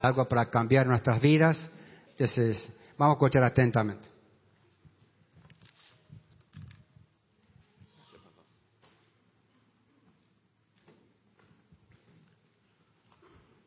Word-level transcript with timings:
algo 0.00 0.26
para 0.26 0.50
cambiar 0.50 0.86
nuestras 0.86 1.20
vidas. 1.20 1.70
Entonces, 2.10 2.72
vamos 2.96 3.14
a 3.14 3.16
escuchar 3.18 3.44
atentamente. 3.44 4.08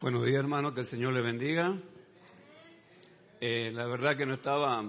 Buenos 0.01 0.25
días, 0.25 0.39
hermano, 0.39 0.73
que 0.73 0.81
el 0.81 0.87
Señor 0.87 1.13
le 1.13 1.21
bendiga. 1.21 1.77
Eh, 3.39 3.71
la 3.73 3.85
verdad 3.85 4.17
que 4.17 4.25
no 4.25 4.33
estaba 4.33 4.83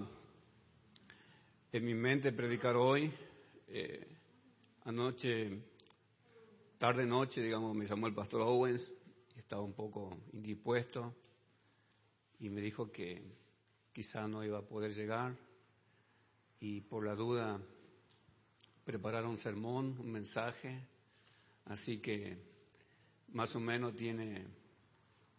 en 1.72 1.84
mi 1.84 1.94
mente 1.94 2.32
predicar 2.32 2.74
hoy. 2.74 3.12
Eh, 3.68 4.08
anoche, 4.86 5.58
tarde 6.78 7.06
noche, 7.06 7.42
digamos, 7.42 7.76
me 7.76 7.86
llamó 7.86 8.06
el 8.06 8.14
pastor 8.14 8.40
Owens 8.40 8.90
estaba 9.36 9.62
un 9.62 9.74
poco 9.74 10.16
indispuesto 10.32 11.12
y 12.40 12.48
me 12.48 12.60
dijo 12.60 12.90
que 12.90 13.22
quizá 13.92 14.26
no 14.26 14.44
iba 14.44 14.58
a 14.58 14.62
poder 14.62 14.92
llegar 14.92 15.36
y 16.60 16.80
por 16.80 17.04
la 17.04 17.14
duda 17.14 17.60
prepararon 18.84 19.30
un 19.30 19.38
sermón, 19.38 19.96
un 19.98 20.10
mensaje, 20.10 20.80
así 21.66 21.98
que 21.98 22.38
más 23.32 23.54
o 23.54 23.60
menos 23.60 23.94
tiene 23.96 24.46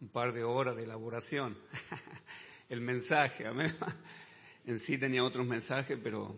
un 0.00 0.08
par 0.08 0.32
de 0.32 0.44
horas 0.44 0.76
de 0.76 0.84
elaboración. 0.84 1.56
El 2.68 2.80
mensaje, 2.80 3.44
en 4.64 4.78
sí 4.80 4.98
tenía 4.98 5.22
otros 5.22 5.46
mensajes, 5.46 5.98
pero 6.02 6.34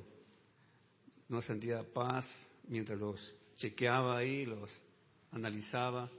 no 1.29 1.43
sentía 1.43 1.83
paz 1.83 2.27
mientras 2.69 2.99
los 2.99 3.35
chequeaba 3.57 4.19
ahí, 4.19 4.45
los 4.45 4.71
analizaba. 5.33 6.11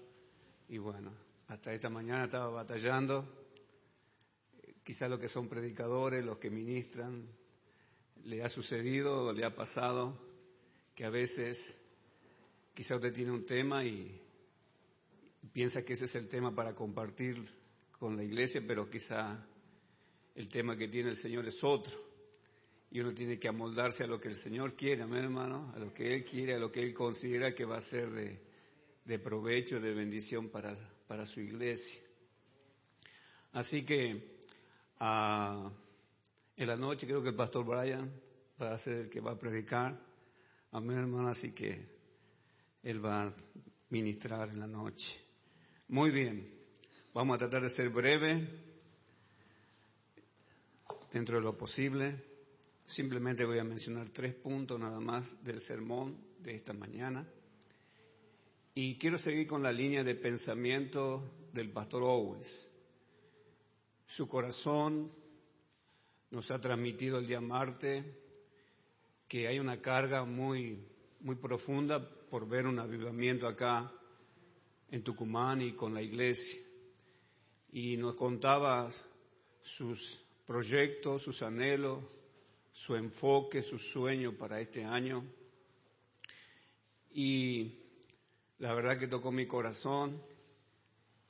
Y 0.67 0.77
bueno, 0.77 1.11
hasta 1.47 1.73
esta 1.73 1.89
mañana 1.89 2.25
estaba 2.25 2.49
batallando 2.49 3.38
Quizá 4.89 5.07
lo 5.07 5.19
que 5.19 5.29
son 5.29 5.47
predicadores, 5.47 6.25
los 6.25 6.39
que 6.39 6.49
ministran, 6.49 7.23
le 8.23 8.41
ha 8.41 8.49
sucedido 8.49 9.25
o 9.25 9.31
le 9.31 9.45
ha 9.45 9.53
pasado 9.53 10.19
que 10.95 11.05
a 11.05 11.11
veces 11.11 11.59
quizá 12.73 12.95
usted 12.95 13.13
tiene 13.13 13.29
un 13.29 13.45
tema 13.45 13.85
y 13.85 14.19
piensa 15.53 15.83
que 15.83 15.93
ese 15.93 16.05
es 16.05 16.15
el 16.15 16.27
tema 16.27 16.55
para 16.55 16.73
compartir 16.73 17.35
con 17.99 18.17
la 18.17 18.23
iglesia, 18.23 18.63
pero 18.65 18.89
quizá 18.89 19.45
el 20.33 20.49
tema 20.49 20.75
que 20.75 20.87
tiene 20.87 21.11
el 21.11 21.17
Señor 21.17 21.47
es 21.47 21.63
otro. 21.63 21.93
Y 22.89 22.99
uno 22.99 23.13
tiene 23.13 23.37
que 23.37 23.47
amoldarse 23.47 24.05
a 24.05 24.07
lo 24.07 24.19
que 24.19 24.29
el 24.29 24.37
Señor 24.37 24.75
quiere, 24.75 25.03
amén 25.03 25.25
hermano, 25.25 25.71
a 25.75 25.77
lo 25.77 25.93
que 25.93 26.15
Él 26.15 26.25
quiere, 26.25 26.55
a 26.55 26.57
lo 26.57 26.71
que 26.71 26.81
Él 26.81 26.95
considera 26.95 27.53
que 27.53 27.63
va 27.63 27.77
a 27.77 27.83
ser 27.83 28.09
de, 29.05 29.19
provecho, 29.19 29.79
de 29.79 29.93
bendición 29.93 30.49
para 30.49 31.25
su 31.27 31.41
iglesia. 31.41 32.01
Así 33.51 33.85
que 33.85 34.38
en 34.99 36.67
la 36.67 36.75
noche 36.75 37.07
creo 37.07 37.23
que 37.23 37.29
el 37.29 37.35
pastor 37.35 37.65
Brian 37.65 38.11
va 38.61 38.73
a 38.73 38.79
ser 38.79 38.93
el 38.93 39.09
que 39.09 39.21
va 39.21 39.31
a 39.31 39.39
predicar. 39.39 39.97
Amén, 40.71 40.97
hermano, 40.97 41.29
así 41.29 41.51
que 41.51 41.87
él 42.83 43.03
va 43.03 43.23
a 43.23 43.33
ministrar 43.89 44.49
en 44.49 44.59
la 44.59 44.67
noche. 44.67 45.07
Muy 45.87 46.11
bien, 46.11 46.47
vamos 47.13 47.35
a 47.35 47.39
tratar 47.39 47.63
de 47.63 47.69
ser 47.69 47.89
breve 47.89 48.47
dentro 51.11 51.37
de 51.37 51.41
lo 51.43 51.57
posible. 51.57 52.23
Simplemente 52.85 53.45
voy 53.45 53.59
a 53.59 53.63
mencionar 53.63 54.09
tres 54.09 54.35
puntos 54.35 54.79
nada 54.79 54.99
más 54.99 55.43
del 55.43 55.61
sermón 55.61 56.17
de 56.39 56.55
esta 56.55 56.73
mañana. 56.73 57.25
Y 58.75 58.97
quiero 58.97 59.17
seguir 59.17 59.47
con 59.47 59.63
la 59.63 59.71
línea 59.71 60.03
de 60.03 60.15
pensamiento 60.15 61.23
del 61.53 61.71
pastor 61.71 62.03
Owens. 62.03 62.69
Su 64.09 64.27
corazón 64.27 65.11
nos 66.31 66.49
ha 66.49 66.59
transmitido 66.59 67.19
el 67.19 67.27
día 67.27 67.39
martes 67.39 68.03
que 69.27 69.47
hay 69.47 69.59
una 69.59 69.79
carga 69.81 70.25
muy, 70.25 70.83
muy 71.19 71.35
profunda 71.35 71.99
por 72.27 72.49
ver 72.49 72.65
un 72.65 72.79
avivamiento 72.79 73.47
acá 73.47 73.91
en 74.89 75.03
Tucumán 75.03 75.61
y 75.61 75.73
con 75.73 75.93
la 75.93 76.01
iglesia. 76.01 76.59
Y 77.71 77.97
nos 77.97 78.15
contaba 78.15 78.89
sus 79.61 80.25
proyectos, 80.47 81.21
sus 81.21 81.43
anhelos, 81.43 82.03
su 82.71 82.95
enfoque, 82.95 83.61
su 83.61 83.77
sueño 83.77 84.33
para 84.33 84.59
este 84.59 84.83
año. 84.83 85.23
Y 87.11 87.75
la 88.57 88.73
verdad 88.73 88.97
que 88.97 89.07
tocó 89.07 89.31
mi 89.31 89.45
corazón. 89.45 90.19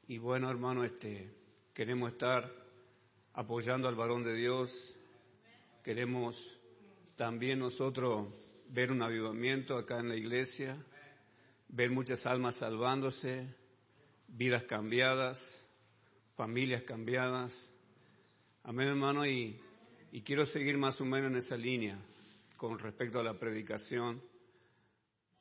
Y 0.07 0.18
bueno, 0.18 0.50
hermano, 0.50 0.85
este, 0.85 1.29
queremos 1.73 2.13
estar 2.13 2.69
apoyando 3.39 3.88
al 3.88 3.95
varón 3.95 4.22
de 4.22 4.35
Dios. 4.35 4.69
Queremos 5.81 6.35
también 7.16 7.59
nosotros 7.59 8.27
ver 8.67 8.91
un 8.91 9.01
avivamiento 9.01 9.77
acá 9.77 10.00
en 10.00 10.09
la 10.09 10.17
iglesia, 10.17 10.75
ver 11.69 11.89
muchas 11.89 12.25
almas 12.25 12.57
salvándose, 12.57 13.47
vidas 14.27 14.66
cambiadas, 14.66 15.39
familias 16.35 16.83
cambiadas. 16.83 17.53
Amén, 18.63 18.89
hermano, 18.89 19.25
y, 19.25 19.57
y 20.11 20.21
quiero 20.21 20.45
seguir 20.45 20.77
más 20.77 21.00
o 21.00 21.06
menos 21.06 21.31
en 21.31 21.38
esa 21.38 21.56
línea 21.56 21.97
con 22.57 22.77
respecto 22.77 23.21
a 23.21 23.23
la 23.23 23.39
predicación 23.39 24.21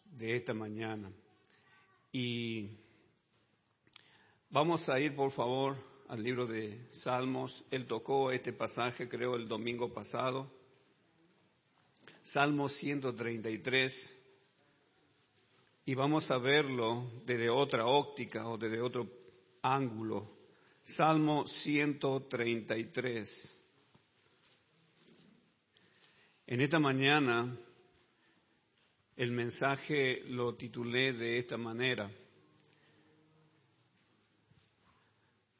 de 0.04 0.36
esta 0.36 0.54
mañana. 0.54 1.10
Y 2.12 2.70
vamos 4.50 4.88
a 4.88 5.00
ir, 5.00 5.16
por 5.16 5.32
favor, 5.32 5.97
al 6.08 6.22
libro 6.22 6.46
de 6.46 6.88
Salmos. 6.90 7.64
Él 7.70 7.86
tocó 7.86 8.32
este 8.32 8.52
pasaje, 8.52 9.08
creo, 9.08 9.36
el 9.36 9.46
domingo 9.46 9.92
pasado. 9.92 10.50
Salmo 12.22 12.68
133. 12.68 14.16
Y 15.86 15.94
vamos 15.94 16.28
a 16.30 16.38
verlo 16.38 17.10
desde 17.24 17.48
otra 17.48 17.86
óptica 17.86 18.46
o 18.48 18.58
desde 18.58 18.80
otro 18.80 19.08
ángulo. 19.62 20.26
Salmo 20.82 21.46
133. 21.46 23.54
En 26.46 26.60
esta 26.60 26.78
mañana 26.78 27.56
el 29.16 29.32
mensaje 29.32 30.22
lo 30.28 30.54
titulé 30.54 31.12
de 31.12 31.38
esta 31.38 31.56
manera 31.56 32.08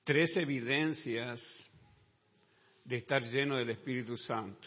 tres 0.09 0.35
evidencias 0.39 1.39
de 2.83 2.97
estar 2.97 3.23
lleno 3.23 3.59
del 3.59 3.69
Espíritu 3.69 4.17
Santo. 4.17 4.67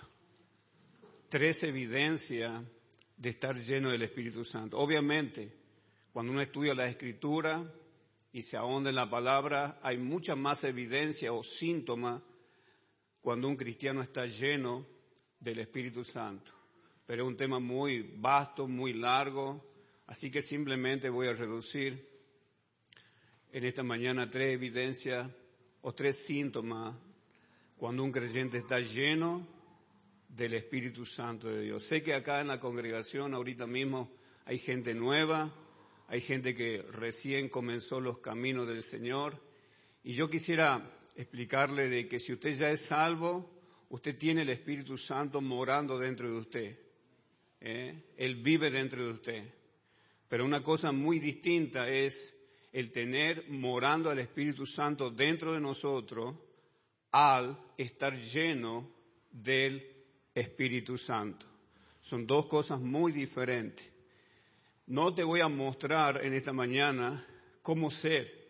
Tres 1.30 1.64
evidencias 1.64 2.64
de 3.18 3.30
estar 3.32 3.56
lleno 3.56 3.90
del 3.90 4.04
Espíritu 4.04 4.46
Santo. 4.46 4.78
Obviamente, 4.78 5.52
cuando 6.14 6.32
uno 6.32 6.44
estudia 6.44 6.76
la 6.76 6.86
Escritura 6.86 7.74
y 8.32 8.44
se 8.44 8.56
ahonda 8.56 8.92
en 8.92 8.96
la 8.98 9.10
palabra, 9.10 9.80
hay 9.82 9.98
mucha 9.98 10.36
más 10.36 10.64
evidencia 10.64 11.34
o 11.34 11.42
síntoma 11.42 12.24
cuando 13.20 13.48
un 13.48 13.58
cristiano 13.58 14.04
está 14.04 14.28
lleno 14.28 14.86
del 15.40 15.58
Espíritu 15.58 16.04
Santo. 16.04 16.52
Pero 17.08 17.24
es 17.24 17.28
un 17.28 17.38
tema 17.38 17.60
muy 17.60 18.14
vasto, 18.20 18.68
muy 18.68 18.94
largo, 18.94 19.60
así 20.06 20.30
que 20.30 20.44
simplemente 20.44 21.10
voy 21.10 21.30
a 21.30 21.34
reducir 21.34 22.11
en 23.54 23.66
esta 23.66 23.84
mañana 23.84 24.30
tres 24.30 24.54
evidencias 24.54 25.30
o 25.82 25.92
tres 25.94 26.26
síntomas 26.26 26.96
cuando 27.76 28.04
un 28.04 28.12
creyente 28.12 28.60
está 28.60 28.80
lleno 28.80 29.46
del 30.30 30.54
Espíritu 30.54 31.06
Santo 31.06 31.50
de 31.50 31.64
Dios. 31.64 31.86
Sé 31.88 32.02
que 32.02 32.14
acá 32.14 32.40
en 32.40 32.48
la 32.48 32.62
congregación 32.62 33.34
ahorita 33.34 33.68
mismo 33.68 34.10
hay 34.46 34.60
gente 34.60 34.94
nueva, 34.94 35.54
hay 36.08 36.22
gente 36.22 36.56
que 36.56 36.82
recién 36.94 37.50
comenzó 37.50 38.00
los 38.00 38.20
caminos 38.20 38.68
del 38.70 38.84
Señor 38.84 39.38
y 40.04 40.14
yo 40.14 40.30
quisiera 40.30 40.90
explicarle 41.16 41.90
de 41.90 42.08
que 42.08 42.20
si 42.20 42.32
usted 42.32 42.52
ya 42.52 42.70
es 42.70 42.86
salvo, 42.88 43.50
usted 43.90 44.18
tiene 44.18 44.44
el 44.44 44.50
Espíritu 44.50 44.98
Santo 44.98 45.42
morando 45.42 46.00
dentro 46.00 46.30
de 46.30 46.38
usted. 46.38 46.80
¿eh? 47.60 48.04
Él 48.16 48.36
vive 48.36 48.72
dentro 48.72 49.04
de 49.04 49.12
usted. 49.12 49.44
Pero 50.30 50.46
una 50.46 50.64
cosa 50.64 50.94
muy 50.94 51.20
distinta 51.20 51.90
es 51.90 52.38
el 52.72 52.92
tener 52.92 53.50
morando 53.50 54.10
al 54.10 54.20
Espíritu 54.20 54.66
Santo 54.66 55.10
dentro 55.10 55.54
de 55.54 55.60
nosotros 55.60 56.36
al 57.12 57.58
estar 57.78 58.18
lleno 58.18 58.90
del 59.32 59.86
Espíritu 60.34 60.98
Santo. 60.98 61.46
Son 62.02 62.26
dos 62.26 62.48
cosas 62.48 62.80
muy 62.80 63.12
diferentes. 63.12 63.90
No 64.88 65.14
te 65.14 65.24
voy 65.24 65.42
a 65.42 65.48
mostrar 65.48 66.26
en 66.26 66.34
esta 66.34 66.54
mañana 66.54 67.26
cómo 67.62 67.90
ser 67.92 68.42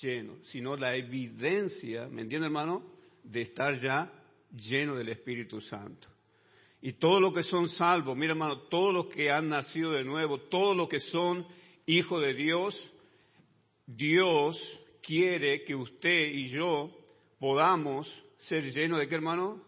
lleno, 0.00 0.36
sino 0.42 0.76
la 0.76 0.96
evidencia, 0.96 2.08
¿me 2.08 2.22
entiende 2.22 2.46
hermano?, 2.46 2.82
de 3.22 3.42
estar 3.42 3.74
ya 3.78 4.12
lleno 4.50 4.96
del 4.96 5.08
Espíritu 5.08 5.60
Santo. 5.60 6.08
Y 6.80 6.92
todos 6.92 7.20
los 7.20 7.32
que 7.32 7.42
son 7.42 7.68
salvos, 7.68 8.16
mira 8.16 8.32
hermano, 8.32 8.62
todos 8.68 8.92
los 8.92 9.06
que 9.06 9.30
han 9.30 9.48
nacido 9.48 9.92
de 9.92 10.04
nuevo, 10.04 10.40
todos 10.42 10.76
los 10.76 10.88
que 10.88 11.00
son 11.00 11.46
hijos 11.86 12.20
de 12.20 12.34
Dios, 12.34 12.92
Dios 13.86 14.84
quiere 15.02 15.62
que 15.62 15.74
usted 15.74 16.28
y 16.32 16.48
yo 16.48 16.90
podamos 17.38 18.12
ser 18.38 18.64
llenos 18.72 18.98
de 18.98 19.08
qué, 19.08 19.14
hermano? 19.14 19.62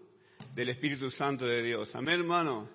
Del 0.54 0.70
Espíritu 0.70 1.10
Santo 1.10 1.46
de 1.46 1.62
Dios. 1.62 1.94
Amén, 1.94 2.20
hermano. 2.20 2.68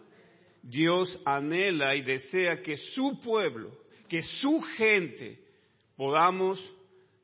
Dios 0.62 1.22
anhela 1.26 1.96
y 1.96 2.02
desea 2.02 2.62
que 2.62 2.78
su 2.78 3.20
pueblo, 3.22 3.78
que 4.08 4.22
su 4.22 4.62
gente, 4.78 5.44
podamos 5.98 6.74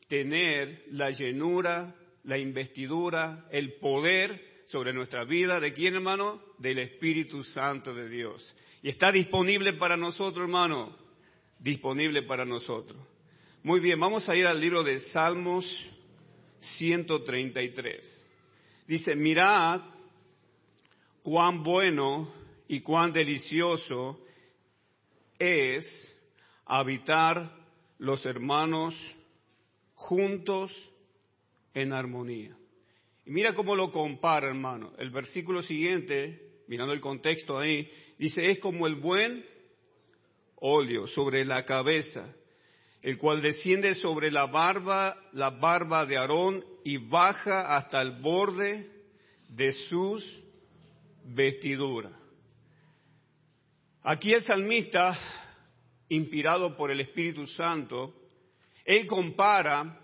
tener 0.10 0.84
la 0.92 1.12
llenura, 1.12 1.96
la 2.24 2.38
investidura, 2.38 3.48
el 3.52 3.74
poder 3.76 4.64
sobre 4.66 4.92
nuestra 4.92 5.24
vida. 5.24 5.62
¿De 5.62 5.72
quién, 5.72 5.96
hermano? 5.96 6.42
Del 6.58 6.80
Espíritu 6.80 7.44
Santo 7.44 7.94
de 7.94 8.10
Dios. 8.10 8.56
Y 8.82 8.90
está 8.90 9.12
disponible 9.12 9.74
para 9.74 9.96
nosotros, 9.96 10.44
hermano. 10.44 10.96
Disponible 11.60 12.24
para 12.24 12.44
nosotros. 12.44 12.98
Muy 13.62 13.82
bien, 13.82 14.00
vamos 14.00 14.30
a 14.30 14.38
ir 14.38 14.48
al 14.48 14.58
libro 14.58 14.84
de 14.84 15.02
Salmos 15.02 15.92
133. 16.62 18.28
Dice, 18.88 19.18
mirad 19.18 19.82
cuán 21.22 21.62
bueno 21.62 22.32
y 22.70 22.80
cuán 22.80 23.12
delicioso 23.12 24.18
es 25.38 26.18
habitar 26.66 27.54
los 27.98 28.26
hermanos 28.26 28.96
juntos 29.94 30.72
en 31.74 31.92
armonía. 31.92 32.56
Y 33.26 33.32
mira 33.32 33.54
cómo 33.56 33.76
lo 33.76 33.92
compara, 33.92 34.48
hermano. 34.48 34.94
El 34.98 35.10
versículo 35.10 35.62
siguiente, 35.62 36.62
mirando 36.68 36.94
el 36.94 37.02
contexto 37.02 37.60
ahí, 37.60 37.92
dice, 38.18 38.52
es 38.52 38.60
como 38.60 38.88
el 38.88 38.96
buen 38.96 39.46
óleo 40.56 41.08
sobre 41.08 41.44
la 41.44 41.66
cabeza, 41.66 42.34
el 43.02 43.18
cual 43.18 43.42
desciende 43.42 43.96
sobre 43.96 44.32
la 44.32 44.46
barba, 44.46 45.18
la 45.32 45.52
barba 45.52 46.06
de 46.06 46.18
Aarón 46.18 46.64
y 46.84 46.98
baja 46.98 47.76
hasta 47.76 48.02
el 48.02 48.20
borde 48.20 48.90
de 49.48 49.72
sus 49.72 50.44
vestiduras. 51.24 52.14
Aquí 54.04 54.34
el 54.34 54.42
salmista, 54.42 55.18
inspirado 56.10 56.76
por 56.76 56.92
el 56.92 57.02
Espíritu 57.02 57.46
Santo, 57.46 58.14
él 58.84 59.06
compara 59.06 60.00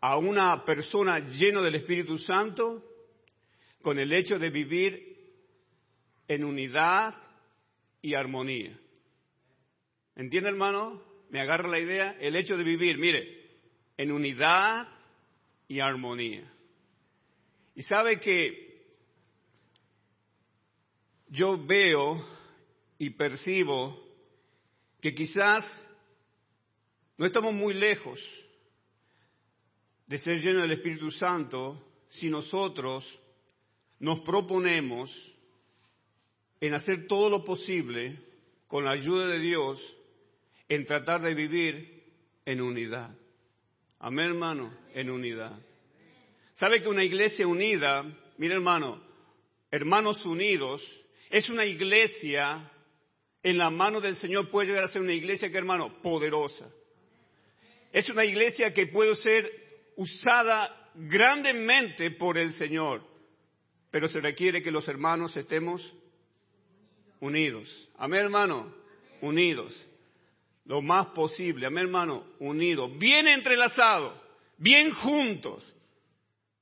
a 0.00 0.16
una 0.18 0.64
persona 0.64 1.18
llena 1.18 1.62
del 1.62 1.76
Espíritu 1.76 2.18
Santo 2.18 2.82
con 3.82 3.98
el 3.98 4.12
hecho 4.12 4.38
de 4.38 4.50
vivir 4.50 5.16
en 6.28 6.44
unidad 6.44 7.14
y 8.00 8.14
armonía. 8.14 8.78
¿Entiende, 10.14 10.50
hermano? 10.50 11.13
¿Me 11.30 11.40
agarra 11.40 11.68
la 11.68 11.80
idea? 11.80 12.16
El 12.20 12.36
hecho 12.36 12.56
de 12.56 12.64
vivir, 12.64 12.98
mire, 12.98 13.44
en 13.96 14.12
unidad 14.12 14.88
y 15.68 15.80
armonía. 15.80 16.50
Y 17.74 17.82
sabe 17.82 18.20
que 18.20 18.84
yo 21.28 21.58
veo 21.64 22.24
y 22.98 23.10
percibo 23.10 24.00
que 25.00 25.14
quizás 25.14 25.64
no 27.16 27.26
estamos 27.26 27.52
muy 27.52 27.74
lejos 27.74 28.20
de 30.06 30.18
ser 30.18 30.40
llenos 30.40 30.62
del 30.62 30.72
Espíritu 30.72 31.10
Santo 31.10 31.82
si 32.08 32.28
nosotros 32.28 33.20
nos 33.98 34.20
proponemos 34.20 35.10
en 36.60 36.74
hacer 36.74 37.06
todo 37.06 37.28
lo 37.28 37.44
posible 37.44 38.18
con 38.68 38.84
la 38.84 38.92
ayuda 38.92 39.26
de 39.26 39.38
Dios 39.40 39.96
en 40.74 40.86
tratar 40.86 41.22
de 41.22 41.34
vivir 41.34 42.02
en 42.44 42.60
unidad. 42.60 43.16
Amén, 44.00 44.26
hermano, 44.26 44.76
en 44.92 45.08
unidad. 45.08 45.58
¿Sabe 46.54 46.82
que 46.82 46.88
una 46.88 47.04
iglesia 47.04 47.46
unida, 47.46 48.04
mire 48.38 48.54
hermano, 48.54 49.02
hermanos 49.70 50.24
unidos, 50.26 50.82
es 51.30 51.48
una 51.48 51.64
iglesia 51.64 52.70
en 53.42 53.58
la 53.58 53.70
mano 53.70 54.00
del 54.00 54.16
Señor 54.16 54.50
puede 54.50 54.68
llegar 54.68 54.84
a 54.84 54.88
ser 54.88 55.02
una 55.02 55.14
iglesia 55.14 55.50
que, 55.50 55.58
hermano, 55.58 56.00
poderosa. 56.00 56.70
Es 57.92 58.08
una 58.08 58.24
iglesia 58.24 58.72
que 58.72 58.86
puede 58.86 59.14
ser 59.14 59.50
usada 59.96 60.90
grandemente 60.94 62.10
por 62.12 62.38
el 62.38 62.52
Señor, 62.52 63.02
pero 63.90 64.08
se 64.08 64.20
requiere 64.20 64.62
que 64.62 64.70
los 64.70 64.88
hermanos 64.88 65.36
estemos 65.36 65.94
unidos. 67.20 67.90
Amén, 67.96 68.20
hermano, 68.20 68.74
unidos. 69.20 69.88
Lo 70.66 70.80
más 70.80 71.08
posible, 71.08 71.66
amén, 71.66 71.84
hermano, 71.84 72.24
unidos, 72.38 72.90
bien 72.98 73.28
entrelazados, 73.28 74.14
bien 74.56 74.90
juntos, 74.90 75.62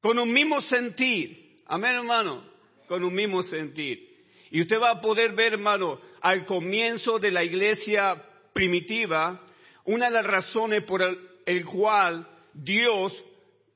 con 0.01 0.19
un 0.19 0.33
mismo 0.33 0.61
sentir. 0.61 1.63
Amén, 1.67 1.95
hermano, 1.95 2.45
con 2.89 3.05
un 3.05 3.15
mismo 3.15 3.43
sentir. 3.43 4.13
Y 4.51 4.61
usted 4.61 4.81
va 4.81 4.91
a 4.91 5.01
poder 5.01 5.33
ver, 5.35 5.55
hermano, 5.55 6.01
al 6.21 6.45
comienzo 6.45 7.19
de 7.19 7.31
la 7.31 7.45
iglesia 7.45 8.23
primitiva, 8.53 9.41
una 9.85 10.07
de 10.07 10.13
las 10.13 10.27
razones 10.27 10.83
por 10.83 11.03
el, 11.47 11.65
cual 11.65 12.29
Dios 12.53 13.25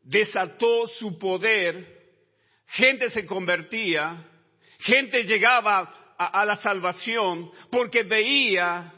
desató 0.02 0.86
su 0.86 1.18
poder, 1.18 2.04
gente 2.66 3.08
se 3.10 3.24
convertía, 3.24 4.28
gente 4.80 5.22
llegaba 5.22 6.14
a, 6.18 6.44
la 6.44 6.56
salvación 6.56 7.50
porque 7.70 8.02
veía 8.02 8.92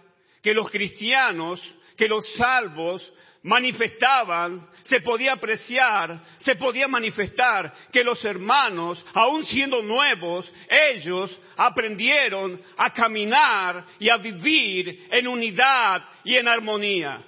que 0.48 0.54
los 0.54 0.70
cristianos, 0.70 1.60
que 1.94 2.08
los 2.08 2.26
salvos 2.32 3.12
manifestaban, 3.42 4.66
se 4.82 5.02
podía 5.02 5.34
apreciar, 5.34 6.22
se 6.38 6.56
podía 6.56 6.88
manifestar 6.88 7.70
que 7.92 8.02
los 8.02 8.24
hermanos, 8.24 9.04
aun 9.12 9.44
siendo 9.44 9.82
nuevos, 9.82 10.50
ellos 10.70 11.38
aprendieron 11.54 12.62
a 12.78 12.90
caminar 12.94 13.84
y 13.98 14.08
a 14.08 14.16
vivir 14.16 15.06
en 15.10 15.28
unidad 15.28 16.02
y 16.24 16.36
en 16.36 16.48
armonía. 16.48 17.18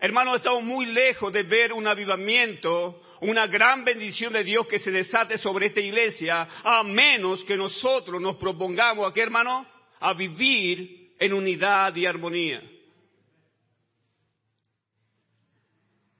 Hermanos, 0.00 0.36
estamos 0.36 0.64
muy 0.64 0.84
lejos 0.84 1.32
de 1.32 1.44
ver 1.44 1.72
un 1.72 1.86
avivamiento, 1.86 3.00
una 3.22 3.46
gran 3.46 3.86
bendición 3.86 4.34
de 4.34 4.44
Dios 4.44 4.66
que 4.66 4.78
se 4.78 4.90
desate 4.90 5.38
sobre 5.38 5.64
esta 5.64 5.80
iglesia, 5.80 6.46
a 6.62 6.82
menos 6.82 7.42
que 7.42 7.56
nosotros 7.56 8.20
nos 8.20 8.36
propongamos, 8.36 9.08
¿a 9.08 9.14
qué 9.14 9.22
hermano? 9.22 9.73
A 10.00 10.14
vivir 10.14 11.14
en 11.18 11.32
unidad 11.32 11.94
y 11.96 12.06
armonía. 12.06 12.62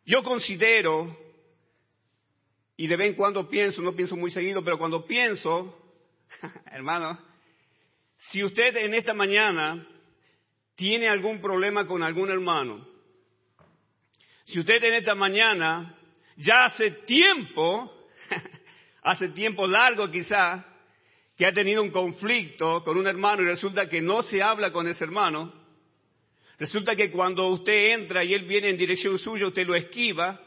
Yo 0.07 0.23
considero, 0.23 1.17
y 2.77 2.87
de 2.87 2.97
vez 2.97 3.09
en 3.09 3.15
cuando 3.15 3.49
pienso, 3.49 3.81
no 3.81 3.95
pienso 3.95 4.17
muy 4.17 4.31
seguido, 4.31 4.63
pero 4.63 4.79
cuando 4.79 5.07
pienso, 5.07 5.79
hermano, 6.71 7.19
si 8.19 8.43
usted 8.45 8.77
en 8.77 8.95
esta 8.95 9.15
mañana 9.15 9.87
tiene 10.75 11.09
algún 11.09 11.41
problema 11.41 11.87
con 11.87 12.03
algún 12.03 12.31
hermano, 12.31 12.87
si 14.45 14.59
usted 14.59 14.83
en 14.85 14.95
esta 14.95 15.15
mañana 15.15 15.99
ya 16.37 16.67
hace 16.67 16.91
tiempo, 17.07 17.91
hace 19.03 19.29
tiempo 19.31 19.67
largo 19.67 20.11
quizá, 20.11 20.65
que 21.37 21.47
ha 21.47 21.53
tenido 21.53 21.83
un 21.83 21.91
conflicto 21.91 22.83
con 22.83 22.97
un 22.97 23.07
hermano 23.07 23.43
y 23.43 23.47
resulta 23.47 23.89
que 23.89 24.01
no 24.01 24.23
se 24.23 24.43
habla 24.43 24.73
con 24.73 24.87
ese 24.87 25.05
hermano, 25.05 25.65
Resulta 26.59 26.95
que 26.95 27.11
cuando 27.11 27.49
usted 27.49 27.93
entra 27.93 28.23
y 28.23 28.33
él 28.33 28.45
viene 28.45 28.71
en 28.71 28.77
dirección 28.77 29.19
suya, 29.19 29.49
usted 29.49 29.67
lo 29.67 29.75
esquiva 29.75 30.41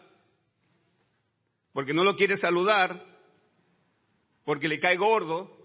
porque 1.73 1.93
no 1.93 2.03
lo 2.03 2.15
quiere 2.15 2.37
saludar, 2.37 3.05
porque 4.43 4.67
le 4.67 4.79
cae 4.79 4.97
gordo. 4.97 5.55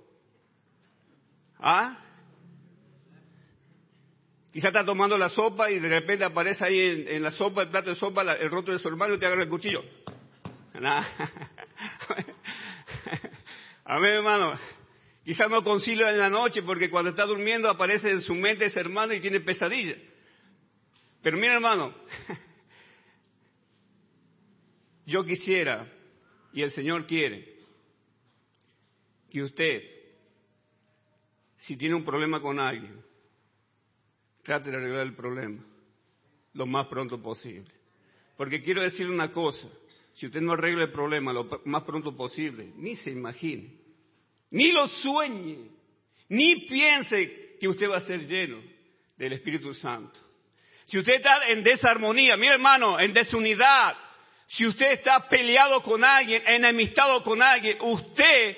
¿Ah? 1.59 1.99
Quizá 4.53 4.69
está 4.69 4.85
tomando 4.85 5.17
la 5.17 5.31
sopa 5.31 5.71
y 5.71 5.79
de 5.79 5.89
repente 5.89 6.25
aparece 6.25 6.67
ahí 6.67 7.07
en, 7.09 7.23
la 7.23 7.31
sopa, 7.31 7.63
el 7.63 7.71
plato 7.71 7.89
de 7.91 7.97
sopa, 7.97 8.23
el 8.35 8.51
roto 8.51 8.73
de 8.73 8.79
su 8.79 8.89
hermano 8.89 9.15
y 9.15 9.19
te 9.19 9.27
agarra 9.27 9.45
el 9.45 9.49
cuchillo. 9.49 9.83
A 13.85 13.99
ver, 14.01 14.17
hermano. 14.17 14.53
Quizá 15.25 15.47
no 15.47 15.63
concilia 15.63 16.11
en 16.11 16.19
la 16.19 16.29
noche 16.29 16.63
porque 16.63 16.91
cuando 16.91 17.11
está 17.11 17.25
durmiendo 17.25 17.71
aparece 17.71 18.11
en 18.11 18.23
su 18.23 18.35
mente 18.35 18.67
ese 18.67 18.81
hermano 18.81 19.15
y 19.15 19.21
tiene 19.21 19.41
pesadillas. 19.41 19.99
Pero 21.23 21.39
mira 21.39 21.55
hermano, 21.55 21.95
yo 25.07 25.25
quisiera, 25.25 25.89
y 26.53 26.63
el 26.63 26.73
Señor 26.73 27.07
quiere, 27.07 27.57
que 29.31 29.43
usted, 29.43 29.83
si 31.59 31.77
tiene 31.77 31.95
un 31.95 32.05
problema 32.05 32.41
con 32.41 32.59
alguien, 32.59 33.01
trate 34.43 34.71
de 34.71 34.77
arreglar 34.77 35.07
el 35.07 35.15
problema 35.15 35.65
lo 36.55 36.67
más 36.67 36.89
pronto 36.89 37.23
posible. 37.23 37.71
Porque 38.37 38.63
quiero 38.63 38.83
decirle 38.83 39.15
una 39.15 39.31
cosa, 39.31 39.69
si 40.15 40.27
usted 40.27 40.41
no 40.41 40.53
arregla 40.53 40.85
el 40.85 40.93
problema 40.93 41.33
lo 41.33 41.49
más 41.65 41.85
pronto 41.85 42.17
posible, 42.17 42.73
ni 42.77 42.97
se 42.97 43.11
imagine, 43.11 43.82
ni 44.53 44.71
lo 44.71 44.87
sueñe, 44.87 45.59
ni 46.29 46.57
piense 46.67 47.57
que 47.61 47.69
usted 47.69 47.89
va 47.91 47.97
a 47.97 48.01
ser 48.01 48.21
lleno 48.21 48.63
del 49.17 49.33
Espíritu 49.33 49.75
Santo. 49.75 50.21
Si 50.85 50.99
usted 50.99 51.15
está 51.15 51.49
en 51.49 51.63
desarmonía, 51.63 52.37
mi 52.37 52.49
hermano, 52.49 53.01
en 53.01 53.13
desunidad, 53.13 53.97
si 54.47 54.67
usted 54.67 54.93
está 54.93 55.29
peleado 55.29 55.83
con 55.83 56.05
alguien, 56.05 56.43
enemistado 56.47 57.23
con 57.23 57.43
alguien, 57.43 57.79
usted 57.81 58.57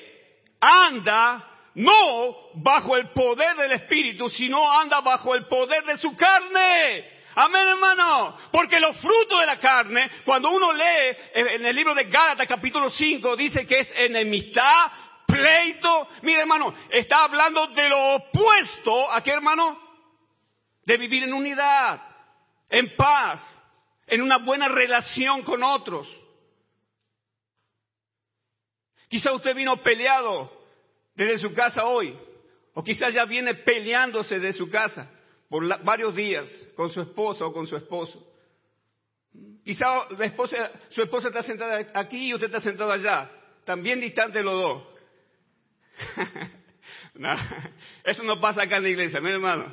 anda 0.60 1.48
no 1.74 2.50
bajo 2.54 2.96
el 2.96 3.10
poder 3.10 3.56
del 3.56 3.72
Espíritu, 3.72 4.28
sino 4.28 4.70
anda 4.70 5.00
bajo 5.00 5.34
el 5.34 5.46
poder 5.46 5.84
de 5.84 5.98
su 5.98 6.16
carne. 6.16 7.12
Amén, 7.36 7.68
hermano. 7.68 8.36
Porque 8.52 8.80
los 8.80 8.96
frutos 8.96 9.40
de 9.40 9.46
la 9.46 9.58
carne, 9.58 10.10
cuando 10.24 10.50
uno 10.50 10.72
lee 10.72 11.16
en 11.34 11.66
el 11.66 11.74
libro 11.74 11.94
de 11.94 12.04
Gálatas 12.04 12.46
capítulo 12.46 12.90
5, 12.90 13.36
dice 13.36 13.66
que 13.66 13.80
es 13.80 13.92
enemistad, 13.96 14.86
pleito. 15.34 16.08
Mire, 16.22 16.40
hermano, 16.40 16.74
está 16.90 17.24
hablando 17.24 17.66
de 17.68 17.88
lo 17.88 18.14
opuesto 18.16 19.10
a 19.12 19.22
qué, 19.22 19.32
hermano? 19.32 19.78
De 20.84 20.96
vivir 20.96 21.24
en 21.24 21.32
unidad, 21.32 22.00
en 22.70 22.94
paz, 22.96 23.40
en 24.06 24.22
una 24.22 24.38
buena 24.38 24.68
relación 24.68 25.42
con 25.42 25.62
otros. 25.62 26.08
Quizá 29.08 29.32
usted 29.32 29.54
vino 29.54 29.82
peleado 29.82 30.50
desde 31.14 31.38
su 31.38 31.54
casa 31.54 31.84
hoy, 31.84 32.18
o 32.74 32.82
quizás 32.82 33.14
ya 33.14 33.24
viene 33.24 33.54
peleándose 33.54 34.40
de 34.40 34.52
su 34.52 34.68
casa 34.68 35.08
por 35.48 35.84
varios 35.84 36.14
días 36.14 36.50
con 36.74 36.90
su 36.90 37.00
esposa 37.00 37.46
o 37.46 37.52
con 37.52 37.66
su 37.66 37.76
esposo. 37.76 38.26
Quizá 39.64 40.08
la 40.10 40.26
esposa, 40.26 40.70
su 40.88 41.02
esposa 41.02 41.28
está 41.28 41.42
sentada 41.42 41.86
aquí 41.94 42.28
y 42.28 42.34
usted 42.34 42.46
está 42.46 42.60
sentado 42.60 42.92
allá, 42.92 43.30
también 43.64 44.00
distante 44.00 44.42
los 44.42 44.54
dos. 44.54 44.93
eso 48.04 48.22
no 48.22 48.40
pasa 48.40 48.62
acá 48.62 48.78
en 48.78 48.84
la 48.84 48.88
iglesia, 48.88 49.20
mi 49.20 49.30
hermano. 49.30 49.70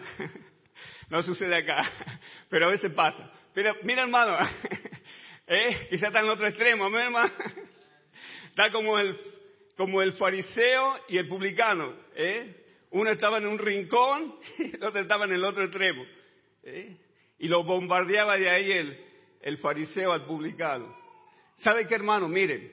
no 1.10 1.24
sucede 1.24 1.58
acá, 1.58 1.84
pero 2.50 2.68
a 2.68 2.70
veces 2.70 2.92
pasa. 2.94 3.32
Pero 3.54 3.74
mira 3.84 4.04
hermano, 4.04 4.38
¿eh? 5.48 5.88
quizá 5.90 6.08
está 6.08 6.20
en 6.20 6.26
el 6.26 6.32
otro 6.32 6.48
extremo, 6.48 6.90
mi 6.90 6.98
hermano. 6.98 7.32
Está 8.50 8.72
como 8.72 9.00
el, 9.00 9.18
como 9.76 10.02
el 10.02 10.14
fariseo 10.14 11.00
y 11.10 11.18
el 11.18 11.28
publicano. 11.28 11.94
¿eh? 12.16 12.58
Uno 12.92 13.10
estaba 13.10 13.38
en 13.38 13.48
un 13.48 13.58
rincón 13.58 14.36
y 14.60 14.76
el 14.76 14.84
otro 14.84 15.02
estaba 15.02 15.26
en 15.26 15.34
el 15.34 15.44
otro 15.44 15.64
extremo. 15.64 16.06
¿eh? 16.64 16.98
Y 17.40 17.48
lo 17.48 17.64
bombardeaba 17.64 18.38
de 18.38 18.50
ahí 18.50 18.72
el, 18.72 19.06
el 19.42 19.58
fariseo 19.58 20.12
al 20.12 20.26
publicano. 20.26 20.96
¿Sabe 21.56 21.88
qué 21.88 21.96
hermano? 21.96 22.28
Miren, 22.28 22.72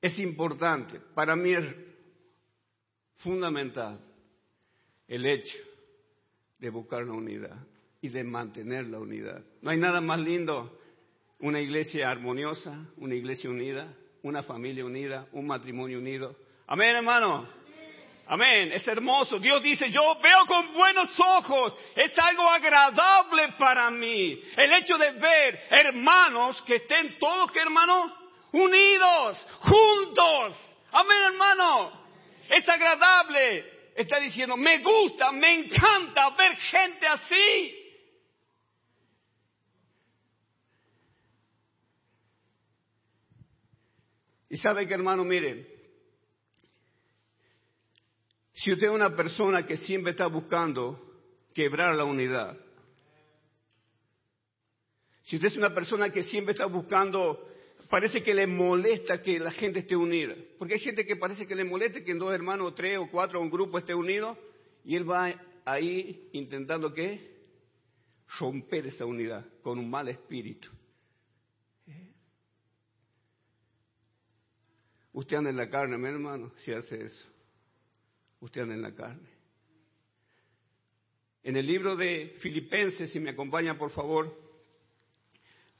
es 0.00 0.18
importante, 0.18 1.00
para 1.14 1.34
mí 1.34 1.52
es 1.52 1.64
fundamental 3.16 4.00
el 5.08 5.26
hecho 5.26 5.58
de 6.58 6.70
buscar 6.70 7.04
la 7.04 7.12
unidad 7.12 7.56
y 8.00 8.08
de 8.08 8.24
mantener 8.24 8.86
la 8.86 8.98
unidad. 8.98 9.42
No 9.62 9.70
hay 9.70 9.78
nada 9.78 10.00
más 10.00 10.18
lindo 10.20 10.78
una 11.40 11.60
iglesia 11.60 12.08
armoniosa, 12.08 12.86
una 12.96 13.14
iglesia 13.14 13.50
unida, 13.50 13.92
una 14.22 14.42
familia 14.42 14.84
unida, 14.84 15.26
un 15.32 15.46
matrimonio 15.46 15.98
unido. 15.98 16.36
Amén, 16.66 16.96
hermano. 16.96 17.48
Amén, 18.28 18.72
es 18.72 18.86
hermoso. 18.88 19.38
Dios 19.38 19.62
dice, 19.62 19.88
yo 19.90 20.18
veo 20.20 20.46
con 20.46 20.72
buenos 20.72 21.16
ojos, 21.20 21.76
es 21.94 22.18
algo 22.18 22.50
agradable 22.50 23.52
para 23.56 23.88
mí. 23.90 24.40
El 24.56 24.72
hecho 24.72 24.98
de 24.98 25.12
ver 25.12 25.60
hermanos 25.70 26.60
que 26.62 26.76
estén 26.76 27.18
todos, 27.20 27.52
¿qué 27.52 27.60
hermano? 27.60 28.12
Unidos, 28.50 29.46
juntos. 29.60 30.56
Amén, 30.90 31.18
hermano. 31.26 32.05
Es 32.48 32.68
agradable. 32.68 33.92
Está 33.94 34.18
diciendo, 34.20 34.56
me 34.56 34.78
gusta, 34.78 35.32
me 35.32 35.60
encanta 35.60 36.30
ver 36.36 36.56
gente 36.56 37.06
así. 37.06 37.86
Y 44.48 44.56
sabe 44.58 44.86
que 44.86 44.94
hermano, 44.94 45.24
mire, 45.24 45.66
si 48.52 48.72
usted 48.72 48.86
es 48.86 48.92
una 48.92 49.14
persona 49.14 49.66
que 49.66 49.76
siempre 49.76 50.12
está 50.12 50.28
buscando 50.28 50.98
quebrar 51.54 51.94
la 51.94 52.04
unidad, 52.04 52.56
si 55.24 55.36
usted 55.36 55.48
es 55.48 55.56
una 55.56 55.74
persona 55.74 56.10
que 56.10 56.22
siempre 56.22 56.52
está 56.52 56.66
buscando, 56.66 57.46
parece 57.88 58.22
que 58.22 58.34
le 58.34 58.46
molesta 58.46 59.22
que 59.22 59.38
la 59.38 59.50
gente 59.50 59.80
esté 59.80 59.96
unida, 59.96 60.34
porque 60.58 60.74
hay 60.74 60.80
gente 60.80 61.06
que 61.06 61.16
parece 61.16 61.46
que 61.46 61.54
le 61.54 61.64
molesta 61.64 62.02
que 62.02 62.14
dos 62.14 62.32
hermanos, 62.32 62.74
tres 62.74 62.98
o 62.98 63.08
cuatro, 63.10 63.40
un 63.40 63.50
grupo 63.50 63.78
esté 63.78 63.94
unido, 63.94 64.38
y 64.84 64.96
él 64.96 65.08
va 65.08 65.34
ahí 65.64 66.28
intentando 66.32 66.92
qué? 66.92 67.34
Romper 68.38 68.86
esa 68.86 69.04
unidad 69.04 69.46
con 69.62 69.78
un 69.78 69.88
mal 69.88 70.08
espíritu. 70.08 70.68
Usted 75.12 75.36
anda 75.36 75.50
en 75.50 75.56
la 75.56 75.70
carne, 75.70 75.96
mi 75.96 76.08
hermano, 76.08 76.52
si 76.58 76.72
hace 76.72 77.04
eso 77.04 77.36
usted 78.40 78.62
anda 78.62 78.74
en 78.74 78.82
la 78.82 78.94
carne. 78.94 79.28
En 81.42 81.56
el 81.56 81.66
libro 81.66 81.96
de 81.96 82.36
Filipenses, 82.38 83.10
si 83.10 83.20
me 83.20 83.30
acompaña 83.30 83.78
por 83.78 83.90
favor, 83.90 84.32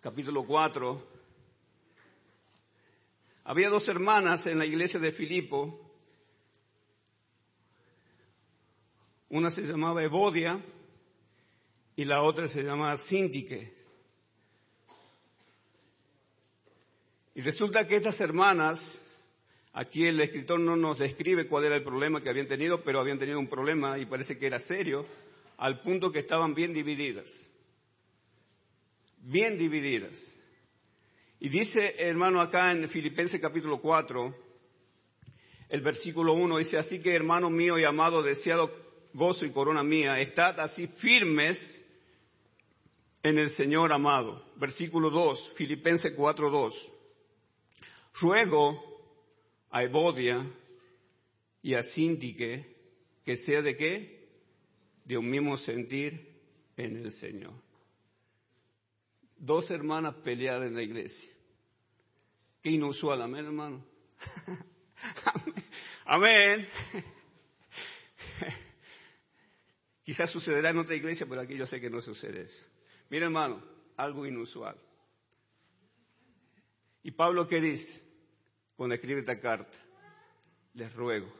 capítulo 0.00 0.44
4, 0.44 1.15
había 3.46 3.70
dos 3.70 3.88
hermanas 3.88 4.44
en 4.46 4.58
la 4.58 4.66
iglesia 4.66 4.98
de 4.98 5.12
Filipo. 5.12 5.80
Una 9.28 9.50
se 9.50 9.62
llamaba 9.62 10.02
Evodia 10.02 10.60
y 11.94 12.04
la 12.04 12.22
otra 12.22 12.48
se 12.48 12.62
llamaba 12.62 12.98
Sintique. 12.98 13.72
Y 17.34 17.40
resulta 17.40 17.86
que 17.86 17.96
estas 17.96 18.20
hermanas 18.20 19.00
Aquí 19.78 20.06
el 20.06 20.18
escritor 20.22 20.58
no 20.58 20.74
nos 20.74 20.98
describe 20.98 21.48
cuál 21.48 21.66
era 21.66 21.76
el 21.76 21.82
problema 21.82 22.22
que 22.22 22.30
habían 22.30 22.48
tenido, 22.48 22.82
pero 22.82 22.98
habían 22.98 23.18
tenido 23.18 23.38
un 23.38 23.46
problema 23.46 23.98
y 23.98 24.06
parece 24.06 24.38
que 24.38 24.46
era 24.46 24.58
serio, 24.58 25.06
al 25.58 25.80
punto 25.80 26.10
que 26.10 26.20
estaban 26.20 26.54
bien 26.54 26.72
divididas. 26.72 27.28
Bien 29.18 29.58
divididas. 29.58 30.35
Y 31.38 31.48
dice, 31.48 31.94
hermano, 31.98 32.40
acá 32.40 32.72
en 32.72 32.88
Filipenses 32.88 33.40
capítulo 33.40 33.80
4, 33.80 34.34
el 35.68 35.80
versículo 35.80 36.32
1 36.32 36.58
dice, 36.58 36.78
así 36.78 37.00
que 37.02 37.14
hermano 37.14 37.50
mío 37.50 37.78
y 37.78 37.84
amado, 37.84 38.22
deseado 38.22 38.70
gozo 39.12 39.44
y 39.44 39.50
corona 39.50 39.82
mía, 39.82 40.20
estad 40.20 40.58
así 40.60 40.86
firmes 40.86 41.84
en 43.22 43.38
el 43.38 43.50
Señor 43.50 43.92
amado. 43.92 44.42
Versículo 44.56 45.10
2, 45.10 45.52
Filipenses 45.56 46.14
4, 46.14 46.50
2. 46.50 46.92
Ruego 48.20 48.82
a 49.70 49.82
Evodia 49.82 50.46
y 51.62 51.74
a 51.74 51.82
Sintique 51.82 52.76
que 53.24 53.36
sea 53.36 53.60
de 53.60 53.76
qué? 53.76 54.28
De 55.04 55.18
un 55.18 55.28
mismo 55.28 55.56
sentir 55.56 56.34
en 56.76 56.96
el 56.96 57.10
Señor. 57.10 57.65
Dos 59.36 59.70
hermanas 59.70 60.14
peleadas 60.16 60.68
en 60.68 60.74
la 60.74 60.82
iglesia. 60.82 61.32
Qué 62.62 62.70
inusual, 62.70 63.22
amén, 63.22 63.44
hermano. 63.44 63.84
amén. 66.04 66.66
Quizás 70.04 70.30
sucederá 70.30 70.70
en 70.70 70.78
otra 70.78 70.94
iglesia, 70.94 71.26
pero 71.28 71.40
aquí 71.40 71.56
yo 71.56 71.66
sé 71.66 71.80
que 71.80 71.90
no 71.90 72.00
sucede 72.00 72.42
eso. 72.42 72.66
Mira, 73.10 73.26
hermano, 73.26 73.62
algo 73.96 74.26
inusual. 74.26 74.76
¿Y 77.02 77.10
Pablo 77.12 77.46
qué 77.46 77.60
dice? 77.60 78.06
cuando 78.76 78.94
escribe 78.94 79.20
esta 79.20 79.40
carta. 79.40 79.76
Les 80.74 80.94
ruego. 80.94 81.32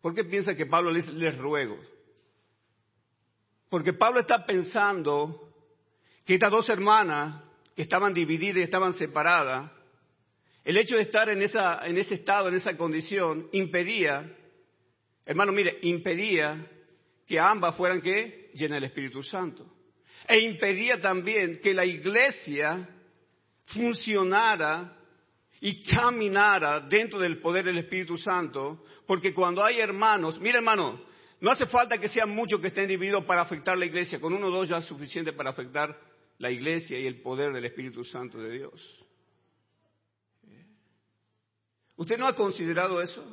¿Por 0.00 0.14
qué 0.14 0.24
piensa 0.24 0.54
que 0.56 0.66
Pablo 0.66 0.90
le 0.90 1.00
dice 1.00 1.12
les 1.12 1.36
ruego? 1.36 1.78
Porque 3.68 3.92
Pablo 3.92 4.20
está 4.20 4.46
pensando 4.46 5.45
que 6.26 6.34
estas 6.34 6.50
dos 6.50 6.68
hermanas 6.68 7.40
que 7.74 7.82
estaban 7.82 8.12
divididas 8.12 8.56
y 8.58 8.62
estaban 8.62 8.92
separadas, 8.92 9.70
el 10.64 10.76
hecho 10.76 10.96
de 10.96 11.02
estar 11.02 11.28
en, 11.28 11.40
ese 11.40 12.14
estado, 12.14 12.48
en 12.48 12.56
esa 12.56 12.76
condición, 12.76 13.48
impedía, 13.52 14.28
hermano, 15.24 15.52
mire, 15.52 15.78
impedía 15.82 16.66
que 17.24 17.38
ambas 17.38 17.76
fueran 17.76 18.00
que 18.00 18.50
llenas 18.54 18.78
del 18.78 18.90
Espíritu 18.90 19.22
Santo. 19.22 19.64
E 20.26 20.40
impedía 20.40 21.00
también 21.00 21.60
que 21.62 21.72
la 21.72 21.84
iglesia 21.84 22.88
funcionara 23.66 24.96
y 25.60 25.80
caminara 25.84 26.80
dentro 26.80 27.20
del 27.20 27.38
poder 27.38 27.66
del 27.66 27.78
Espíritu 27.78 28.16
Santo, 28.16 28.84
porque 29.06 29.32
cuando 29.32 29.62
hay 29.62 29.78
hermanos, 29.78 30.40
mira 30.40 30.58
hermano, 30.58 31.00
no 31.40 31.50
hace 31.52 31.66
falta 31.66 31.98
que 31.98 32.08
sean 32.08 32.30
muchos 32.30 32.60
que 32.60 32.68
estén 32.68 32.88
divididos 32.88 33.24
para 33.24 33.42
afectar 33.42 33.78
la 33.78 33.86
iglesia, 33.86 34.18
con 34.18 34.32
uno 34.32 34.48
o 34.48 34.50
dos 34.50 34.68
ya 34.68 34.78
es 34.78 34.84
suficiente 34.84 35.32
para 35.32 35.50
afectar 35.50 35.96
la 36.38 36.50
iglesia 36.50 36.98
y 36.98 37.06
el 37.06 37.20
poder 37.20 37.52
del 37.52 37.64
Espíritu 37.64 38.04
Santo 38.04 38.38
de 38.38 38.50
Dios. 38.50 39.04
¿Usted 41.96 42.18
no 42.18 42.26
ha 42.26 42.36
considerado 42.36 43.00
eso? 43.00 43.24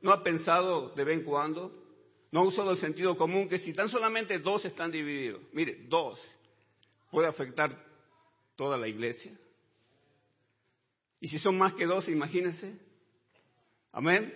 ¿No 0.00 0.10
ha 0.10 0.22
pensado 0.22 0.90
de 0.90 1.04
vez 1.04 1.18
en 1.18 1.24
cuando? 1.24 1.84
¿No 2.30 2.40
ha 2.40 2.44
usado 2.44 2.70
el 2.72 2.78
sentido 2.78 3.16
común 3.16 3.48
que 3.48 3.58
si 3.58 3.74
tan 3.74 3.88
solamente 3.88 4.38
dos 4.38 4.64
están 4.64 4.90
divididos, 4.90 5.42
mire, 5.52 5.84
dos, 5.88 6.20
puede 7.10 7.28
afectar 7.28 7.76
toda 8.56 8.76
la 8.76 8.88
iglesia? 8.88 9.32
Y 11.20 11.28
si 11.28 11.38
son 11.38 11.58
más 11.58 11.74
que 11.74 11.86
dos, 11.86 12.08
imagínense. 12.08 12.78
Amén. 13.92 14.32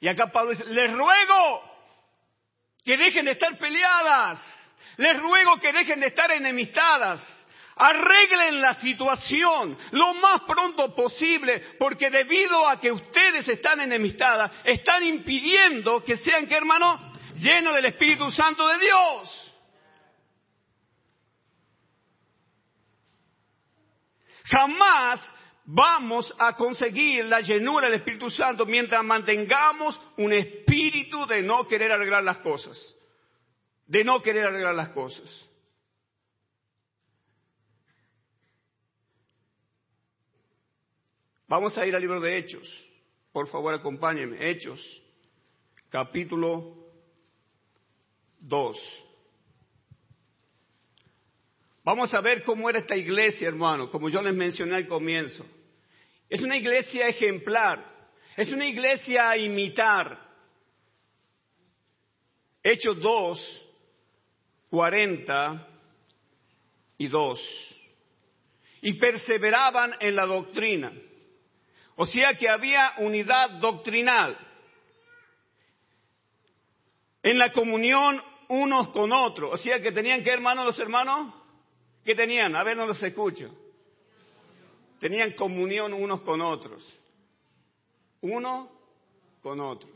Y 0.00 0.08
acá 0.08 0.30
Pablo 0.32 0.50
dice, 0.50 0.64
les 0.66 0.92
ruego 0.92 1.62
que 2.84 2.96
dejen 2.96 3.24
de 3.26 3.32
estar 3.32 3.56
peleadas, 3.58 4.40
les 4.96 5.20
ruego 5.20 5.58
que 5.58 5.72
dejen 5.72 6.00
de 6.00 6.08
estar 6.08 6.30
enemistadas, 6.30 7.22
arreglen 7.76 8.60
la 8.60 8.74
situación 8.74 9.76
lo 9.92 10.14
más 10.14 10.42
pronto 10.42 10.94
posible, 10.94 11.60
porque 11.78 12.10
debido 12.10 12.68
a 12.68 12.78
que 12.78 12.92
ustedes 12.92 13.48
están 13.48 13.80
enemistadas, 13.80 14.52
están 14.64 15.04
impidiendo 15.04 16.04
que 16.04 16.16
sean, 16.16 16.46
¿qué 16.46 16.56
hermano? 16.56 16.98
Llenos 17.36 17.74
del 17.74 17.86
Espíritu 17.86 18.30
Santo 18.30 18.66
de 18.68 18.78
Dios. 18.78 19.52
Jamás 24.44 25.34
vamos 25.64 26.34
a 26.38 26.54
conseguir 26.54 27.24
la 27.24 27.40
llenura 27.40 27.86
del 27.86 28.00
Espíritu 28.00 28.28
Santo 28.30 28.66
mientras 28.66 29.02
mantengamos 29.02 29.98
un 30.18 30.32
espíritu 30.32 31.26
de 31.26 31.42
no 31.42 31.66
querer 31.66 31.90
arreglar 31.92 32.22
las 32.22 32.38
cosas. 32.38 32.94
De 33.92 34.04
no 34.04 34.22
querer 34.22 34.46
arreglar 34.46 34.74
las 34.74 34.88
cosas. 34.88 35.46
Vamos 41.46 41.76
a 41.76 41.84
ir 41.84 41.94
al 41.94 42.00
libro 42.00 42.18
de 42.18 42.38
Hechos. 42.38 42.88
Por 43.34 43.48
favor, 43.48 43.74
acompáñenme. 43.74 44.48
Hechos, 44.48 44.80
capítulo 45.90 46.74
2. 48.40 49.08
Vamos 51.84 52.14
a 52.14 52.22
ver 52.22 52.44
cómo 52.44 52.70
era 52.70 52.78
esta 52.78 52.96
iglesia, 52.96 53.48
hermano, 53.48 53.90
como 53.90 54.08
yo 54.08 54.22
les 54.22 54.34
mencioné 54.34 54.76
al 54.76 54.88
comienzo. 54.88 55.44
Es 56.30 56.40
una 56.40 56.56
iglesia 56.56 57.08
ejemplar, 57.08 58.08
es 58.38 58.50
una 58.54 58.66
iglesia 58.66 59.28
a 59.28 59.36
imitar. 59.36 60.32
Hechos 62.62 62.98
2, 62.98 63.71
40 64.72 65.68
y 66.96 67.06
2. 67.06 67.80
Y 68.80 68.94
perseveraban 68.94 69.94
en 70.00 70.16
la 70.16 70.24
doctrina. 70.24 70.90
O 71.96 72.06
sea 72.06 72.38
que 72.38 72.48
había 72.48 72.94
unidad 72.96 73.50
doctrinal. 73.60 74.34
En 77.22 77.36
la 77.36 77.52
comunión 77.52 78.22
unos 78.48 78.88
con 78.88 79.12
otros. 79.12 79.52
O 79.52 79.56
sea 79.58 79.82
que 79.82 79.92
tenían 79.92 80.24
que, 80.24 80.30
hermanos, 80.30 80.64
los 80.64 80.78
hermanos, 80.78 81.34
¿Qué 82.02 82.14
tenían? 82.14 82.56
A 82.56 82.64
ver, 82.64 82.76
no 82.76 82.86
los 82.86 83.00
escucho. 83.00 83.54
Tenían 84.98 85.32
comunión 85.32 85.92
unos 85.92 86.22
con 86.22 86.40
otros. 86.40 86.98
Uno 88.22 88.72
con 89.42 89.60
otros. 89.60 89.92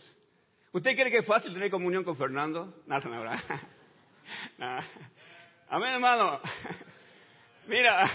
¿Usted 0.71 0.95
cree 0.95 1.11
que 1.11 1.18
es 1.18 1.26
fácil 1.26 1.54
tener 1.54 1.71
comunión 1.71 2.04
con 2.04 2.14
Fernando? 2.14 2.83
Nada, 2.87 3.09
nada. 3.09 3.71
Amén, 5.68 5.95
hermano. 5.95 6.40
Mira. 7.66 8.09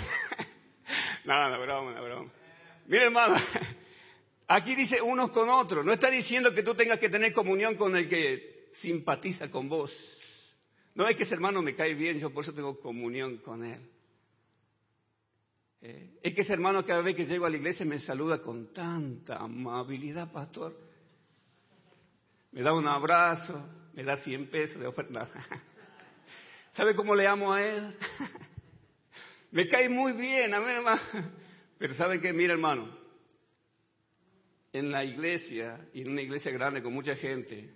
Nada, 1.25 1.49
no, 1.49 1.61
broma, 1.61 1.91
no, 1.91 2.03
broma. 2.03 2.31
Mira, 2.87 3.03
hermano. 3.03 3.35
Aquí 4.47 4.75
dice 4.75 5.01
unos 5.01 5.31
con 5.31 5.49
otros. 5.49 5.85
No 5.85 5.93
está 5.93 6.09
diciendo 6.09 6.53
que 6.53 6.63
tú 6.63 6.75
tengas 6.75 6.99
que 6.99 7.09
tener 7.09 7.33
comunión 7.33 7.75
con 7.75 7.95
el 7.95 8.09
que 8.09 8.69
simpatiza 8.73 9.49
con 9.49 9.69
vos. 9.69 9.91
No 10.95 11.07
es 11.07 11.15
que 11.15 11.23
ese 11.23 11.35
hermano 11.35 11.61
me 11.61 11.75
cae 11.75 11.93
bien, 11.93 12.19
yo 12.19 12.31
por 12.31 12.43
eso 12.43 12.53
tengo 12.53 12.79
comunión 12.79 13.37
con 13.37 13.63
él. 13.63 13.79
Eh, 15.81 16.19
es 16.21 16.35
que 16.35 16.41
ese 16.41 16.53
hermano 16.53 16.85
cada 16.85 17.01
vez 17.01 17.15
que 17.15 17.25
llego 17.25 17.45
a 17.45 17.49
la 17.49 17.57
iglesia 17.57 17.85
me 17.85 17.97
saluda 17.99 18.39
con 18.39 18.73
tanta 18.73 19.37
amabilidad, 19.37 20.31
pastor. 20.31 20.77
Me 22.51 22.61
da 22.61 22.74
un 22.74 22.87
abrazo, 22.87 23.89
me 23.93 24.03
da 24.03 24.17
100 24.17 24.47
pesos 24.47 24.79
de 24.79 24.87
oferta. 24.87 25.29
¿Sabe 26.74 26.96
cómo 26.96 27.16
le 27.16 27.27
amo 27.27 27.51
a 27.51 27.64
él? 27.66 27.96
me 29.51 29.68
cae 29.68 29.90
muy 29.90 30.14
bien, 30.14 30.53
amén, 30.53 30.77
hermano. 30.77 31.01
Pero 31.77 31.94
¿saben 31.96 32.22
qué? 32.22 32.31
Mira, 32.31 32.53
hermano, 32.53 32.96
en 34.72 34.90
la 34.90 35.03
iglesia, 35.03 35.86
y 35.94 36.01
en 36.01 36.12
una 36.12 36.22
iglesia 36.22 36.51
grande 36.51 36.81
con 36.81 36.94
mucha 36.94 37.16
gente, 37.16 37.74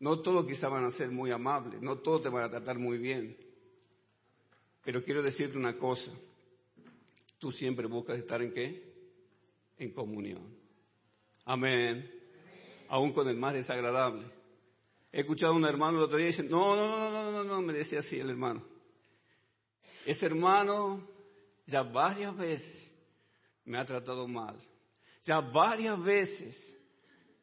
no 0.00 0.20
todos 0.22 0.46
quizá 0.46 0.68
van 0.68 0.84
a 0.84 0.90
ser 0.90 1.10
muy 1.10 1.30
amables, 1.30 1.82
no 1.82 1.98
todos 1.98 2.22
te 2.22 2.28
van 2.28 2.44
a 2.44 2.50
tratar 2.50 2.78
muy 2.78 2.98
bien. 2.98 3.36
Pero 4.84 5.04
quiero 5.04 5.22
decirte 5.22 5.58
una 5.58 5.76
cosa, 5.76 6.12
tú 7.38 7.52
siempre 7.52 7.86
buscas 7.86 8.18
estar 8.18 8.40
en 8.40 8.54
qué? 8.54 8.94
En 9.76 9.92
comunión. 9.92 10.56
Amén. 11.44 12.10
Aún 12.88 13.12
con 13.12 13.28
el 13.28 13.36
más 13.36 13.52
desagradable. 13.52 14.37
He 15.10 15.20
escuchado 15.20 15.52
a 15.52 15.56
un 15.56 15.64
hermano 15.64 15.98
el 15.98 16.04
otro 16.04 16.18
día 16.18 16.26
y 16.26 16.30
dice, 16.30 16.42
no, 16.42 16.76
no, 16.76 16.86
no, 16.86 17.10
no, 17.10 17.32
no, 17.32 17.44
no, 17.44 17.62
me 17.62 17.72
decía 17.72 18.00
así 18.00 18.18
el 18.20 18.30
hermano. 18.30 18.62
Ese 20.04 20.26
hermano 20.26 21.06
ya 21.66 21.82
varias 21.82 22.36
veces 22.36 22.92
me 23.64 23.78
ha 23.78 23.84
tratado 23.84 24.26
mal. 24.28 24.56
Ya 25.24 25.40
varias 25.40 26.02
veces 26.02 26.78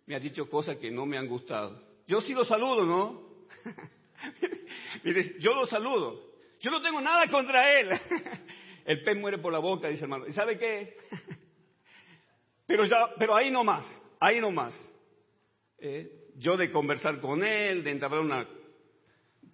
me 0.06 0.16
ha 0.16 0.20
dicho 0.20 0.50
cosas 0.50 0.78
que 0.78 0.92
no 0.92 1.06
me 1.06 1.18
han 1.18 1.28
gustado. 1.28 1.82
Yo 2.08 2.22
sí 2.22 2.34
lo 2.34 2.44
saludo, 2.44 2.86
¿no? 2.86 3.26
Mire, 5.04 5.40
yo 5.40 5.54
lo 5.56 5.66
saludo. 5.66 6.36
Yo 6.60 6.72
no 6.72 6.82
tengo 6.82 7.02
nada 7.02 7.28
contra 7.28 7.80
él. 7.80 7.90
El 8.86 9.04
pez 9.04 9.18
muere 9.18 9.40
por 9.40 9.52
la 9.52 9.60
boca, 9.60 9.88
dice 9.88 10.04
hermano. 10.04 10.28
¿Y 10.28 10.34
sabe 10.34 10.58
qué? 10.58 10.98
Pero, 12.68 12.84
ya, 12.86 13.14
pero 13.20 13.36
ahí 13.36 13.52
no 13.52 13.64
más, 13.64 13.86
ahí 14.20 14.40
no 14.40 14.50
más. 14.50 14.74
Eh, 15.78 16.25
yo 16.38 16.58
de 16.58 16.72
conversar 16.72 17.20
con 17.20 17.44
él, 17.44 17.84
de 17.84 17.92
entablar 17.92 18.22
una, 18.22 18.48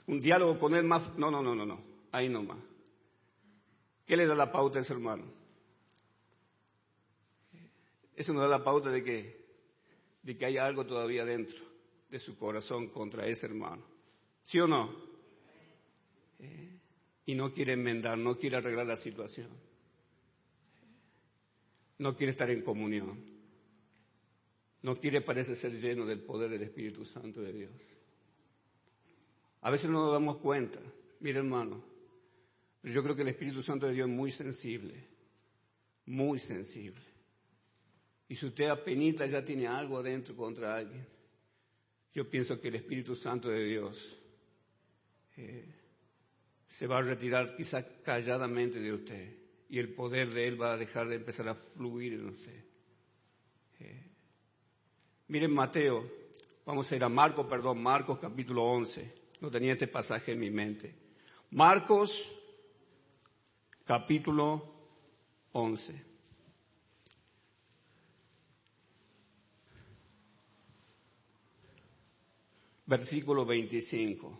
un 0.08 0.20
diálogo 0.20 0.58
con 0.60 0.76
él 0.76 0.84
más. 0.84 1.18
No, 1.18 1.32
no, 1.32 1.42
no, 1.42 1.56
no, 1.56 1.66
no. 1.66 1.82
Ahí 2.12 2.30
no 2.30 2.44
más. 2.44 2.60
¿Qué 4.06 4.18
le 4.18 4.26
da 4.26 4.36
la 4.36 4.52
pauta 4.52 4.80
a 4.80 4.82
ese 4.82 4.94
hermano? 4.94 5.24
Eso 8.16 8.34
nos 8.34 8.44
da 8.44 8.50
la 8.50 8.64
pauta 8.64 8.90
de 8.90 9.04
que, 9.04 9.46
de 10.22 10.38
que 10.38 10.46
hay 10.46 10.58
algo 10.58 10.86
todavía 10.86 11.24
dentro 11.24 11.58
de 12.10 12.20
su 12.20 12.38
corazón 12.38 12.88
contra 12.90 13.26
ese 13.26 13.46
hermano. 13.46 13.84
¿Sí 14.44 14.60
o 14.60 14.68
no? 14.68 14.94
Eh, 16.40 16.80
y 17.26 17.36
no 17.36 17.54
quiere 17.54 17.74
enmendar, 17.74 18.18
no 18.18 18.38
quiere 18.38 18.58
arreglar 18.58 18.86
la 18.86 18.98
situación. 18.98 19.50
No 22.00 22.18
quiere 22.18 22.32
estar 22.32 22.50
en 22.50 22.64
comunión. 22.64 23.31
No 24.82 24.96
quiere, 24.96 25.22
parece 25.22 25.56
ser 25.56 25.74
lleno 25.74 26.06
del 26.06 26.22
poder 26.22 26.50
del 26.50 26.64
Espíritu 26.64 27.06
Santo 27.06 27.42
de 27.42 27.54
Dios. 27.54 27.72
A 29.62 29.70
veces 29.70 29.90
no 29.90 30.06
nos 30.06 30.14
damos 30.14 30.38
cuenta. 30.38 30.80
Mire, 31.20 31.40
hermano, 31.40 31.84
pero 32.82 32.94
yo 32.96 33.04
creo 33.04 33.16
que 33.16 33.22
el 33.22 33.28
Espíritu 33.28 33.62
Santo 33.62 33.86
de 33.86 33.94
Dios 33.94 34.10
es 34.10 34.16
muy 34.16 34.32
sensible. 34.32 35.08
Muy 36.06 36.40
sensible. 36.40 37.02
Y 38.28 38.36
si 38.36 38.46
usted 38.46 38.66
apenas 38.66 39.30
ya 39.30 39.44
tiene 39.44 39.68
algo 39.68 40.00
adentro 40.00 40.36
contra 40.36 40.76
alguien, 40.76 41.06
yo 42.14 42.30
pienso 42.30 42.60
que 42.60 42.70
el 42.70 42.76
Espíritu 42.76 43.16
Santo 43.16 43.50
de 43.50 43.64
Dios 43.66 44.20
eh, 45.38 45.76
se 46.70 46.88
va 46.88 47.00
a 47.00 47.02
retirar 47.02 47.56
quizá 47.56 48.02
calladamente 48.02 48.80
de 48.80 48.94
usted 48.94 49.38
y 49.70 49.80
el 49.80 49.94
poder 49.94 50.30
de 50.32 50.48
Él 50.48 50.62
va 50.62 50.74
a 50.74 50.78
dejar 50.78 51.08
de 51.08 51.16
empezar 51.16 51.48
a 51.48 51.56
fluir 51.56 52.14
en 52.14 52.30
usted. 52.30 52.64
Eh, 53.80 54.11
miren 55.32 55.54
Mateo, 55.54 56.04
vamos 56.66 56.92
a 56.92 56.96
ir 56.98 57.04
a 57.06 57.08
Marcos, 57.08 57.48
perdón, 57.48 57.82
Marcos 57.82 58.20
capítulo 58.20 58.66
11. 58.66 59.14
No 59.40 59.50
tenía 59.50 59.72
este 59.72 59.88
pasaje 59.88 60.34
en 60.34 60.40
mi 60.40 60.52
mente. 60.52 60.94
Marcos 61.52 62.12
capítulo 63.86 64.62
11. 65.54 66.12
versículo 72.86 73.46
25. 73.46 74.38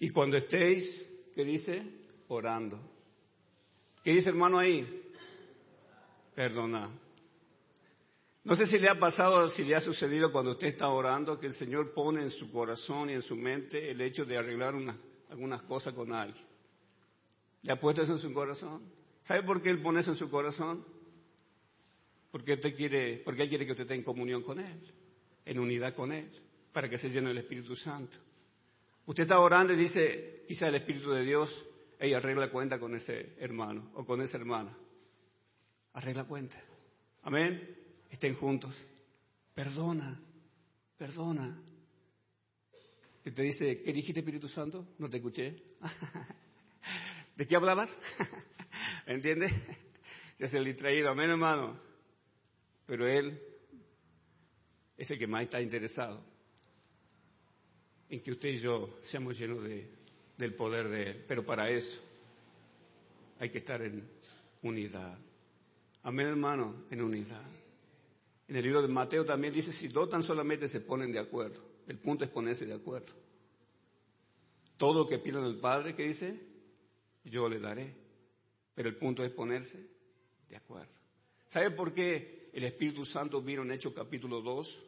Y 0.00 0.10
cuando 0.10 0.36
estéis, 0.36 1.08
¿qué 1.34 1.42
dice? 1.42 1.82
Orando. 2.28 2.78
¿Qué 4.04 4.12
dice 4.12 4.28
hermano 4.28 4.58
ahí? 4.58 4.99
Perdona. 6.34 6.90
No 8.42 8.56
sé 8.56 8.66
si 8.66 8.78
le 8.78 8.88
ha 8.88 8.98
pasado, 8.98 9.50
si 9.50 9.64
le 9.64 9.76
ha 9.76 9.80
sucedido 9.80 10.32
cuando 10.32 10.52
usted 10.52 10.68
está 10.68 10.88
orando, 10.88 11.38
que 11.38 11.46
el 11.46 11.54
Señor 11.54 11.92
pone 11.92 12.22
en 12.22 12.30
su 12.30 12.50
corazón 12.50 13.10
y 13.10 13.12
en 13.12 13.22
su 13.22 13.36
mente 13.36 13.90
el 13.90 14.00
hecho 14.00 14.24
de 14.24 14.38
arreglar 14.38 14.74
algunas 15.28 15.62
cosas 15.62 15.92
con 15.92 16.12
alguien. 16.12 16.42
¿Le 17.62 17.72
ha 17.72 17.78
puesto 17.78 18.02
eso 18.02 18.12
en 18.12 18.18
su 18.18 18.32
corazón? 18.32 18.82
¿Sabe 19.24 19.42
por 19.42 19.60
qué 19.60 19.68
Él 19.70 19.82
pone 19.82 20.00
eso 20.00 20.12
en 20.12 20.16
su 20.16 20.30
corazón? 20.30 20.84
Porque, 22.30 22.54
usted 22.54 22.74
quiere, 22.74 23.18
porque 23.24 23.42
Él 23.42 23.48
quiere 23.50 23.66
que 23.66 23.72
usted 23.72 23.84
esté 23.84 23.94
en 23.94 24.04
comunión 24.04 24.42
con 24.42 24.58
Él, 24.58 24.80
en 25.44 25.58
unidad 25.58 25.94
con 25.94 26.10
Él, 26.10 26.30
para 26.72 26.88
que 26.88 26.96
se 26.96 27.10
llene 27.10 27.32
el 27.32 27.38
Espíritu 27.38 27.76
Santo. 27.76 28.16
Usted 29.04 29.24
está 29.24 29.38
orando 29.40 29.74
y 29.74 29.76
dice, 29.76 30.44
quizá 30.48 30.68
el 30.68 30.76
Espíritu 30.76 31.10
de 31.10 31.24
Dios, 31.24 31.66
ella 31.98 32.16
arregla 32.16 32.50
cuenta 32.50 32.78
con 32.78 32.94
ese 32.94 33.34
hermano 33.38 33.90
o 33.94 34.06
con 34.06 34.22
esa 34.22 34.38
hermana. 34.38 34.74
Arregla 35.92 36.24
cuenta. 36.24 36.56
Amén. 37.22 37.76
Estén 38.10 38.34
juntos. 38.34 38.74
Perdona, 39.54 40.20
perdona. 40.96 41.60
Y 43.24 43.30
te 43.32 43.42
dice, 43.42 43.82
¿qué 43.82 43.92
dijiste 43.92 44.20
Espíritu 44.20 44.48
Santo? 44.48 44.86
No 44.98 45.08
te 45.08 45.18
escuché. 45.18 45.56
¿De 47.36 47.46
qué 47.46 47.56
hablabas? 47.56 47.90
¿Entiendes? 49.06 49.52
Ya 50.38 50.46
es 50.46 50.54
el 50.54 50.64
distraído, 50.64 51.10
amén 51.10 51.30
hermano. 51.30 51.78
Pero 52.86 53.06
él 53.06 53.40
es 54.96 55.10
el 55.10 55.18
que 55.18 55.26
más 55.26 55.42
está 55.44 55.60
interesado 55.60 56.24
en 58.10 58.20
que 58.20 58.32
usted 58.32 58.48
y 58.50 58.60
yo 58.60 58.98
seamos 59.02 59.38
llenos 59.38 59.62
de, 59.62 59.88
del 60.36 60.54
poder 60.54 60.88
de 60.88 61.02
Él. 61.10 61.24
Pero 61.28 61.44
para 61.46 61.70
eso 61.70 62.02
hay 63.38 63.50
que 63.50 63.58
estar 63.58 63.80
en 63.82 64.08
unidad. 64.62 65.16
Amén, 66.02 66.28
hermano, 66.28 66.84
en 66.90 67.02
unidad. 67.02 67.44
En 68.48 68.56
el 68.56 68.62
libro 68.64 68.82
de 68.82 68.88
Mateo 68.88 69.24
también 69.24 69.52
dice, 69.52 69.72
si 69.72 69.88
dos 69.88 70.08
tan 70.08 70.22
solamente 70.22 70.68
se 70.68 70.80
ponen 70.80 71.12
de 71.12 71.18
acuerdo, 71.18 71.62
el 71.86 71.98
punto 71.98 72.24
es 72.24 72.30
ponerse 72.30 72.64
de 72.66 72.74
acuerdo. 72.74 73.12
Todo 74.76 75.00
lo 75.00 75.06
que 75.06 75.18
pidan 75.18 75.44
el 75.44 75.60
Padre, 75.60 75.94
¿qué 75.94 76.04
dice? 76.04 76.40
Yo 77.24 77.48
le 77.48 77.60
daré. 77.60 77.94
Pero 78.74 78.88
el 78.88 78.96
punto 78.96 79.22
es 79.22 79.30
ponerse 79.32 79.78
de 80.48 80.56
acuerdo. 80.56 80.92
¿Sabe 81.48 81.70
por 81.72 81.92
qué 81.92 82.50
el 82.52 82.64
Espíritu 82.64 83.04
Santo 83.04 83.42
vino 83.42 83.62
en 83.62 83.72
Hechos 83.72 83.92
capítulo 83.92 84.40
2? 84.40 84.86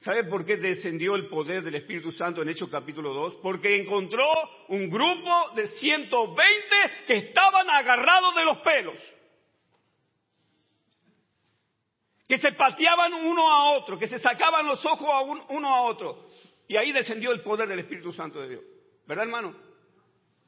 ¿Sabe 0.00 0.24
por 0.24 0.44
qué 0.44 0.56
descendió 0.56 1.14
el 1.14 1.28
poder 1.28 1.62
del 1.62 1.74
Espíritu 1.74 2.12
Santo 2.12 2.42
en 2.42 2.50
Hechos 2.50 2.70
capítulo 2.70 3.12
2? 3.14 3.36
Porque 3.42 3.80
encontró 3.80 4.26
un 4.68 4.88
grupo 4.88 5.54
de 5.54 5.66
120 5.66 6.44
que 7.06 7.16
estaban 7.16 7.68
agarrados 7.68 8.34
de 8.34 8.44
los 8.44 8.58
pelos. 8.58 8.98
Que 12.30 12.38
se 12.38 12.52
pateaban 12.52 13.12
uno 13.12 13.50
a 13.50 13.72
otro, 13.72 13.98
que 13.98 14.06
se 14.06 14.20
sacaban 14.20 14.64
los 14.64 14.84
ojos 14.86 15.08
a 15.08 15.20
uno 15.52 15.68
a 15.68 15.82
otro. 15.82 16.28
Y 16.68 16.76
ahí 16.76 16.92
descendió 16.92 17.32
el 17.32 17.42
poder 17.42 17.68
del 17.68 17.80
Espíritu 17.80 18.12
Santo 18.12 18.40
de 18.40 18.50
Dios. 18.50 18.62
¿Verdad, 19.04 19.24
hermano? 19.24 19.56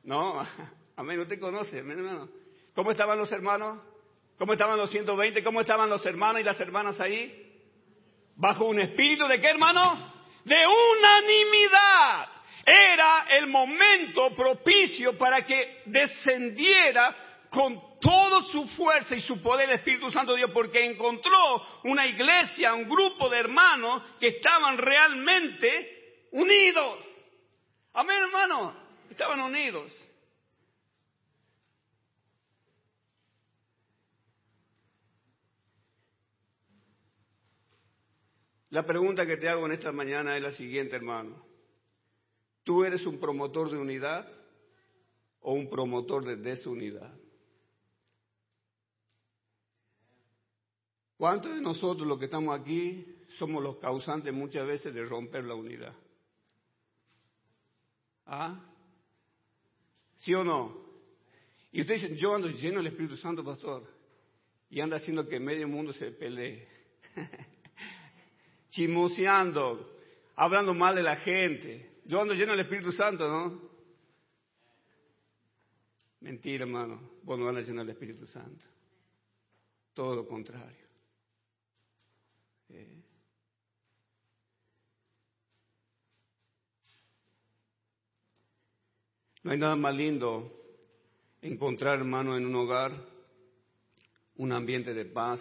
No, 0.04 0.40
amén, 0.96 1.18
usted 1.18 1.40
conoce, 1.40 1.80
amén, 1.80 1.98
hermano. 1.98 2.28
¿Cómo 2.76 2.92
estaban 2.92 3.18
los 3.18 3.32
hermanos? 3.32 3.80
¿Cómo 4.38 4.52
estaban 4.52 4.78
los 4.78 4.90
120? 4.90 5.42
¿Cómo 5.42 5.60
estaban 5.60 5.90
los 5.90 6.06
hermanos 6.06 6.40
y 6.40 6.44
las 6.44 6.60
hermanas 6.60 7.00
ahí? 7.00 7.42
bajo 8.36 8.66
un 8.66 8.80
espíritu 8.80 9.26
de 9.26 9.40
qué 9.40 9.48
hermano? 9.48 10.12
De 10.44 10.56
unanimidad. 10.66 12.28
Era 12.64 13.26
el 13.30 13.48
momento 13.48 14.34
propicio 14.36 15.18
para 15.18 15.44
que 15.44 15.82
descendiera 15.86 17.14
con 17.50 17.80
toda 18.02 18.42
su 18.42 18.66
fuerza 18.66 19.14
y 19.14 19.20
su 19.20 19.40
poder 19.40 19.70
el 19.70 19.76
Espíritu 19.76 20.10
Santo 20.10 20.34
Dios, 20.34 20.50
porque 20.52 20.84
encontró 20.84 21.80
una 21.84 22.06
iglesia, 22.06 22.74
un 22.74 22.88
grupo 22.88 23.30
de 23.30 23.38
hermanos 23.38 24.02
que 24.18 24.28
estaban 24.28 24.76
realmente 24.76 26.26
unidos. 26.32 27.04
Amén, 27.94 28.16
hermano. 28.24 28.74
Estaban 29.08 29.40
unidos. 29.40 29.92
La 38.70 38.84
pregunta 38.84 39.26
que 39.26 39.36
te 39.36 39.48
hago 39.48 39.66
en 39.66 39.72
esta 39.72 39.92
mañana 39.92 40.36
es 40.36 40.42
la 40.42 40.50
siguiente, 40.50 40.96
hermano. 40.96 41.44
¿Tú 42.64 42.84
eres 42.84 43.06
un 43.06 43.20
promotor 43.20 43.70
de 43.70 43.76
unidad 43.76 44.26
o 45.40 45.52
un 45.52 45.68
promotor 45.68 46.24
de 46.24 46.36
desunidad? 46.36 47.12
¿Cuántos 51.22 51.54
de 51.54 51.60
nosotros 51.60 52.04
los 52.04 52.18
que 52.18 52.24
estamos 52.24 52.58
aquí 52.58 53.06
somos 53.38 53.62
los 53.62 53.76
causantes 53.76 54.34
muchas 54.34 54.66
veces 54.66 54.92
de 54.92 55.04
romper 55.04 55.44
la 55.44 55.54
unidad? 55.54 55.94
¿Ah? 58.26 58.60
¿Sí 60.16 60.34
o 60.34 60.42
no? 60.42 60.84
Y 61.70 61.82
ustedes 61.82 62.02
dicen, 62.02 62.16
yo 62.16 62.34
ando 62.34 62.48
lleno 62.48 62.78
del 62.78 62.88
Espíritu 62.88 63.16
Santo, 63.16 63.44
pastor, 63.44 63.88
y 64.68 64.80
anda 64.80 64.96
haciendo 64.96 65.28
que 65.28 65.38
medio 65.38 65.68
mundo 65.68 65.92
se 65.92 66.10
pelee. 66.10 66.66
chismoseando, 68.70 69.96
hablando 70.34 70.74
mal 70.74 70.96
de 70.96 71.04
la 71.04 71.14
gente. 71.14 72.00
Yo 72.04 72.20
ando 72.20 72.34
lleno 72.34 72.50
del 72.50 72.62
Espíritu 72.62 72.90
Santo, 72.90 73.28
¿no? 73.28 73.70
Mentira, 76.18 76.64
hermano. 76.64 77.12
Vos 77.22 77.38
no 77.38 77.48
andas 77.48 77.64
lleno 77.68 77.82
del 77.82 77.90
Espíritu 77.90 78.26
Santo. 78.26 78.64
Todo 79.94 80.16
lo 80.16 80.26
contrario. 80.26 80.81
No 89.42 89.50
hay 89.50 89.58
nada 89.58 89.74
más 89.74 89.94
lindo 89.94 90.50
encontrar, 91.40 91.98
hermano, 91.98 92.36
en 92.36 92.46
un 92.46 92.54
hogar 92.54 92.92
un 94.36 94.52
ambiente 94.52 94.94
de 94.94 95.04
paz, 95.04 95.40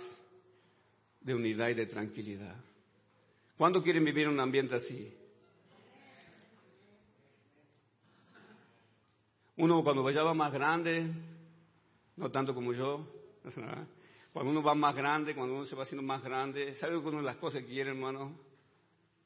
de 1.22 1.34
unidad 1.34 1.70
y 1.70 1.74
de 1.76 1.86
tranquilidad. 1.86 2.56
¿Cuándo 3.58 3.82
quieren 3.82 4.04
vivir 4.04 4.24
en 4.24 4.34
un 4.34 4.40
ambiente 4.40 4.76
así? 4.76 5.14
Uno 9.58 9.84
cuando 9.84 10.10
ya 10.10 10.24
va 10.24 10.34
más 10.34 10.52
grande, 10.52 11.08
no 12.16 12.32
tanto 12.32 12.54
como 12.54 12.74
yo, 12.74 13.08
cuando 14.34 14.52
uno 14.52 14.64
va 14.64 14.76
más 14.76 14.96
grande, 14.96 15.36
cuando 15.36 15.56
uno 15.56 15.66
se 15.66 15.76
va 15.76 15.84
haciendo 15.84 16.04
más 16.04 16.24
grande, 16.24 16.74
¿sabe 16.76 16.96
una 16.96 17.18
de 17.18 17.24
las 17.24 17.36
cosas 17.38 17.62
que 17.62 17.68
quiere, 17.68 17.90
hermano? 17.90 18.40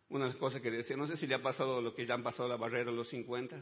Una 0.09 0.25
de 0.25 0.31
las 0.31 0.39
cosas 0.39 0.61
que 0.61 0.71
desea, 0.71 0.97
no 0.97 1.05
sé 1.05 1.15
si 1.15 1.27
le 1.27 1.35
ha 1.35 1.41
pasado 1.41 1.81
lo 1.81 1.93
que 1.93 2.05
ya 2.05 2.15
han 2.15 2.23
pasado 2.23 2.49
la 2.49 2.57
barrera 2.57 2.89
de 2.91 2.97
los 2.97 3.09
50. 3.09 3.59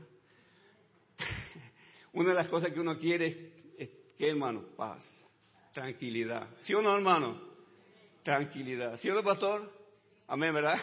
una 2.13 2.29
de 2.29 2.35
las 2.35 2.47
cosas 2.47 2.71
que 2.71 2.79
uno 2.79 2.97
quiere 2.97 3.53
es, 3.77 3.89
¿qué, 4.17 4.29
hermano? 4.29 4.63
Paz, 4.77 5.03
tranquilidad. 5.73 6.47
¿Sí 6.61 6.73
o 6.73 6.81
no, 6.81 6.95
hermano? 6.95 7.41
Tranquilidad. 8.23 8.97
¿Sí 8.97 9.09
o 9.09 9.13
no, 9.13 9.23
pastor? 9.23 9.69
Amén, 10.27 10.53
¿verdad? 10.53 10.79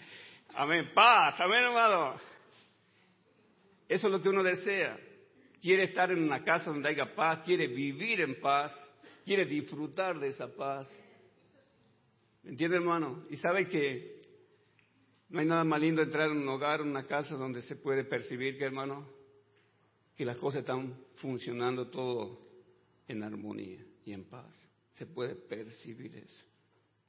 Amén. 0.54 0.90
Paz, 0.94 1.38
amén, 1.38 1.64
hermano. 1.64 2.14
Eso 3.86 4.06
es 4.06 4.12
lo 4.12 4.22
que 4.22 4.28
uno 4.30 4.42
desea. 4.42 4.98
Quiere 5.60 5.84
estar 5.84 6.10
en 6.10 6.22
una 6.22 6.42
casa 6.44 6.70
donde 6.70 6.88
haya 6.88 7.14
paz, 7.14 7.40
quiere 7.44 7.66
vivir 7.66 8.20
en 8.22 8.40
paz, 8.40 8.72
quiere 9.28 9.44
disfrutar 9.44 10.18
de 10.18 10.28
esa 10.28 10.48
paz. 10.48 10.88
¿Me 12.42 12.52
entiende, 12.52 12.78
hermano? 12.78 13.26
Y 13.28 13.36
sabe 13.36 13.68
que 13.68 14.22
no 15.28 15.40
hay 15.40 15.44
nada 15.44 15.64
más 15.64 15.82
lindo 15.82 16.00
entrar 16.00 16.30
en 16.30 16.38
un 16.38 16.48
hogar, 16.48 16.80
en 16.80 16.88
una 16.88 17.06
casa 17.06 17.34
donde 17.34 17.60
se 17.60 17.76
puede 17.76 18.04
percibir 18.04 18.56
que, 18.56 18.64
hermano, 18.64 19.06
que 20.16 20.24
las 20.24 20.38
cosas 20.38 20.60
están 20.60 20.98
funcionando 21.16 21.90
todo 21.90 22.40
en 23.06 23.22
armonía 23.22 23.84
y 24.06 24.14
en 24.14 24.24
paz. 24.24 24.50
Se 24.94 25.04
puede 25.04 25.34
percibir 25.34 26.16
eso. 26.16 26.44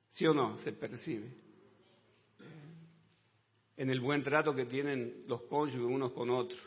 ¿Sí 0.10 0.26
o 0.26 0.34
no? 0.34 0.58
Se 0.58 0.74
percibe 0.74 1.32
en 3.78 3.90
el 3.90 4.02
buen 4.02 4.24
trato 4.24 4.54
que 4.54 4.66
tienen 4.66 5.24
los 5.26 5.44
cónyuges 5.44 5.80
unos 5.80 6.12
con 6.12 6.30
otros. 6.32 6.62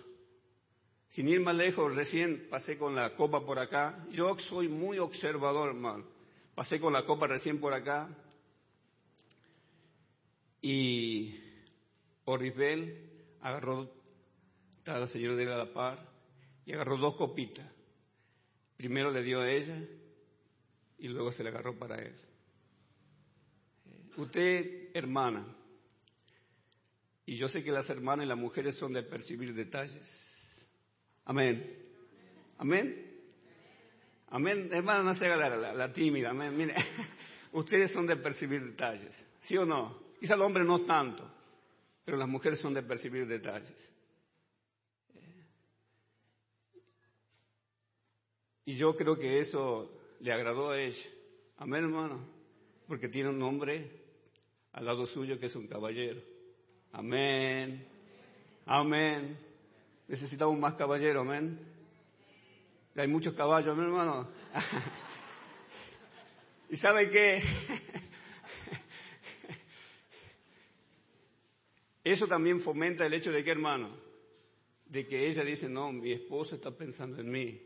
Sin 1.12 1.29
ir 1.29 1.40
más 1.40 1.55
lejos, 1.55 1.94
recién 1.94 2.48
pasé 2.48 2.79
con 2.79 2.94
la 2.94 3.14
copa 3.14 3.44
por 3.44 3.59
acá. 3.59 4.07
Yo 4.12 4.38
soy 4.38 4.68
muy 4.68 4.98
observador, 4.98 5.68
hermano. 5.68 6.07
Pasé 6.55 6.81
con 6.81 6.90
la 6.90 7.05
copa 7.05 7.27
recién 7.27 7.61
por 7.61 7.75
acá. 7.75 8.09
Y 10.62 11.38
Orifel 12.25 13.11
agarró, 13.42 13.92
estaba 14.79 15.01
la 15.01 15.07
señora 15.07 15.37
de 15.37 15.44
la 15.44 15.70
par, 15.70 16.09
y 16.64 16.72
agarró 16.72 16.96
dos 16.96 17.16
copitas. 17.16 17.70
Primero 18.79 19.11
le 19.11 19.22
dio 19.22 19.42
a 19.42 19.51
ella 19.51 19.85
y 20.98 21.09
luego 21.09 21.31
se 21.31 21.42
le 21.42 21.51
agarró 21.51 21.79
para 21.79 21.96
él. 21.96 22.14
Usted, 24.16 24.96
hermana, 24.96 25.44
y 27.27 27.37
yo 27.37 27.48
sé 27.48 27.62
que 27.62 27.70
las 27.70 27.90
hermanas 27.90 28.25
y 28.25 28.29
las 28.31 28.38
mujeres 28.38 28.77
son 28.77 28.94
de 28.94 29.03
percibir 29.03 29.53
detalles. 29.53 30.32
Amén. 31.24 31.78
Amén. 32.58 33.12
Amén. 34.28 34.68
Hermana, 34.72 35.02
no 35.02 35.14
se 35.14 35.26
haga 35.26 35.56
la, 35.74 35.92
tímida. 35.92 36.30
Amén. 36.30 36.56
Mire, 36.56 36.74
ustedes 37.52 37.92
son 37.92 38.06
de 38.06 38.16
percibir 38.16 38.64
detalles. 38.64 39.14
¿Sí 39.40 39.56
o 39.56 39.64
no? 39.64 39.98
Quizá 40.18 40.35
el 40.35 40.42
hombre 40.42 40.64
no 40.64 40.80
tanto, 40.82 41.28
pero 42.04 42.16
las 42.16 42.28
mujeres 42.28 42.61
son 42.61 42.74
de 42.74 42.82
percibir 42.82 43.26
detalles. 43.26 43.92
Y 48.64 48.76
yo 48.76 48.96
creo 48.96 49.18
que 49.18 49.40
eso 49.40 49.90
le 50.20 50.32
agradó 50.32 50.70
a 50.70 50.80
ella. 50.80 51.11
Amén, 51.58 51.85
hermano. 51.85 52.24
Porque 52.87 53.08
tiene 53.08 53.30
un 53.30 53.42
hombre 53.42 53.90
al 54.72 54.85
lado 54.85 55.06
suyo 55.06 55.38
que 55.38 55.46
es 55.46 55.56
un 55.56 55.66
caballero. 55.66 56.20
Amén. 56.92 57.87
Amén. 58.66 59.51
Necesitamos 60.08 60.58
más 60.58 60.74
caballeros, 60.74 61.26
amén. 61.26 61.58
Hay 62.96 63.08
muchos 63.08 63.34
caballos, 63.34 63.76
mi 63.76 63.84
hermano. 63.84 64.28
¿Y 66.68 66.76
sabe 66.76 67.10
qué? 67.10 67.42
Eso 72.04 72.26
también 72.26 72.60
fomenta 72.60 73.06
el 73.06 73.14
hecho 73.14 73.30
de 73.30 73.44
que, 73.44 73.50
hermano, 73.50 73.96
de 74.86 75.06
que 75.06 75.28
ella 75.28 75.44
dice, 75.44 75.68
no, 75.68 75.92
mi 75.92 76.12
esposo 76.12 76.56
está 76.56 76.70
pensando 76.70 77.20
en 77.20 77.30
mí. 77.30 77.60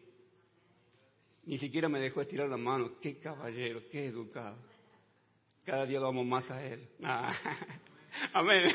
Ni 1.46 1.58
siquiera 1.58 1.88
me 1.88 2.00
dejó 2.00 2.20
estirar 2.20 2.48
la 2.48 2.56
mano. 2.56 2.92
Qué 3.00 3.18
caballero, 3.18 3.82
qué 3.90 4.06
educado. 4.06 4.56
Cada 5.64 5.86
día 5.86 5.98
lo 5.98 6.08
amo 6.08 6.24
más 6.24 6.50
a 6.50 6.64
él. 6.64 6.88
Ah. 7.02 7.32
Amén. 8.32 8.72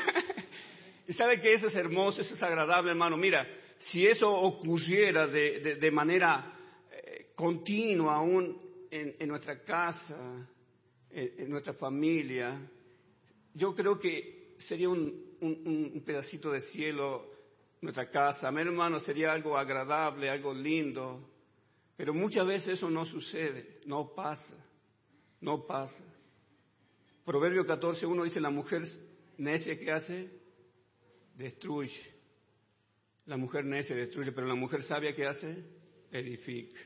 Y 1.12 1.14
sabe 1.14 1.42
que 1.42 1.52
eso 1.52 1.66
es 1.66 1.76
hermoso, 1.76 2.22
eso 2.22 2.32
es 2.32 2.42
agradable, 2.42 2.90
hermano. 2.90 3.18
Mira, 3.18 3.46
si 3.80 4.06
eso 4.06 4.30
ocurriera 4.30 5.26
de, 5.26 5.90
manera 5.92 6.58
eh, 6.90 7.32
continua 7.36 8.14
aún 8.14 8.58
en, 8.90 9.28
nuestra 9.28 9.62
casa, 9.62 10.48
en, 11.10 11.50
nuestra 11.50 11.74
familia, 11.74 12.58
yo 13.52 13.74
creo 13.74 13.98
que 13.98 14.54
sería 14.56 14.88
un, 14.88 16.02
pedacito 16.02 16.50
de 16.50 16.62
cielo 16.62 17.30
nuestra 17.82 18.08
casa. 18.08 18.48
Amén, 18.48 18.68
hermano, 18.68 18.98
sería 18.98 19.32
algo 19.32 19.58
agradable, 19.58 20.30
algo 20.30 20.54
lindo. 20.54 21.28
Pero 21.94 22.14
muchas 22.14 22.46
veces 22.46 22.78
eso 22.78 22.88
no 22.88 23.04
sucede, 23.04 23.80
no 23.84 24.14
pasa, 24.14 24.64
no 25.42 25.66
pasa. 25.66 26.02
Proverbio 27.22 27.66
14, 27.66 28.06
uno 28.06 28.24
dice, 28.24 28.40
la 28.40 28.48
mujer 28.48 28.80
necia 29.36 29.78
que 29.78 29.92
hace, 29.92 30.41
destruye. 31.36 32.12
La 33.26 33.36
mujer 33.36 33.64
necia 33.64 33.94
destruye, 33.94 34.32
pero 34.32 34.46
la 34.46 34.54
mujer 34.54 34.82
sabia 34.82 35.14
que 35.14 35.26
hace, 35.26 35.64
edifica. 36.10 36.80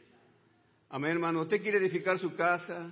Amén, 0.91 1.13
hermano. 1.13 1.43
Usted 1.43 1.63
quiere 1.63 1.79
edificar 1.79 2.19
su 2.19 2.35
casa, 2.35 2.91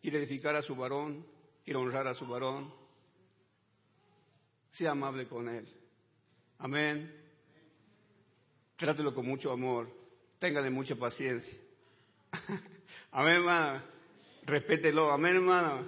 quiere 0.00 0.18
edificar 0.18 0.54
a 0.54 0.62
su 0.62 0.76
varón, 0.76 1.26
quiere 1.64 1.78
honrar 1.78 2.06
a 2.06 2.14
su 2.14 2.26
varón. 2.26 2.72
Sea 4.72 4.92
amable 4.92 5.26
con 5.26 5.48
él. 5.48 5.66
Amén. 6.58 7.12
Trátelo 8.76 9.14
con 9.14 9.26
mucho 9.26 9.50
amor. 9.50 9.90
Téngale 10.38 10.70
mucha 10.70 10.94
paciencia. 10.96 11.58
Amén, 13.10 13.34
hermano. 13.36 13.82
Respételo. 14.44 15.10
Amén, 15.10 15.36
hermano. 15.36 15.86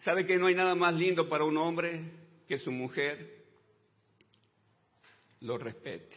¿Sabe 0.00 0.26
que 0.26 0.36
no 0.36 0.46
hay 0.46 0.54
nada 0.54 0.74
más 0.74 0.94
lindo 0.94 1.28
para 1.28 1.44
un 1.44 1.56
hombre 1.56 2.04
que 2.46 2.58
su 2.58 2.70
mujer 2.70 3.44
lo 5.40 5.58
respete? 5.58 6.16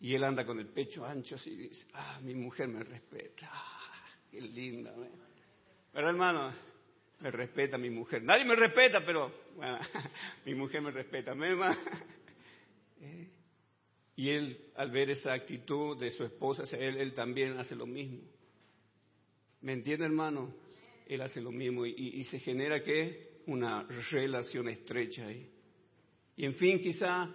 Y 0.00 0.14
él 0.14 0.24
anda 0.24 0.44
con 0.44 0.58
el 0.58 0.68
pecho 0.68 1.04
ancho 1.04 1.36
y 1.46 1.56
dice, 1.56 1.86
ah, 1.94 2.20
mi 2.22 2.34
mujer 2.34 2.68
me 2.68 2.82
respeta. 2.82 3.48
Ah, 3.50 4.08
qué 4.30 4.40
linda. 4.40 4.94
Pero 5.92 6.08
hermano, 6.08 6.52
me 7.20 7.30
respeta 7.30 7.78
mi 7.78 7.90
mujer. 7.90 8.22
Nadie 8.22 8.44
me 8.44 8.54
respeta, 8.54 9.04
pero 9.04 9.32
mi 10.44 10.54
mujer 10.54 10.82
me 10.82 10.90
respeta. 10.90 11.34
Eh, 12.98 13.28
y 14.16 14.30
él, 14.30 14.70
al 14.76 14.90
ver 14.90 15.10
esa 15.10 15.34
actitud 15.34 16.00
de 16.00 16.10
su 16.10 16.24
esposa 16.24 16.64
él, 16.78 16.96
él 16.96 17.12
también 17.12 17.58
hace 17.58 17.76
lo 17.76 17.84
mismo. 17.84 18.22
¿Me 19.60 19.74
entiende, 19.74 20.06
hermano? 20.06 20.54
Él 21.06 21.20
hace 21.20 21.42
lo 21.42 21.52
mismo 21.52 21.84
y, 21.84 22.24
se 22.24 22.38
genera 22.40 22.82
que 22.82 23.35
una 23.46 23.86
relación 24.10 24.68
estrecha 24.68 25.26
ahí. 25.26 25.48
Y 26.36 26.44
en 26.44 26.54
fin, 26.54 26.80
quizá 26.80 27.28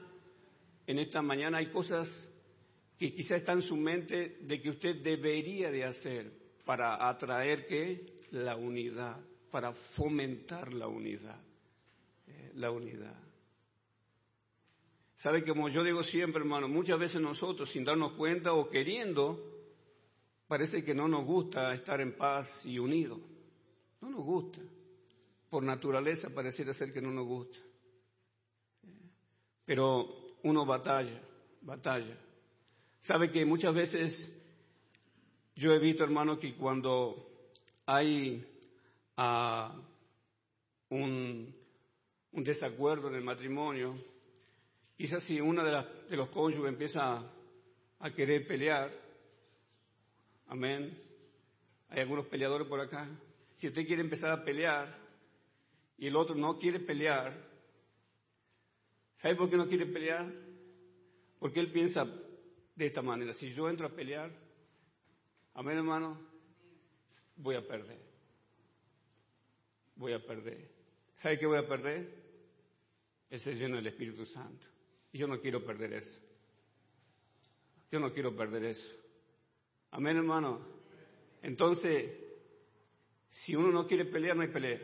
en 0.85 0.99
esta 0.99 1.21
mañana 1.21 1.57
hay 1.57 1.67
cosas 1.67 2.07
que 2.97 3.13
quizá 3.13 3.35
están 3.35 3.57
en 3.57 3.63
su 3.63 3.75
mente 3.75 4.37
de 4.41 4.61
que 4.61 4.69
usted 4.69 5.01
debería 5.01 5.71
de 5.71 5.85
hacer 5.85 6.31
para 6.65 7.09
atraer 7.09 7.65
que 7.65 8.21
la 8.31 8.55
unidad 8.55 9.19
para 9.51 9.73
fomentar 9.73 10.73
la 10.73 10.87
unidad. 10.87 11.39
Eh, 12.27 12.51
la 12.55 12.71
unidad. 12.71 13.15
¿Sabe? 15.17 15.43
Como 15.43 15.69
yo 15.69 15.83
digo 15.83 16.01
siempre, 16.01 16.41
hermano, 16.41 16.67
muchas 16.67 16.97
veces 16.97 17.21
nosotros, 17.21 17.71
sin 17.71 17.83
darnos 17.83 18.13
cuenta 18.13 18.53
o 18.53 18.69
queriendo, 18.69 19.39
parece 20.47 20.83
que 20.83 20.95
no 20.95 21.07
nos 21.07 21.25
gusta 21.25 21.73
estar 21.73 22.01
en 22.01 22.15
paz 22.15 22.65
y 22.65 22.79
unidos. 22.79 23.19
No 23.99 24.09
nos 24.09 24.23
gusta. 24.23 24.61
Por 25.51 25.63
naturaleza 25.63 26.29
pareciera 26.29 26.73
ser 26.73 26.93
que 26.93 27.01
no 27.01 27.11
nos 27.11 27.27
gusta. 27.27 27.59
Pero 29.65 30.37
uno 30.43 30.65
batalla, 30.65 31.21
batalla. 31.61 32.17
¿Sabe 33.01 33.29
que 33.29 33.45
muchas 33.45 33.73
veces 33.75 34.33
yo 35.53 35.73
he 35.73 35.79
visto, 35.79 36.05
hermano, 36.05 36.39
que 36.39 36.55
cuando 36.55 37.49
hay 37.85 38.47
a 39.17 39.75
un, 40.87 41.53
desacuerdo 42.31 43.09
en 43.09 43.15
el 43.15 43.23
matrimonio, 43.23 43.93
quizás 44.95 45.21
si 45.25 45.41
uno 45.41 45.65
de, 45.65 45.85
de 46.09 46.15
los 46.15 46.29
cónyuges 46.29 46.69
empieza 46.69 47.29
a, 47.99 48.11
querer 48.11 48.47
pelear, 48.47 48.89
amén, 50.47 50.97
hay 51.89 51.99
algunos 51.99 52.27
peleadores 52.27 52.69
por 52.69 52.79
acá, 52.79 53.05
si 53.57 53.67
usted 53.67 53.85
quiere 53.85 54.01
empezar 54.01 54.31
a 54.31 54.45
pelear 54.45 55.00
y 56.01 56.07
el 56.07 56.17
otro 56.17 56.35
no 56.35 56.59
quiere 56.59 56.81
pelear, 56.81 57.33
¿sabe 59.21 59.37
por 59.37 59.49
qué 59.49 59.55
no 59.55 59.69
quiere 59.69 59.85
pelear? 59.85 60.29
Porque 61.39 61.61
él 61.61 61.71
piensa 61.71 62.05
de 62.75 62.85
esta 62.85 63.01
manera, 63.01 63.33
si 63.33 63.53
yo 63.53 63.69
entro 63.69 63.87
a 63.87 63.95
pelear, 63.95 64.29
amén 65.53 65.77
hermano, 65.77 66.19
voy 67.37 67.55
a 67.55 67.65
perder 67.65 68.11
voy 70.01 70.13
a 70.13 70.19
perder. 70.19 70.67
¿Sabe 71.17 71.37
qué 71.37 71.45
voy 71.45 71.59
a 71.59 71.67
perder? 71.67 72.21
El 73.29 73.39
ser 73.39 73.55
lleno 73.55 73.75
del 73.75 73.87
Espíritu 73.87 74.25
Santo. 74.25 74.65
Y 75.13 75.19
yo 75.19 75.27
no 75.27 75.39
quiero 75.39 75.63
perder 75.63 75.93
eso. 75.93 76.19
Yo 77.91 77.99
no 77.99 78.11
quiero 78.11 78.35
perder 78.35 78.65
eso. 78.65 78.97
Amén, 79.91 80.17
hermano. 80.17 80.59
Entonces, 81.43 82.11
si 83.29 83.55
uno 83.55 83.71
no 83.71 83.87
quiere 83.87 84.05
pelear, 84.05 84.35
no 84.35 84.41
hay 84.41 84.47
pelea. 84.47 84.79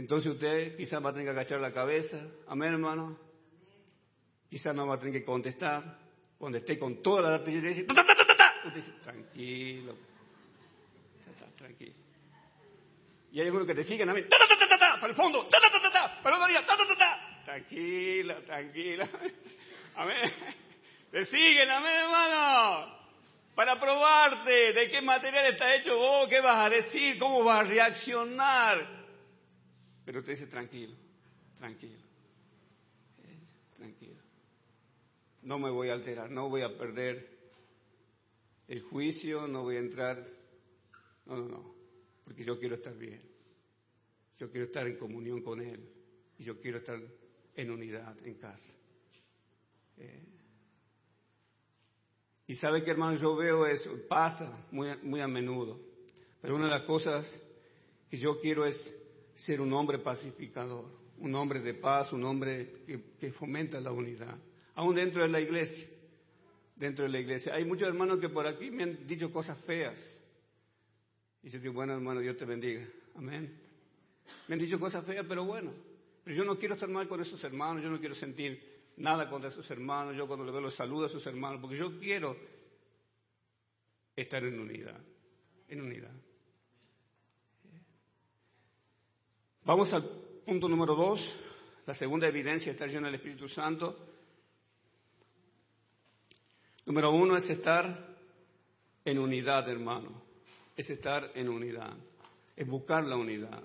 Entonces 0.00 0.32
usted 0.32 0.78
quizás 0.78 1.04
va 1.04 1.10
a 1.10 1.12
tener 1.12 1.26
que 1.26 1.32
agachar 1.32 1.60
la 1.60 1.74
cabeza. 1.74 2.18
Amén, 2.48 2.72
hermano. 2.72 3.18
Quizás 4.48 4.74
no 4.74 4.86
va 4.86 4.94
a 4.94 4.98
tener 4.98 5.12
que 5.12 5.24
contestar. 5.26 5.98
Cuando 6.38 6.56
esté 6.56 6.78
con 6.78 7.02
toda 7.02 7.20
la 7.20 7.34
artillería, 7.34 7.68
dice, 7.68 7.82
Usted 7.82 8.74
dice, 8.74 8.92
tranquilo. 9.02 9.94
Tranquilo. 11.54 11.94
Y 13.30 13.40
hay 13.40 13.46
algunos 13.46 13.66
que 13.66 13.74
te 13.74 13.84
siguen 13.84 14.08
a 14.08 14.14
mí, 14.14 14.22
ta, 14.22 14.38
ta, 14.38 14.58
ta, 14.58 14.78
ta, 14.78 14.98
para 14.98 15.10
el 15.10 15.16
fondo, 15.16 15.44
ta, 15.44 15.60
ta, 15.60 15.70
ta, 15.70 15.82
ta, 15.82 15.92
ta, 15.92 16.22
para 16.22 16.36
el 16.36 16.42
otro 16.42 16.48
día, 16.50 16.66
ta, 16.66 16.76
ta, 16.78 16.86
ta, 16.86 16.96
ta. 16.96 17.42
Tranquila, 17.44 18.40
tranquila. 18.46 19.08
Amén. 19.96 20.32
Te 21.10 21.26
siguen, 21.26 21.70
amén, 21.70 21.92
hermano. 21.92 22.98
Para 23.54 23.78
probarte 23.78 24.72
de 24.72 24.88
qué 24.90 25.02
material 25.02 25.52
está 25.52 25.74
hecho 25.74 25.94
vos, 25.94 26.26
qué 26.30 26.40
vas 26.40 26.58
a 26.58 26.70
decir, 26.70 27.18
cómo 27.18 27.44
vas 27.44 27.66
a 27.66 27.68
reaccionar. 27.68 28.99
Pero 30.10 30.24
te 30.24 30.32
dice 30.32 30.48
tranquilo, 30.48 30.96
tranquilo, 31.56 32.00
tranquilo. 33.76 34.20
No 35.42 35.56
me 35.56 35.70
voy 35.70 35.90
a 35.90 35.92
alterar, 35.92 36.28
no 36.32 36.48
voy 36.48 36.62
a 36.62 36.76
perder 36.76 37.30
el 38.66 38.82
juicio, 38.82 39.46
no 39.46 39.62
voy 39.62 39.76
a 39.76 39.78
entrar. 39.78 40.26
No, 41.26 41.36
no, 41.36 41.46
no 41.46 41.74
porque 42.24 42.42
yo 42.42 42.58
quiero 42.58 42.74
estar 42.74 42.98
bien. 42.98 43.22
Yo 44.36 44.50
quiero 44.50 44.66
estar 44.66 44.84
en 44.84 44.96
comunión 44.96 45.42
con 45.42 45.60
Él 45.60 45.88
y 46.38 46.42
yo 46.42 46.60
quiero 46.60 46.78
estar 46.78 47.00
en 47.54 47.70
unidad 47.70 48.16
en 48.26 48.34
casa. 48.34 48.74
Eh, 49.96 50.26
y 52.48 52.56
sabe 52.56 52.82
que 52.82 52.90
hermano, 52.90 53.16
yo 53.16 53.36
veo 53.36 53.64
eso, 53.64 53.96
pasa 54.08 54.66
muy, 54.72 54.88
muy 55.04 55.20
a 55.20 55.28
menudo. 55.28 55.80
Pero 56.42 56.56
una 56.56 56.64
de 56.64 56.70
las 56.72 56.82
cosas 56.82 57.30
que 58.10 58.16
yo 58.16 58.40
quiero 58.40 58.66
es 58.66 58.99
ser 59.34 59.60
un 59.60 59.72
hombre 59.72 59.98
pacificador, 59.98 60.84
un 61.18 61.34
hombre 61.34 61.60
de 61.60 61.74
paz, 61.74 62.12
un 62.12 62.24
hombre 62.24 62.82
que, 62.86 63.02
que 63.18 63.32
fomenta 63.32 63.80
la 63.80 63.92
unidad, 63.92 64.36
aún 64.74 64.94
dentro 64.94 65.22
de 65.22 65.28
la 65.28 65.40
iglesia. 65.40 65.86
Dentro 66.76 67.04
de 67.04 67.10
la 67.10 67.20
iglesia. 67.20 67.54
Hay 67.54 67.66
muchos 67.66 67.88
hermanos 67.88 68.20
que 68.20 68.30
por 68.30 68.46
aquí 68.46 68.70
me 68.70 68.84
han 68.84 69.06
dicho 69.06 69.30
cosas 69.30 69.58
feas 69.64 70.20
y 71.42 71.48
yo 71.48 71.58
digo, 71.58 71.74
bueno, 71.74 71.94
hermano, 71.94 72.20
Dios 72.20 72.36
te 72.36 72.44
bendiga. 72.44 72.86
Amén. 73.14 73.58
Me 74.48 74.54
han 74.54 74.58
dicho 74.58 74.78
cosas 74.78 75.04
feas, 75.04 75.24
pero 75.26 75.44
bueno. 75.44 75.72
Pero 76.22 76.36
yo 76.36 76.44
no 76.44 76.58
quiero 76.58 76.74
estar 76.74 76.88
mal 76.88 77.08
con 77.08 77.20
esos 77.20 77.42
hermanos, 77.42 77.82
yo 77.82 77.90
no 77.90 77.98
quiero 77.98 78.14
sentir 78.14 78.60
nada 78.96 79.28
contra 79.30 79.48
esos 79.48 79.68
hermanos. 79.70 80.16
Yo 80.16 80.26
cuando 80.26 80.44
le 80.44 80.52
veo 80.52 80.60
los 80.60 80.76
saludo 80.76 81.04
a 81.04 81.06
esos 81.06 81.26
hermanos, 81.26 81.60
porque 81.60 81.76
yo 81.76 81.98
quiero 81.98 82.36
estar 84.14 84.44
en 84.44 84.60
unidad. 84.60 85.00
En 85.68 85.80
unidad. 85.80 86.12
Vamos 89.70 89.92
al 89.92 90.02
punto 90.44 90.68
número 90.68 90.96
dos. 90.96 91.20
La 91.86 91.94
segunda 91.94 92.26
evidencia 92.26 92.66
de 92.66 92.72
estar 92.72 92.88
lleno 92.88 93.06
del 93.06 93.14
Espíritu 93.14 93.46
Santo, 93.46 93.96
número 96.86 97.12
uno 97.12 97.36
es 97.36 97.48
estar 97.48 98.16
en 99.04 99.18
unidad, 99.20 99.68
hermano. 99.68 100.22
Es 100.76 100.90
estar 100.90 101.30
en 101.36 101.48
unidad, 101.48 101.96
es 102.56 102.66
buscar 102.66 103.04
la 103.04 103.14
unidad. 103.14 103.62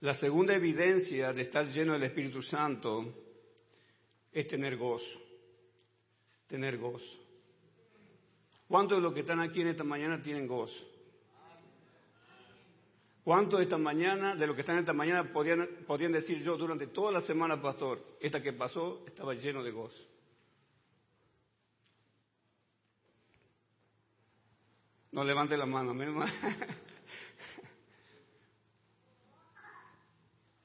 La 0.00 0.12
segunda 0.12 0.54
evidencia 0.54 1.32
de 1.32 1.40
estar 1.40 1.66
lleno 1.66 1.94
del 1.94 2.02
Espíritu 2.02 2.42
Santo 2.42 3.10
es 4.32 4.46
tener 4.48 4.76
gozo, 4.76 5.18
tener 6.46 6.76
gozo. 6.76 7.24
¿Cuántos 8.68 8.98
de 8.98 9.02
los 9.02 9.14
que 9.14 9.20
están 9.20 9.40
aquí 9.40 9.62
en 9.62 9.68
esta 9.68 9.82
mañana 9.82 10.20
tienen 10.20 10.46
gozo? 10.46 10.95
¿Cuántos 13.26 13.58
de 13.58 13.64
esta 13.64 13.76
mañana, 13.76 14.36
de 14.36 14.46
los 14.46 14.54
que 14.54 14.60
están 14.60 14.78
esta 14.78 14.92
mañana, 14.92 15.32
podían, 15.32 15.68
podían 15.84 16.12
decir 16.12 16.40
yo 16.44 16.56
durante 16.56 16.86
toda 16.86 17.10
la 17.10 17.20
semana, 17.22 17.60
pastor, 17.60 18.00
esta 18.20 18.40
que 18.40 18.52
pasó 18.52 19.02
estaba 19.04 19.34
lleno 19.34 19.64
de 19.64 19.72
gozo? 19.72 20.00
No 25.10 25.24
levante 25.24 25.56
la 25.56 25.66
mano, 25.66 26.00
hermano. 26.00 26.32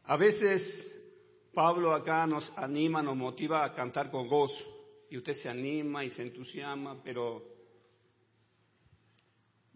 A 0.03 0.15
veces 0.15 0.61
Pablo 1.55 1.95
acá 1.95 2.27
nos 2.27 2.55
anima, 2.55 3.01
nos 3.01 3.17
motiva 3.17 3.65
a 3.65 3.73
cantar 3.73 4.11
con 4.11 4.27
gozo. 4.27 4.63
Y 5.09 5.17
usted 5.17 5.33
se 5.33 5.49
anima 5.49 6.05
y 6.05 6.11
se 6.11 6.21
entusiasma, 6.21 7.01
pero 7.01 7.50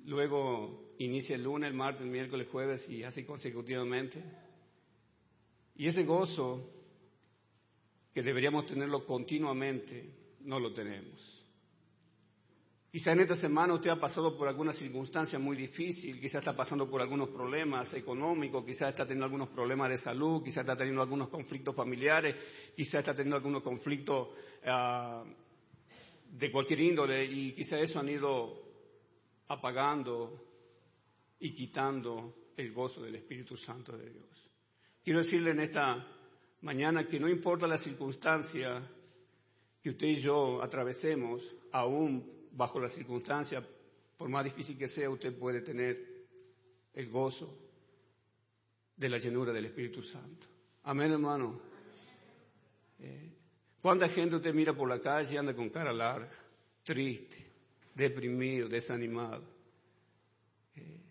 luego 0.05 0.93
inicia 0.99 1.35
el 1.35 1.43
lunes, 1.43 1.69
el 1.69 1.75
martes, 1.75 2.01
el 2.01 2.09
miércoles, 2.09 2.47
jueves 2.51 2.89
y 2.89 3.03
así 3.03 3.23
consecutivamente. 3.23 4.23
Y 5.75 5.87
ese 5.87 6.03
gozo, 6.03 6.69
que 8.13 8.21
deberíamos 8.21 8.65
tenerlo 8.65 9.05
continuamente, 9.05 10.09
no 10.41 10.59
lo 10.59 10.73
tenemos. 10.73 11.41
Quizá 12.91 13.11
en 13.11 13.19
esta 13.19 13.35
semana 13.35 13.73
usted 13.73 13.89
ha 13.89 13.99
pasado 13.99 14.37
por 14.37 14.47
alguna 14.47 14.71
circunstancia 14.71 15.37
muy 15.37 15.57
difícil, 15.57 16.17
quizá 16.21 16.39
está 16.39 16.55
pasando 16.55 16.89
por 16.89 17.01
algunos 17.01 17.27
problemas 17.27 17.93
económicos, 17.93 18.63
quizá 18.63 18.87
está 18.87 19.03
teniendo 19.03 19.25
algunos 19.25 19.49
problemas 19.49 19.89
de 19.89 19.97
salud, 19.97 20.41
quizá 20.41 20.61
está 20.61 20.77
teniendo 20.77 21.01
algunos 21.01 21.27
conflictos 21.27 21.75
familiares, 21.75 22.39
quizá 22.73 22.99
está 22.99 23.13
teniendo 23.13 23.35
algunos 23.35 23.63
conflictos 23.63 24.29
ah, 24.65 25.25
de 26.31 26.51
cualquier 26.53 26.79
índole 26.79 27.25
y 27.25 27.51
quizá 27.51 27.81
eso 27.81 27.99
han 27.99 28.07
ido 28.07 28.64
apagando 29.47 30.43
y 31.39 31.53
quitando 31.53 32.51
el 32.57 32.71
gozo 32.71 33.03
del 33.03 33.15
Espíritu 33.15 33.57
Santo 33.57 33.97
de 33.97 34.09
Dios. 34.09 34.51
Quiero 35.03 35.21
decirle 35.21 35.51
en 35.51 35.59
esta 35.59 36.07
mañana 36.61 37.07
que 37.07 37.19
no 37.19 37.29
importa 37.29 37.67
la 37.67 37.77
circunstancia 37.77 38.81
que 39.81 39.89
usted 39.91 40.07
y 40.07 40.21
yo 40.21 40.63
atravesemos, 40.63 41.43
aún 41.71 42.47
bajo 42.51 42.79
las 42.79 42.93
circunstancias, 42.93 43.63
por 44.17 44.29
más 44.29 44.45
difícil 44.45 44.77
que 44.77 44.89
sea, 44.89 45.09
usted 45.09 45.37
puede 45.37 45.61
tener 45.61 46.25
el 46.93 47.09
gozo 47.09 47.55
de 48.95 49.09
la 49.09 49.17
llenura 49.17 49.51
del 49.53 49.65
Espíritu 49.65 50.01
Santo. 50.01 50.47
Amén, 50.83 51.11
hermano. 51.11 51.59
Eh, 52.99 53.31
¿Cuánta 53.81 54.09
gente 54.09 54.37
usted 54.37 54.53
mira 54.53 54.73
por 54.73 54.89
la 54.89 54.99
calle 54.99 55.35
y 55.35 55.37
anda 55.37 55.53
con 55.53 55.69
cara 55.69 55.93
larga, 55.93 56.31
triste, 56.83 57.54
deprimido, 57.95 58.67
desanimado? 58.67 59.43
Eh, 60.75 61.01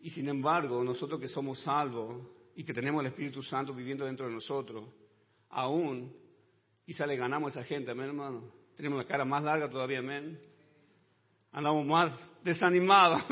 y 0.00 0.10
sin 0.10 0.28
embargo, 0.28 0.82
nosotros 0.82 1.20
que 1.20 1.28
somos 1.28 1.60
salvos 1.60 2.26
y 2.56 2.64
que 2.64 2.72
tenemos 2.72 3.02
el 3.02 3.08
Espíritu 3.08 3.42
Santo 3.42 3.74
viviendo 3.74 4.06
dentro 4.06 4.26
de 4.26 4.32
nosotros, 4.32 4.88
aún 5.50 6.12
quizá 6.84 7.06
le 7.06 7.16
ganamos 7.16 7.54
a 7.54 7.60
esa 7.60 7.68
gente, 7.68 7.90
amén, 7.90 8.08
hermano. 8.08 8.50
Tenemos 8.76 8.98
la 8.98 9.04
cara 9.04 9.24
más 9.24 9.44
larga 9.44 9.68
todavía, 9.68 9.98
amén. 9.98 10.40
Andamos 11.52 11.84
más 11.84 12.42
desanimados, 12.42 13.22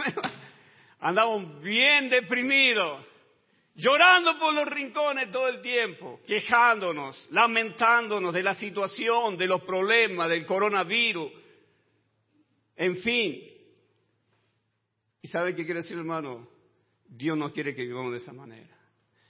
andamos 1.01 1.63
bien 1.63 2.11
deprimidos, 2.11 3.07
llorando 3.75 4.39
por 4.39 4.53
los 4.53 4.67
rincones 4.67 5.31
todo 5.31 5.49
el 5.49 5.63
tiempo, 5.63 6.21
quejándonos, 6.27 7.29
lamentándonos 7.31 8.35
de 8.35 8.43
la 8.43 8.55
situación, 8.57 9.39
de 9.39 9.47
los 9.47 9.63
problemas, 9.63 10.29
del 10.29 10.45
coronavirus, 10.45 11.31
en 12.79 12.97
fin. 12.97 13.43
¿Y 15.21 15.29
sabe 15.29 15.55
qué 15.55 15.67
quiere 15.67 15.83
decir, 15.83 15.99
hermano? 15.99 16.49
Dios 17.07 17.37
no 17.37 17.53
quiere 17.53 17.75
que 17.75 17.83
vivamos 17.83 18.13
de 18.13 18.19
esa 18.19 18.33
manera. 18.33 18.75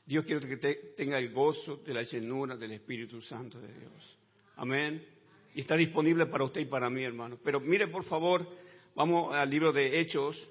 Dios 0.06 0.24
quiere 0.24 0.48
que 0.48 0.56
tenga 0.96 1.18
el 1.18 1.32
gozo 1.32 1.78
de 1.78 1.94
la 1.94 2.02
llenura 2.02 2.56
del 2.56 2.72
Espíritu 2.72 3.20
Santo 3.20 3.60
de 3.60 3.72
Dios. 3.72 4.18
Amén 4.56 5.18
y 5.54 5.62
está 5.62 5.76
disponible 5.76 6.26
para 6.26 6.44
usted 6.44 6.60
y 6.60 6.66
para 6.66 6.90
mí, 6.90 7.02
hermano. 7.02 7.38
Pero 7.42 7.60
mire, 7.60 7.88
por 7.88 8.04
favor, 8.04 8.46
vamos 8.94 9.34
al 9.34 9.50
libro 9.50 9.72
de 9.72 9.98
Hechos, 9.98 10.48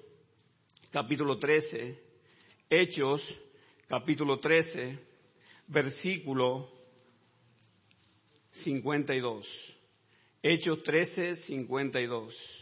capítulo 0.90 1.38
13. 1.38 1.98
Hechos, 2.68 3.40
capítulo 3.86 4.38
13, 4.38 4.98
versículo 5.68 6.70
52. 8.50 9.78
Hechos 10.42 10.82
13, 10.82 11.36
52. 11.36 12.57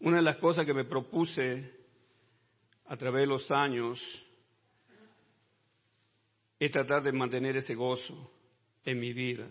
Una 0.00 0.18
de 0.18 0.22
las 0.22 0.36
cosas 0.36 0.64
que 0.64 0.74
me 0.74 0.84
propuse 0.84 1.72
a 2.86 2.96
través 2.96 3.22
de 3.22 3.26
los 3.26 3.50
años 3.50 4.00
es 6.58 6.70
tratar 6.70 7.02
de 7.02 7.12
mantener 7.12 7.56
ese 7.56 7.74
gozo 7.74 8.30
en 8.84 8.98
mi 8.98 9.12
vida 9.12 9.48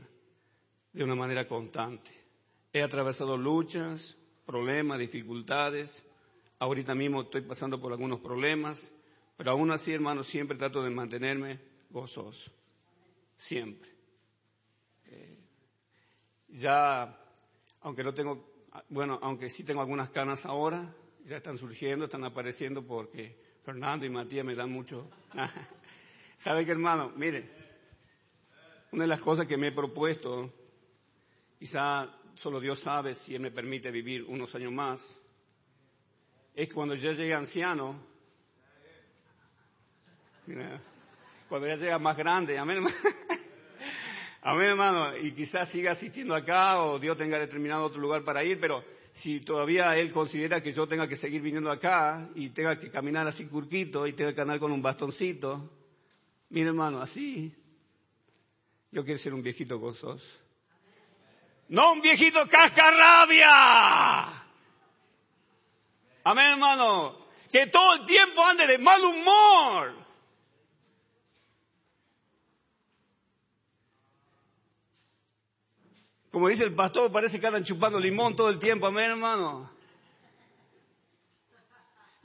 de 0.94 1.04
una 1.04 1.16
manera 1.16 1.48
constante. 1.48 2.10
He 2.74 2.82
atravesado 2.82 3.38
luchas, 3.38 4.18
problemas, 4.46 5.00
dificultades. 5.00 6.06
Ahorita 6.60 6.96
mismo 6.96 7.22
estoy 7.22 7.42
pasando 7.42 7.80
por 7.80 7.92
algunos 7.92 8.20
problemas, 8.20 8.80
pero 9.36 9.52
aún 9.52 9.72
así, 9.72 9.92
hermano, 9.94 10.24
siempre 10.24 10.58
trato 10.58 10.82
de 10.82 10.90
mantenerme 10.90 11.60
gozoso. 11.90 12.52
Siempre. 13.38 13.90
Eh, 15.06 15.38
ya, 16.50 17.16
aunque 17.82 18.04
no 18.04 18.14
tengo, 18.14 18.57
bueno, 18.90 19.20
aunque 19.22 19.50
sí 19.50 19.64
tengo 19.64 19.82
algunas 19.82 20.10
canas 20.10 20.46
ahora, 20.46 20.94
ya 21.26 21.38
están 21.38 21.58
surgiendo, 21.58 22.06
están 22.06 22.24
apareciendo 22.24 22.86
porque 22.86 23.38
Fernando 23.64 24.06
y 24.06 24.10
Matías 24.10 24.46
me 24.46 24.56
dan 24.56 24.72
mucho. 24.72 25.10
¿Sabe 26.40 26.66
qué, 26.66 26.72
hermano? 26.72 27.12
Mire, 27.16 27.50
una 28.92 29.04
de 29.04 29.08
las 29.08 29.22
cosas 29.22 29.48
que 29.48 29.58
me 29.58 29.68
he 29.68 29.72
propuesto, 29.72 30.54
quizá 31.60 32.10
solo 32.36 32.60
Dios 32.60 32.80
sabe 32.82 33.16
si 33.16 33.36
Él 33.36 33.42
me 33.42 33.52
permite 33.52 33.92
vivir 33.92 34.24
unos 34.24 34.54
años 34.56 34.72
más, 34.72 35.22
es 36.54 36.74
cuando 36.74 36.96
ya 36.96 37.12
llegue 37.12 37.34
anciano, 37.34 38.00
cuando 41.50 41.68
ya 41.68 41.76
llegue 41.76 42.00
más 42.00 42.16
grande, 42.16 42.58
amén, 42.58 42.86
amén 44.50 44.70
hermano, 44.70 45.18
y 45.18 45.34
quizás 45.34 45.70
siga 45.70 45.92
asistiendo 45.92 46.34
acá 46.34 46.82
o 46.82 46.98
Dios 47.00 47.18
tenga 47.18 47.38
determinado 47.38 47.84
otro 47.84 48.00
lugar 48.00 48.24
para 48.24 48.46
ir, 48.46 48.58
pero 48.62 48.82
si 49.12 49.42
todavía 49.42 49.94
Él 49.98 50.10
considera 50.14 50.62
que 50.62 50.72
yo 50.72 50.88
tenga 50.88 51.06
que 51.06 51.18
seguir 51.18 51.42
viniendo 51.42 51.70
acá 51.70 52.30
y 52.34 52.50
tenga 52.52 52.80
que 52.80 52.90
caminar 52.90 53.28
así 53.28 53.48
curquito 53.48 54.08
y 54.08 54.14
tenga 54.14 54.34
que 54.34 54.40
andar 54.40 54.58
con 54.58 54.72
un 54.72 54.82
bastoncito, 54.82 55.70
mire 56.50 56.68
hermano, 56.68 57.02
así 57.02 57.54
yo 58.90 59.04
quiero 59.04 59.20
ser 59.20 59.34
un 59.34 59.44
viejito 59.44 59.78
gozoso. 59.80 60.26
No 61.68 61.92
un 61.92 62.02
viejito 62.02 62.48
cascarrabia. 62.48 63.50
Amén, 66.24 66.52
hermano. 66.54 67.28
Que 67.52 67.68
todo 67.68 67.96
el 67.96 68.06
tiempo 68.06 68.46
ande 68.46 68.66
de 68.66 68.78
mal 68.78 69.04
humor. 69.04 69.97
Como 76.32 76.50
dice 76.50 76.64
el 76.64 76.76
pastor, 76.76 77.12
parece 77.12 77.40
que 77.40 77.48
andan 77.48 77.64
chupando 77.64 78.00
limón 78.00 78.36
todo 78.36 78.50
el 78.50 78.60
tiempo. 78.60 78.88
Amén, 78.88 79.12
hermano. 79.12 79.78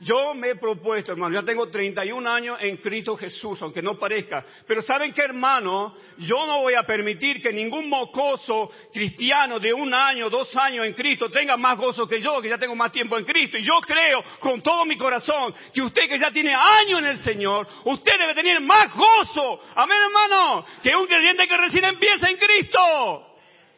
Yo 0.03 0.35
me 0.35 0.51
he 0.51 0.57
propuesto, 0.57 1.13
hermano, 1.13 1.41
ya 1.41 1.45
tengo 1.45 1.69
31 1.69 2.29
años 2.29 2.59
en 2.61 2.79
Cristo 2.79 3.17
Jesús, 3.17 3.63
aunque 3.63 3.81
no 3.81 4.01
parezca. 4.01 4.45
Pero 4.67 4.83
¿saben 4.83 5.13
qué, 5.13 5.23
hermano? 5.23 5.95
Yo 6.19 6.45
no 6.45 6.63
voy 6.63 6.75
a 6.75 6.83
permitir 6.83 7.41
que 7.41 7.53
ningún 7.53 7.89
mocoso 7.89 8.69
cristiano 8.93 9.61
de 9.61 9.73
un 9.73 9.95
año, 9.95 10.29
dos 10.29 10.57
años 10.57 10.87
en 10.87 10.95
Cristo 10.95 11.31
tenga 11.31 11.57
más 11.57 11.79
gozo 11.79 12.09
que 12.09 12.21
yo, 12.21 12.43
que 12.43 12.49
ya 12.49 12.59
tengo 12.59 12.75
más 12.75 12.91
tiempo 12.91 13.17
en 13.17 13.25
Cristo. 13.25 13.59
Y 13.59 13.63
yo 13.63 13.81
creo 13.81 14.25
con 14.41 14.61
todo 14.61 14.85
mi 14.85 14.97
corazón 14.97 15.55
que 15.73 15.83
usted 15.83 16.09
que 16.09 16.19
ya 16.19 16.33
tiene 16.33 16.53
años 16.53 16.99
en 16.99 17.07
el 17.07 17.19
Señor, 17.19 17.69
usted 17.85 18.19
debe 18.19 18.35
tener 18.35 18.61
más 18.61 18.93
gozo. 18.97 19.61
Amén, 19.77 19.99
hermano. 20.05 20.65
Que 20.83 20.97
un 20.97 21.07
creyente 21.07 21.47
que 21.47 21.57
recién 21.57 21.85
empieza 21.85 22.29
en 22.29 22.39
Cristo. 22.39 23.32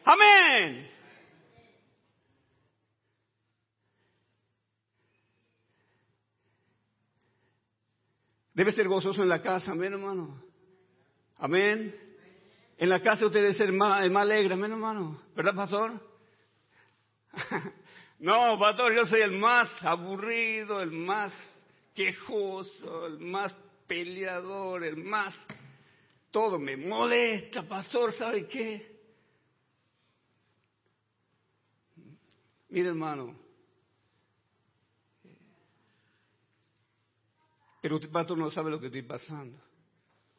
Amén. 0.05 0.87
Debe 8.53 8.71
ser 8.71 8.87
gozoso 8.87 9.23
en 9.23 9.29
la 9.29 9.41
casa, 9.41 9.71
amén, 9.71 9.93
hermano. 9.93 10.41
Amén. 11.37 11.93
En 12.77 12.89
la 12.89 13.01
casa 13.01 13.25
usted 13.25 13.41
debe 13.41 13.53
ser 13.53 13.73
más, 13.73 14.09
más 14.11 14.21
alegre, 14.21 14.53
amén, 14.53 14.71
hermano. 14.71 15.19
¿Verdad, 15.35 15.55
pastor? 15.55 15.91
no, 18.19 18.59
pastor, 18.59 18.95
yo 18.95 19.05
soy 19.05 19.21
el 19.21 19.31
más 19.31 19.69
aburrido, 19.83 20.81
el 20.81 20.91
más 20.91 21.33
quejoso, 21.95 23.07
el 23.07 23.19
más 23.19 23.53
peleador, 23.87 24.83
el 24.83 24.97
más... 24.97 25.33
Todo 26.29 26.59
me 26.59 26.77
molesta, 26.77 27.63
pastor, 27.63 28.11
¿sabe 28.11 28.45
qué? 28.45 28.94
Mire, 32.69 32.89
hermano, 32.89 33.35
pero 37.81 37.95
usted, 37.95 38.09
pastor, 38.09 38.37
no 38.37 38.49
sabe 38.49 38.71
lo 38.71 38.79
que 38.79 38.87
estoy 38.87 39.03
pasando. 39.03 39.59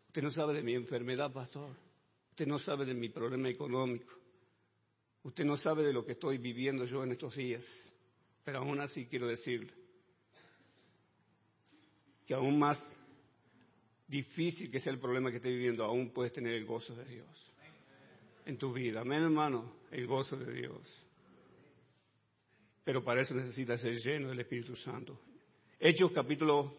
Usted 0.08 0.22
no 0.22 0.30
sabe 0.30 0.54
de 0.54 0.62
mi 0.62 0.74
enfermedad, 0.74 1.32
pastor. 1.32 1.76
Usted 2.30 2.46
no 2.46 2.58
sabe 2.58 2.84
de 2.84 2.94
mi 2.94 3.08
problema 3.08 3.48
económico. 3.48 4.12
Usted 5.22 5.44
no 5.44 5.56
sabe 5.56 5.82
de 5.82 5.92
lo 5.92 6.04
que 6.04 6.12
estoy 6.12 6.38
viviendo 6.38 6.84
yo 6.84 7.04
en 7.04 7.12
estos 7.12 7.34
días. 7.36 7.64
Pero 8.44 8.58
aún 8.58 8.80
así 8.80 9.06
quiero 9.06 9.26
decirle 9.26 9.72
que 12.26 12.34
aún 12.34 12.58
más 12.58 12.80
difícil 14.06 14.70
que 14.70 14.80
sea 14.80 14.92
el 14.92 15.00
problema 15.00 15.30
que 15.30 15.36
esté 15.36 15.48
viviendo, 15.48 15.84
aún 15.84 16.10
puedes 16.10 16.32
tener 16.32 16.54
el 16.54 16.64
gozo 16.64 16.94
de 16.94 17.04
Dios 17.04 17.54
en 18.44 18.56
tu 18.58 18.72
vida. 18.72 19.00
Amén, 19.00 19.22
hermano, 19.22 19.72
el 19.90 20.06
gozo 20.06 20.36
de 20.36 20.52
Dios. 20.52 21.05
Pero 22.86 23.02
para 23.02 23.20
eso 23.20 23.34
necesitas 23.34 23.80
ser 23.80 23.96
lleno 23.96 24.28
del 24.28 24.38
Espíritu 24.38 24.76
Santo. 24.76 25.18
Hechos 25.80 26.12
capítulo 26.12 26.72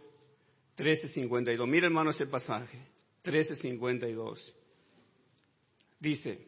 13, 0.76 1.10
52. 1.10 1.68
Mira, 1.68 1.88
hermano, 1.88 2.12
ese 2.12 2.28
pasaje. 2.28 2.80
13, 3.24 3.58
52. 3.58 4.55
Dice, 5.99 6.47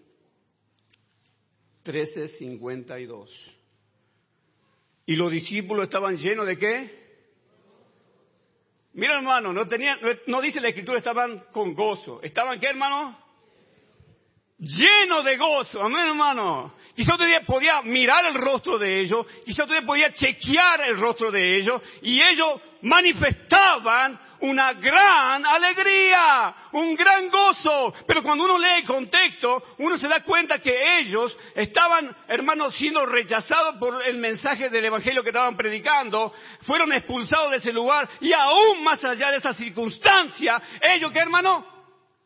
13, 1.84 2.30
52. 2.30 3.57
Y 5.07 5.18
los 5.18 5.30
discípulos 5.30 5.84
estaban 5.84 6.16
llenos 6.16 6.47
de 6.47 6.57
qué? 6.57 7.20
Mira, 8.93 9.18
hermano, 9.18 9.51
no, 9.51 9.68
tenía, 9.68 9.91
no 10.28 10.39
dice 10.39 10.62
la 10.62 10.70
escritura, 10.70 10.99
estaban 10.99 11.43
con 11.51 11.74
gozo. 11.74 12.22
¿Estaban 12.24 12.62
qué, 12.62 12.68
hermano? 12.68 13.28
Llenos 14.60 15.24
de 15.24 15.38
gozo. 15.38 15.82
Amén, 15.82 16.07
hermano. 16.07 16.74
Quizá 16.93 17.14
usted 17.14 17.45
podía 17.45 17.82
mirar 17.82 18.26
el 18.26 18.34
rostro 18.34 18.78
de 18.78 18.99
ellos, 18.99 19.26
quizá 19.45 19.64
usted 19.64 19.86
podía 19.86 20.12
chequear 20.12 20.82
el 20.82 20.97
rostro 20.97 21.32
de 21.32 21.57
ellos, 21.57 21.82
y 22.01 22.22
ellos 22.22 22.60
manifestaban 22.82 24.20
una 24.41 24.74
gran 24.74 25.45
alegría, 25.45 26.53
un 26.74 26.93
gran 26.93 27.30
gozo. 27.30 27.93
Pero 28.05 28.22
cuando 28.22 28.43
uno 28.43 28.60
lee 28.60 28.80
el 28.80 28.84
contexto, 28.84 29.64
uno 29.78 29.97
se 29.97 30.10
da 30.10 30.22
cuenta 30.26 30.60
que 30.60 30.99
ellos 30.99 31.38
estaban, 31.55 32.14
hermanos, 32.28 32.76
siendo 32.76 33.05
rechazados 33.05 33.78
por 33.78 34.05
el 34.05 34.18
mensaje 34.18 34.70
del 34.70 34.84
Evangelio 34.84 35.24
que 35.24 35.30
estaban 35.30 35.55
predicando, 35.55 36.34
fueron 36.64 36.91
expulsados 36.91 37.51
de 37.51 37.57
ese 37.57 37.72
lugar 37.72 38.10
y 38.20 38.34
aún 38.34 38.84
más 38.84 39.05
allá 39.05 39.32
de 39.32 39.38
esa 39.38 39.53
circunstancia, 39.53 40.62
ellos, 40.82 41.14
¿qué 41.14 41.20
hermano? 41.20 41.66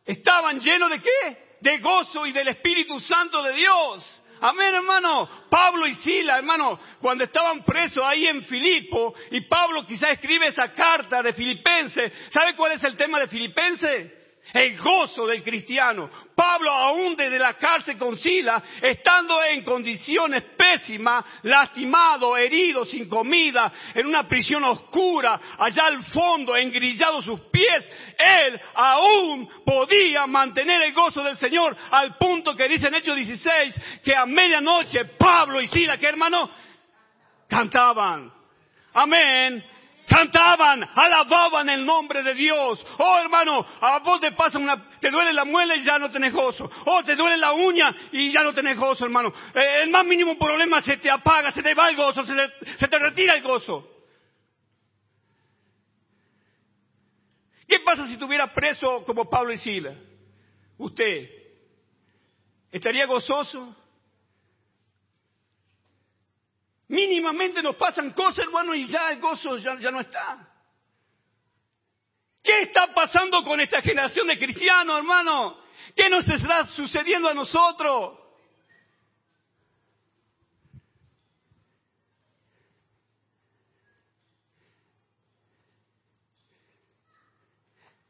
Estaban 0.04 0.60
llenos 0.60 0.90
de 0.90 1.00
qué? 1.00 1.53
De 1.64 1.78
gozo 1.78 2.28
y 2.28 2.34
del 2.34 2.50
Espíritu 2.50 3.00
Santo 3.00 3.42
de 3.42 3.54
Dios. 3.54 4.22
Amén, 4.42 4.76
hermano. 4.76 5.30
Pablo 5.50 5.88
y 5.88 5.96
Sila, 5.96 6.38
hermano, 6.38 6.78
cuando 7.00 7.24
estaban 7.24 7.64
presos 7.64 8.04
ahí 8.04 8.28
en 8.28 8.44
Filipo, 8.44 9.14
y 9.32 9.40
Pablo 9.48 9.86
quizá 9.86 10.10
escribe 10.10 10.48
esa 10.48 10.74
carta 10.74 11.24
de 11.24 11.32
Filipense, 11.32 12.12
¿sabe 12.30 12.54
cuál 12.54 12.74
es 12.74 12.84
el 12.84 12.98
tema 12.98 13.18
de 13.22 13.30
Filipense? 13.30 14.23
El 14.52 14.78
gozo 14.78 15.26
del 15.28 15.44
cristiano. 15.44 16.10
Pablo, 16.36 16.72
aún 16.72 17.16
desde 17.16 17.40
la 17.40 17.54
cárcel 17.54 17.98
con 17.98 18.18
Sila, 18.18 18.62
estando 18.82 19.44
en 19.44 19.64
condiciones 19.64 20.44
pésimas, 20.58 21.24
lastimado, 21.44 22.36
herido, 22.36 22.84
sin 22.86 23.08
comida, 23.08 23.72
en 23.94 24.06
una 24.06 24.28
prisión 24.28 24.64
oscura, 24.66 25.40
allá 25.58 25.86
al 25.88 26.04
fondo, 26.04 26.56
engrillado 26.56 27.22
sus 27.22 27.40
pies, 27.52 27.90
él 28.18 28.60
aún 28.76 29.50
podía 29.66 30.28
mantener 30.28 30.82
el 30.82 30.94
gozo 30.94 31.24
del 31.24 31.38
Señor 31.38 31.76
al 31.92 32.18
punto 32.18 32.56
que 32.56 32.68
dice 32.68 32.88
en 32.88 32.96
Hechos 32.96 33.16
16 33.16 33.82
que 34.04 34.16
a 34.16 34.26
medianoche 34.26 35.06
Pablo 35.18 35.62
y 35.62 35.68
Sila, 35.68 35.98
que 35.98 36.08
hermano, 36.08 36.50
cantaban. 37.48 38.32
Amén 38.94 39.64
cantaban, 40.08 40.84
alababan 40.94 41.70
el 41.70 41.86
nombre 41.86 42.24
de 42.24 42.34
Dios. 42.34 42.86
Oh 43.00 43.20
hermano, 43.20 43.66
a 43.82 44.00
vos 44.00 44.20
te 44.20 44.32
pasa 44.32 44.60
una, 44.60 44.90
te 45.00 45.10
duele 45.10 45.34
la 45.34 45.46
muela 45.46 45.76
y 45.76 45.84
ya 45.84 46.00
no 46.00 46.10
tenés 46.10 46.34
gozo. 46.34 46.70
Oh, 46.86 47.04
te 47.04 47.16
duele 47.16 47.38
la 47.38 47.54
uña 47.54 47.96
y 48.12 48.32
ya 48.32 48.42
no 48.44 48.54
tenés 48.54 48.78
gozo, 48.78 49.06
hermano. 49.06 49.34
Eh, 49.54 49.84
el 49.84 49.90
más 49.90 50.06
mínimo 50.06 50.38
problema 50.38 50.82
se 50.82 50.98
te 50.98 51.10
apaga, 51.10 51.52
se 51.52 51.64
te 51.64 51.74
va 51.74 51.90
el 51.90 51.96
gozo, 51.96 52.26
se, 52.26 52.34
se 52.78 52.88
te 52.88 53.00
retira 53.00 53.36
el 53.36 53.44
gozo. 53.44 53.90
¿Qué 57.68 57.80
pasa 57.80 58.06
si 58.06 58.14
estuviera 58.14 58.54
preso 58.54 59.04
como 59.06 59.30
Pablo 59.30 59.54
y 59.54 59.58
Sila? 59.58 59.96
Usted, 60.78 61.30
¿estaría 62.72 63.06
gozoso? 63.06 63.83
Mínimamente 66.94 67.64
nos 67.64 67.76
pasan 67.76 68.12
cosas, 68.12 68.46
hermano, 68.46 68.76
y 68.76 68.86
ya 68.86 69.12
el 69.12 69.20
gozo 69.20 69.58
ya, 69.58 69.74
no 69.90 70.00
está. 70.00 70.48
¿Qué 72.44 72.62
está 72.62 72.94
pasando 72.94 73.44
con 73.44 73.60
esta 73.60 73.82
generación 73.82 74.28
de 74.28 74.38
cristianos, 74.38 75.00
hermano? 75.00 75.58
¿Qué 75.96 76.08
nos 76.08 76.30
está 76.30 76.68
sucediendo 76.68 77.30
a 77.30 77.34
nosotros? 77.34 78.20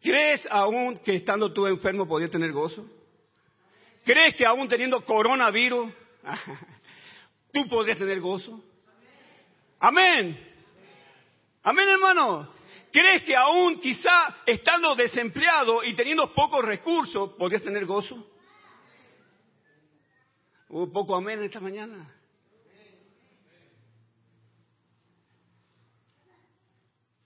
¿Crees 0.01 0.45
aún 0.51 0.97
que 0.97 1.15
estando 1.15 1.53
tú 1.53 1.67
enfermo 1.67 2.05
podías 2.05 2.31
tener 2.31 2.51
gozo? 2.51 2.85
¿Crees 4.03 4.35
que 4.35 4.45
aún 4.45 4.67
teniendo 4.67 5.05
coronavirus 5.05 5.89
tú 7.53 7.65
podrías 7.69 7.97
tener 7.97 8.19
gozo? 8.19 8.61
Amén. 9.83 10.39
Amén, 11.61 11.89
hermano. 11.89 12.53
¿Crees 12.89 13.23
que 13.23 13.35
aún 13.35 13.81
quizá 13.81 14.37
estando 14.45 14.95
desempleado 14.95 15.83
y 15.83 15.93
teniendo 15.93 16.33
pocos 16.33 16.63
recursos 16.63 17.31
podrías 17.31 17.63
tener 17.63 17.85
gozo? 17.85 18.25
Hubo 20.69 20.89
poco 20.89 21.15
amén 21.15 21.43
esta 21.43 21.59
mañana. 21.59 22.15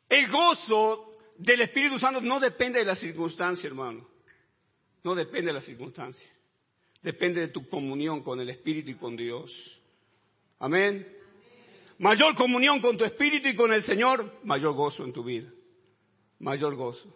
El 0.09 0.27
gozo 0.31 1.11
del 1.37 1.61
Espíritu 1.61 1.99
Santo 1.99 2.21
no 2.21 2.39
depende 2.39 2.79
de 2.79 2.85
la 2.85 2.95
circunstancia, 2.95 3.67
hermano. 3.67 4.09
No 5.03 5.13
depende 5.13 5.47
de 5.47 5.53
la 5.53 5.61
circunstancia. 5.61 6.27
Depende 7.03 7.39
de 7.39 7.49
tu 7.49 7.69
comunión 7.69 8.23
con 8.23 8.39
el 8.39 8.49
Espíritu 8.49 8.89
y 8.89 8.95
con 8.95 9.15
Dios. 9.15 9.79
Amén. 10.57 11.16
Mayor 11.99 12.35
comunión 12.35 12.79
con 12.79 12.95
tu 12.95 13.03
espíritu 13.03 13.49
y 13.49 13.55
con 13.55 13.73
el 13.73 13.81
Señor, 13.81 14.39
mayor 14.43 14.73
gozo 14.75 15.03
en 15.03 15.13
tu 15.13 15.23
vida. 15.23 15.51
Mayor 16.39 16.75
gozo. 16.75 17.13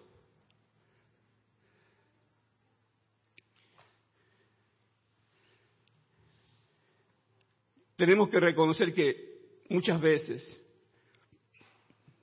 Tenemos 7.95 8.29
que 8.29 8.39
reconocer 8.39 8.95
que 8.95 9.61
muchas 9.69 10.01
veces, 10.01 10.59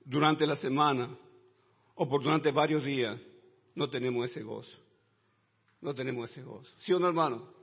durante 0.03 0.45
la 0.45 0.57
semana 0.57 1.17
o 1.95 2.09
por 2.09 2.21
durante 2.21 2.51
varios 2.51 2.83
días, 2.83 3.17
no 3.75 3.89
tenemos 3.89 4.29
ese 4.29 4.43
gozo. 4.43 4.77
No 5.79 5.93
tenemos 5.93 6.29
ese 6.29 6.43
gozo. 6.43 6.75
¿Sí 6.79 6.91
o 6.91 6.99
no, 6.99 7.07
hermano? 7.07 7.58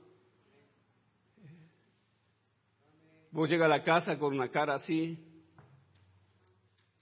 Vos 3.37 3.47
llegas 3.47 3.67
a 3.67 3.69
la 3.69 3.83
casa 3.83 4.17
con 4.17 4.33
una 4.33 4.49
cara 4.49 4.73
así, 4.73 5.15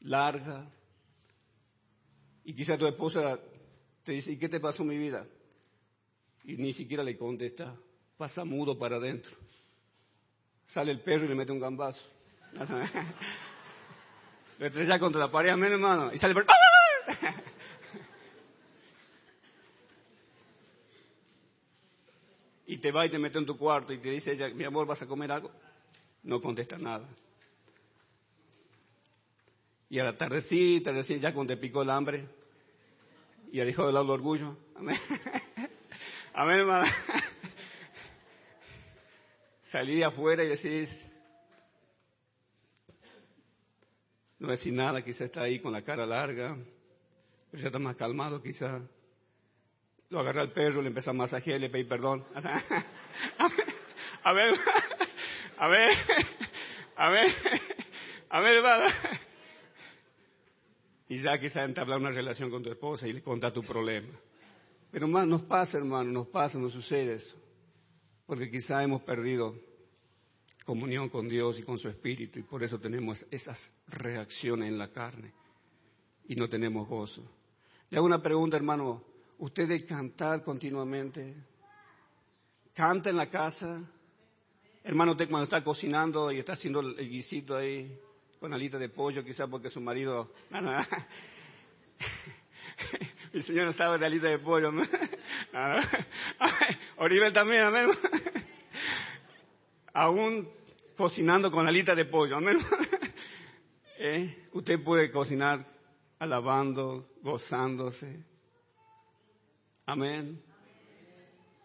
larga, 0.01 0.69
y 2.43 2.53
quizá 2.53 2.77
tu 2.77 2.85
esposa 2.85 3.39
te 4.03 4.11
dice, 4.11 4.33
¿y 4.33 4.37
qué 4.37 4.49
te 4.49 4.59
pasó 4.59 4.83
mi 4.83 4.97
vida? 4.97 5.25
Y 6.43 6.57
ni 6.57 6.73
siquiera 6.73 7.03
le 7.03 7.17
contesta, 7.17 7.73
pasa 8.17 8.43
mudo 8.43 8.77
para 8.77 8.97
adentro. 8.97 9.31
Sale 10.67 10.91
el 10.91 10.99
perro 10.99 11.23
y 11.23 11.29
le 11.29 11.35
mete 11.35 11.53
un 11.53 11.59
gambazo. 11.61 12.03
Le 14.59 14.67
estrella 14.67 14.99
contra 14.99 15.21
la 15.21 15.31
pared, 15.31 15.51
amén 15.51 15.71
hermano. 15.71 16.11
Y 16.13 16.17
sale 16.17 16.33
el 16.33 16.45
perro. 16.45 16.49
y 22.67 22.77
te 22.79 22.91
va 22.91 23.05
y 23.05 23.09
te 23.09 23.19
mete 23.19 23.37
en 23.37 23.45
tu 23.45 23.57
cuarto 23.57 23.93
y 23.93 23.99
te 23.99 24.09
dice 24.09 24.33
ella, 24.33 24.49
mi 24.49 24.65
amor, 24.65 24.85
¿vas 24.85 25.01
a 25.01 25.07
comer 25.07 25.31
algo? 25.31 25.49
No 26.25 26.41
contesta 26.41 26.77
nada. 26.77 27.07
Y 29.89 29.99
a 29.99 30.03
la 30.03 30.17
tardecita, 30.17 30.91
ya 31.01 31.33
cuando 31.33 31.53
te 31.53 31.61
picó 31.61 31.83
el 31.83 31.89
hambre, 31.89 32.27
y 33.51 33.61
ha 33.61 33.65
dejado 33.65 33.87
de 33.87 33.93
lado 33.93 34.05
el 34.05 34.11
orgullo. 34.11 34.57
Amén. 34.75 34.97
Amén, 36.33 36.59
hermano. 36.59 36.85
Salí 39.71 40.03
afuera 40.03 40.43
y 40.43 40.49
decís, 40.49 40.89
no 44.39 44.49
decís 44.49 44.73
nada, 44.73 45.03
quizá 45.03 45.25
está 45.25 45.43
ahí 45.43 45.59
con 45.59 45.71
la 45.71 45.83
cara 45.83 46.05
larga, 46.05 46.57
pero 47.51 47.61
ya 47.61 47.67
está 47.67 47.79
más 47.79 47.95
calmado, 47.95 48.41
quizá. 48.41 48.81
Lo 50.09 50.19
agarré 50.19 50.41
al 50.41 50.51
perro, 50.51 50.81
le 50.81 50.87
empezó 50.87 51.11
a 51.11 51.13
masajear 51.13 51.59
le 51.59 51.69
pedí 51.69 51.83
perdón. 51.83 52.25
A 54.23 54.33
ver, 54.33 54.55
a 55.57 55.67
ver, 55.67 55.89
a 56.95 57.09
ver, 57.09 57.31
a 58.29 58.39
ver, 58.41 58.53
hermano. 58.55 58.85
Y 61.07 61.21
ya 61.21 61.39
quizá 61.39 61.63
entablar 61.63 61.99
una 61.99 62.09
relación 62.09 62.49
con 62.49 62.63
tu 62.63 62.71
esposa 62.71 63.07
y 63.07 63.13
le 63.13 63.21
conta 63.21 63.53
tu 63.53 63.61
problema. 63.61 64.13
Pero 64.91 65.07
más 65.07 65.27
nos 65.27 65.43
pasa, 65.43 65.77
hermano, 65.77 66.11
nos 66.11 66.27
pasa, 66.27 66.57
nos 66.57 66.73
sucede 66.73 67.15
eso. 67.15 67.37
Porque 68.25 68.49
quizá 68.49 68.81
hemos 68.83 69.01
perdido 69.03 69.55
comunión 70.65 71.09
con 71.09 71.29
Dios 71.29 71.59
y 71.59 71.63
con 71.63 71.77
su 71.77 71.89
Espíritu 71.89 72.39
y 72.39 72.43
por 72.43 72.63
eso 72.63 72.79
tenemos 72.79 73.23
esas 73.29 73.71
reacciones 73.87 74.67
en 74.67 74.79
la 74.79 74.91
carne 74.91 75.31
y 76.27 76.35
no 76.35 76.49
tenemos 76.49 76.87
gozo. 76.87 77.23
Le 77.89 77.97
hago 77.97 78.07
una 78.07 78.21
pregunta, 78.21 78.57
hermano. 78.57 79.03
¿Usted 79.37 79.67
debe 79.67 79.85
cantar 79.85 80.43
continuamente? 80.43 81.35
¿Canta 82.73 83.09
en 83.09 83.17
la 83.17 83.29
casa? 83.29 83.83
Hermano, 84.85 85.11
usted 85.13 85.27
cuando 85.27 85.45
está 85.45 85.63
cocinando 85.63 86.31
y 86.31 86.37
está 86.37 86.53
haciendo 86.53 86.79
el 86.79 87.09
guisito 87.09 87.57
ahí 87.57 87.99
con 88.39 88.53
alita 88.53 88.77
de 88.77 88.89
pollo, 88.89 89.25
quizás 89.25 89.49
porque 89.49 89.71
su 89.71 89.81
marido... 89.81 90.31
No, 90.51 90.61
no. 90.61 90.77
El 93.33 93.41
Señor 93.41 93.65
no 93.65 93.73
sabe 93.73 93.97
de 93.97 94.05
alita 94.05 94.27
de 94.27 94.37
pollo. 94.37 94.71
No, 94.71 94.83
Oribe 96.97 97.31
también, 97.31 97.63
amén. 97.63 97.89
Aún 99.93 100.47
cocinando 100.95 101.49
con 101.49 101.67
alita 101.67 101.95
de 101.95 102.05
pollo, 102.05 102.37
amén. 102.37 102.59
¿Eh? 103.97 104.45
Usted 104.53 104.83
puede 104.83 105.09
cocinar 105.09 105.65
alabando, 106.19 107.09
gozándose. 107.23 108.23
Amén. 109.87 110.39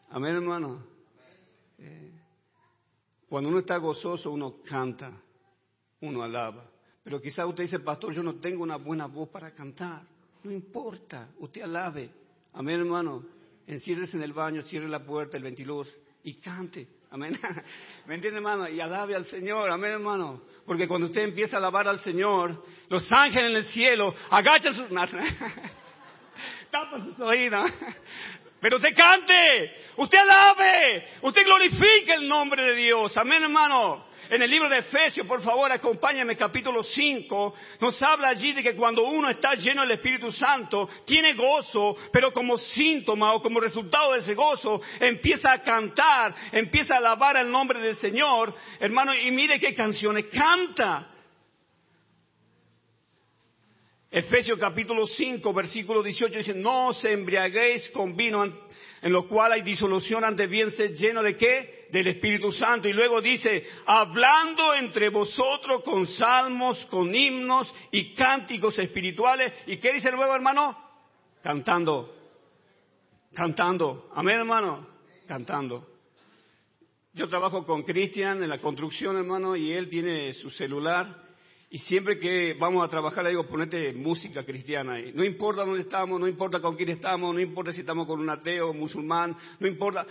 Amén, 0.09 0.37
hermano. 0.37 0.83
Eh, 1.77 2.20
cuando 3.31 3.49
uno 3.49 3.61
está 3.61 3.76
gozoso, 3.76 4.33
uno 4.33 4.57
canta, 4.61 5.12
uno 6.01 6.24
alaba. 6.24 6.68
Pero 7.05 7.20
quizá 7.22 7.47
usted 7.47 7.62
dice, 7.62 7.78
pastor, 7.78 8.12
yo 8.12 8.24
no 8.24 8.35
tengo 8.41 8.64
una 8.64 8.74
buena 8.74 9.07
voz 9.07 9.28
para 9.28 9.53
cantar. 9.53 10.03
No 10.43 10.51
importa, 10.51 11.28
usted 11.39 11.62
alabe. 11.62 12.11
Amén, 12.55 12.81
hermano. 12.81 13.24
Enciérrese 13.68 14.16
en 14.16 14.24
el 14.24 14.33
baño, 14.33 14.62
cierre 14.62 14.89
la 14.89 15.05
puerta, 15.05 15.37
el 15.37 15.45
ventiluz 15.45 15.89
y 16.24 16.41
cante. 16.41 16.89
Amén. 17.11 17.39
¿Me 18.07 18.16
entiende, 18.16 18.39
hermano? 18.39 18.68
Y 18.68 18.81
alabe 18.81 19.14
al 19.14 19.26
Señor. 19.26 19.70
Amén, 19.70 19.93
hermano. 19.93 20.43
Porque 20.66 20.89
cuando 20.89 21.07
usted 21.07 21.22
empieza 21.22 21.57
a 21.57 21.61
alabar 21.61 21.87
al 21.87 22.01
Señor, 22.01 22.64
los 22.89 23.09
ángeles 23.12 23.49
en 23.49 23.57
el 23.59 23.64
cielo 23.64 24.12
agachan 24.28 24.74
sus... 24.74 24.89
Tapan 26.70 27.05
sus 27.05 27.20
oídos. 27.20 27.70
Pero 28.61 28.76
usted 28.76 28.94
cante, 28.94 29.74
usted 29.96 30.18
alabe, 30.18 31.06
usted 31.22 31.44
glorifique 31.44 32.12
el 32.12 32.28
nombre 32.28 32.62
de 32.62 32.74
Dios. 32.74 33.16
Amén, 33.16 33.42
hermano. 33.42 34.11
En 34.28 34.42
el 34.42 34.50
libro 34.50 34.68
de 34.68 34.78
Efesios, 34.78 35.26
por 35.26 35.42
favor, 35.42 35.72
acompáñame, 35.72 36.36
capítulo 36.36 36.84
5, 36.84 37.54
nos 37.80 38.00
habla 38.00 38.28
allí 38.28 38.52
de 38.52 38.62
que 38.62 38.76
cuando 38.76 39.02
uno 39.04 39.28
está 39.28 39.54
lleno 39.54 39.82
del 39.82 39.92
Espíritu 39.92 40.30
Santo, 40.30 40.88
tiene 41.04 41.32
gozo, 41.32 41.96
pero 42.12 42.32
como 42.32 42.56
síntoma 42.56 43.34
o 43.34 43.42
como 43.42 43.58
resultado 43.58 44.12
de 44.12 44.20
ese 44.20 44.34
gozo, 44.34 44.80
empieza 45.00 45.50
a 45.50 45.62
cantar, 45.62 46.32
empieza 46.52 46.94
a 46.94 46.98
alabar 46.98 47.38
el 47.38 47.50
nombre 47.50 47.80
del 47.80 47.96
Señor, 47.96 48.54
hermano, 48.78 49.12
y 49.14 49.32
mire 49.32 49.58
qué 49.58 49.74
canciones 49.74 50.26
canta. 50.26 51.08
Efesios 54.11 54.58
capítulo 54.58 55.06
5, 55.06 55.52
versículo 55.54 56.02
18 56.02 56.38
dice, 56.38 56.54
no 56.54 56.88
os 56.88 57.04
embriaguéis 57.04 57.90
con 57.90 58.16
vino 58.16 58.44
en 59.02 59.12
lo 59.12 59.28
cual 59.28 59.52
hay 59.52 59.62
disolución 59.62 60.24
ante 60.24 60.46
bien 60.46 60.70
ser 60.72 60.92
lleno 60.94 61.22
de 61.22 61.36
qué? 61.36 61.88
Del 61.90 62.08
Espíritu 62.08 62.52
Santo. 62.52 62.88
Y 62.88 62.92
luego 62.92 63.20
dice, 63.20 63.66
hablando 63.86 64.74
entre 64.74 65.08
vosotros 65.08 65.82
con 65.82 66.06
salmos, 66.06 66.84
con 66.86 67.14
himnos 67.14 67.72
y 67.92 68.12
cánticos 68.14 68.78
espirituales. 68.78 69.52
¿Y 69.66 69.78
qué 69.78 69.92
dice 69.92 70.11
luego, 70.11 70.34
hermano? 70.34 70.76
Cantando. 71.42 72.14
Cantando. 73.32 74.11
Amén, 74.14 74.40
hermano. 74.40 74.86
Cantando. 75.26 75.86
Yo 77.14 77.28
trabajo 77.28 77.64
con 77.64 77.82
Cristian 77.84 78.42
en 78.42 78.50
la 78.50 78.58
construcción, 78.58 79.16
hermano, 79.16 79.56
y 79.56 79.72
él 79.72 79.88
tiene 79.88 80.34
su 80.34 80.50
celular 80.50 81.30
y 81.73 81.79
siempre 81.79 82.18
que 82.18 82.55
vamos 82.59 82.85
a 82.85 82.89
trabajar, 82.89 83.23
le 83.23 83.31
digo, 83.31 83.47
ponete 83.47 83.93
música 83.93 84.45
cristiana 84.45 84.95
ahí. 84.95 85.12
No 85.14 85.25
importa 85.25 85.64
dónde 85.64 85.83
estamos, 85.83 86.18
no 86.18 86.27
importa 86.27 86.61
con 86.61 86.75
quién 86.75 86.89
estamos, 86.89 87.33
no 87.33 87.41
importa 87.41 87.73
si 87.73 87.83
estamos 87.83 88.09
con 88.09 88.18
un 88.18 88.29
ateo, 88.29 88.75
musulmán, 88.75 89.37
no 89.61 89.68
importa. 89.68 90.05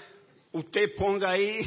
Usted 0.54 0.96
ponga 0.96 1.32
ahí, 1.32 1.60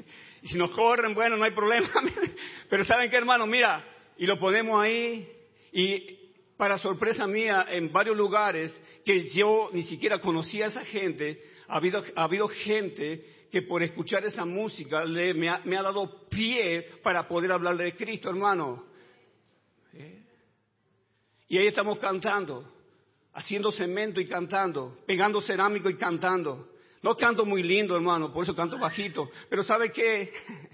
y 0.42 0.48
si 0.48 0.56
nos 0.56 0.70
corren, 0.70 1.14
bueno, 1.14 1.36
no 1.36 1.44
hay 1.44 1.50
problema. 1.50 1.88
Pero 2.70 2.84
¿saben 2.84 3.10
qué, 3.10 3.16
hermano? 3.16 3.44
Mira, 3.44 3.84
y 4.16 4.24
lo 4.24 4.38
ponemos 4.38 4.80
ahí, 4.80 5.28
y 5.72 6.16
para 6.56 6.78
sorpresa 6.78 7.26
mía, 7.26 7.66
en 7.70 7.90
varios 7.90 8.16
lugares 8.16 8.80
que 9.04 9.28
yo 9.30 9.70
ni 9.72 9.82
siquiera 9.82 10.20
conocía 10.20 10.66
a 10.66 10.68
esa 10.68 10.84
gente, 10.84 11.42
ha 11.66 11.78
habido, 11.78 12.04
ha 12.14 12.22
habido 12.22 12.46
gente 12.46 13.24
que 13.50 13.62
por 13.62 13.82
escuchar 13.82 14.24
esa 14.24 14.44
música 14.44 15.04
le, 15.04 15.34
me, 15.34 15.48
ha, 15.48 15.60
me 15.64 15.76
ha 15.76 15.82
dado 15.82 16.28
pie 16.28 16.84
para 17.02 17.26
poder 17.26 17.50
hablarle 17.50 17.82
de 17.82 17.96
Cristo, 17.96 18.30
hermano. 18.30 18.89
Y 21.48 21.58
ahí 21.58 21.66
estamos 21.66 21.98
cantando, 21.98 22.64
haciendo 23.32 23.72
cemento 23.72 24.20
y 24.20 24.28
cantando, 24.28 24.96
pegando 25.06 25.40
cerámico 25.40 25.90
y 25.90 25.96
cantando. 25.96 26.68
No 27.02 27.16
canto 27.16 27.44
muy 27.44 27.62
lindo, 27.62 27.96
hermano, 27.96 28.32
por 28.32 28.44
eso 28.44 28.54
canto 28.54 28.78
bajito. 28.78 29.30
Pero 29.48 29.62
¿sabe 29.62 29.90
qué? 29.90 30.32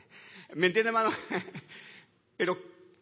¿Me 0.55 0.67
entiende, 0.67 0.89
hermano? 0.89 1.11
Pero 2.37 2.59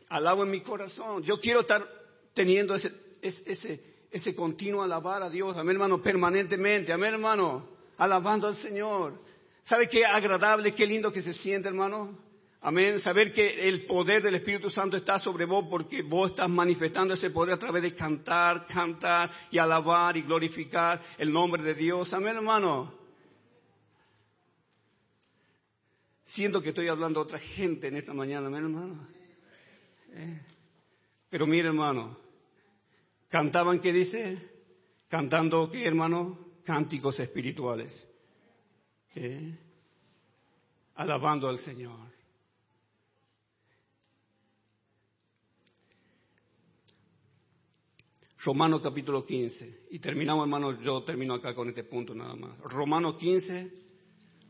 alabo 0.08 0.44
en 0.44 0.50
mi 0.50 0.60
corazón. 0.60 1.22
Yo 1.22 1.40
quiero 1.40 1.60
estar 1.60 1.88
teniendo 2.34 2.74
ese, 2.74 2.92
ese, 3.22 3.80
ese 4.10 4.34
continuo 4.34 4.82
alabar 4.82 5.22
a 5.22 5.30
Dios, 5.30 5.56
amén, 5.56 5.76
hermano, 5.76 6.02
permanentemente, 6.02 6.92
amén, 6.92 7.14
hermano, 7.14 7.68
alabando 7.96 8.46
al 8.46 8.56
Señor. 8.56 9.20
¿Sabe 9.64 9.88
qué 9.88 10.04
agradable, 10.04 10.74
qué 10.74 10.86
lindo 10.86 11.12
que 11.12 11.22
se 11.22 11.32
siente, 11.32 11.68
hermano? 11.68 12.16
Amén. 12.66 12.98
Saber 12.98 13.30
que 13.30 13.68
el 13.68 13.84
poder 13.84 14.22
del 14.22 14.36
Espíritu 14.36 14.70
Santo 14.70 14.96
está 14.96 15.18
sobre 15.18 15.44
vos 15.44 15.66
porque 15.68 16.00
vos 16.00 16.30
estás 16.30 16.48
manifestando 16.48 17.12
ese 17.12 17.28
poder 17.28 17.56
a 17.56 17.58
través 17.58 17.82
de 17.82 17.94
cantar, 17.94 18.66
cantar 18.66 19.30
y 19.50 19.58
alabar 19.58 20.16
y 20.16 20.22
glorificar 20.22 20.98
el 21.18 21.30
nombre 21.30 21.62
de 21.62 21.74
Dios. 21.74 22.10
Amén, 22.14 22.36
hermano. 22.36 22.94
Siento 26.24 26.62
que 26.62 26.70
estoy 26.70 26.88
hablando 26.88 27.20
a 27.20 27.24
otra 27.24 27.38
gente 27.38 27.88
en 27.88 27.96
esta 27.98 28.14
mañana, 28.14 28.46
amén, 28.46 28.64
hermano. 28.64 29.08
Eh. 30.14 30.40
Pero 31.28 31.46
mire, 31.46 31.68
hermano, 31.68 32.16
cantaban, 33.28 33.78
¿qué 33.78 33.92
dice? 33.92 34.38
Cantando, 35.10 35.70
¿qué, 35.70 35.84
hermano? 35.84 36.38
Cánticos 36.64 37.20
espirituales. 37.20 38.08
Eh. 39.16 39.54
Alabando 40.94 41.46
al 41.46 41.58
Señor. 41.58 42.13
Romano 48.44 48.82
capítulo 48.82 49.24
15. 49.24 49.86
Y 49.90 49.98
terminamos, 50.00 50.44
hermano, 50.44 50.78
yo 50.82 51.02
termino 51.02 51.32
acá 51.32 51.54
con 51.54 51.70
este 51.70 51.82
punto 51.84 52.14
nada 52.14 52.34
más. 52.34 52.58
Romano 52.58 53.16
15, 53.16 53.72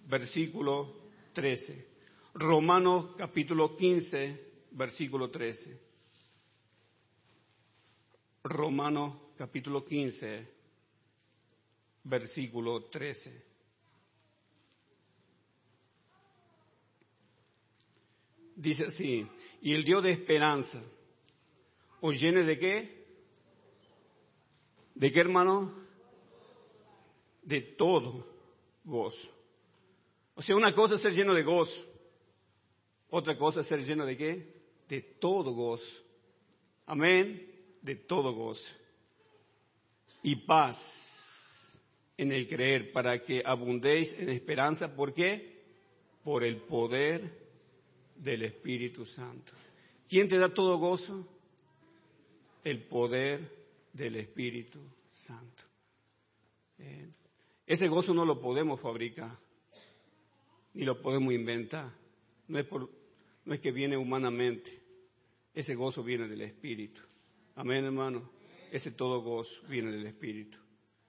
versículo 0.07 1.11
13. 1.33 1.95
Romano 2.35 3.15
capítulo 3.17 3.77
15, 3.77 4.53
versículo 4.73 5.31
13. 5.31 5.81
Romano 8.43 9.31
capítulo 9.39 9.85
15, 9.85 10.49
versículo 12.03 12.87
13. 12.87 13.45
Dice 18.57 18.87
así, 18.87 19.25
y 19.63 19.73
el 19.73 19.85
Dios 19.85 20.03
de 20.03 20.11
esperanza, 20.11 20.83
¿os 22.01 22.21
llene 22.21 22.43
de 22.43 22.59
qué? 22.59 23.04
¿De 24.95 25.13
qué, 25.13 25.21
hermano? 25.21 25.73
De 27.43 27.61
todo 27.61 28.27
gozo. 28.85 29.31
O 30.35 30.43
sea, 30.43 30.57
una 30.57 30.75
cosa 30.75 30.95
es 30.95 31.03
ser 31.03 31.13
lleno 31.13 31.35
de 31.35 31.43
gozo. 31.43 31.85
Otra 33.11 33.37
cosa 33.37 33.61
es 33.61 33.67
ser 33.67 33.85
lleno 33.85 34.07
de 34.07 34.17
qué? 34.17 34.55
De 34.89 35.01
todo 35.01 35.53
gozo. 35.53 36.03
Amén. 36.87 37.51
De 37.83 37.97
todo 37.97 38.33
gozo. 38.33 38.73
Y 40.23 40.37
paz. 40.37 40.79
en 42.17 42.31
el 42.31 42.49
creer, 42.49 42.93
para 42.93 43.25
que 43.25 43.43
abundéis 43.45 44.13
en 44.13 44.29
esperanza. 44.29 44.95
¿Por 44.95 45.13
qué? 45.13 45.63
Por 46.23 46.45
el 46.45 46.59
poder 46.59 47.45
del 48.15 48.45
Espíritu 48.45 49.05
Santo. 49.05 49.53
¿Quién 50.09 50.29
te 50.29 50.39
da 50.39 50.49
todo 50.49 50.79
gozo? 50.79 51.27
El 52.63 52.85
poder 52.85 53.64
del 53.95 54.17
Espíritu 54.17 54.81
Santo. 55.11 55.63
Eh, 56.79 57.09
ese 57.67 57.89
gozo 57.89 58.13
no 58.13 58.25
lo 58.25 58.41
podemos 58.41 58.81
fabricar, 58.81 59.39
ni 60.75 60.85
lo 60.85 61.01
podemos 61.01 61.33
inventar. 61.33 61.91
No 62.49 62.59
es, 62.59 62.67
por, 62.67 62.91
no 63.45 63.55
es 63.55 63.61
que 63.61 63.73
viene 63.73 63.97
humanamente. 63.97 64.83
Ese 65.55 65.75
gozo 65.75 66.03
viene 66.03 66.29
del 66.29 66.43
Espíritu. 66.43 67.01
Amén, 67.55 67.85
hermano. 67.85 68.31
Ese 68.71 68.91
todo 68.91 69.23
gozo 69.23 69.63
viene 69.69 69.93
del 69.93 70.07
Espíritu. 70.07 70.59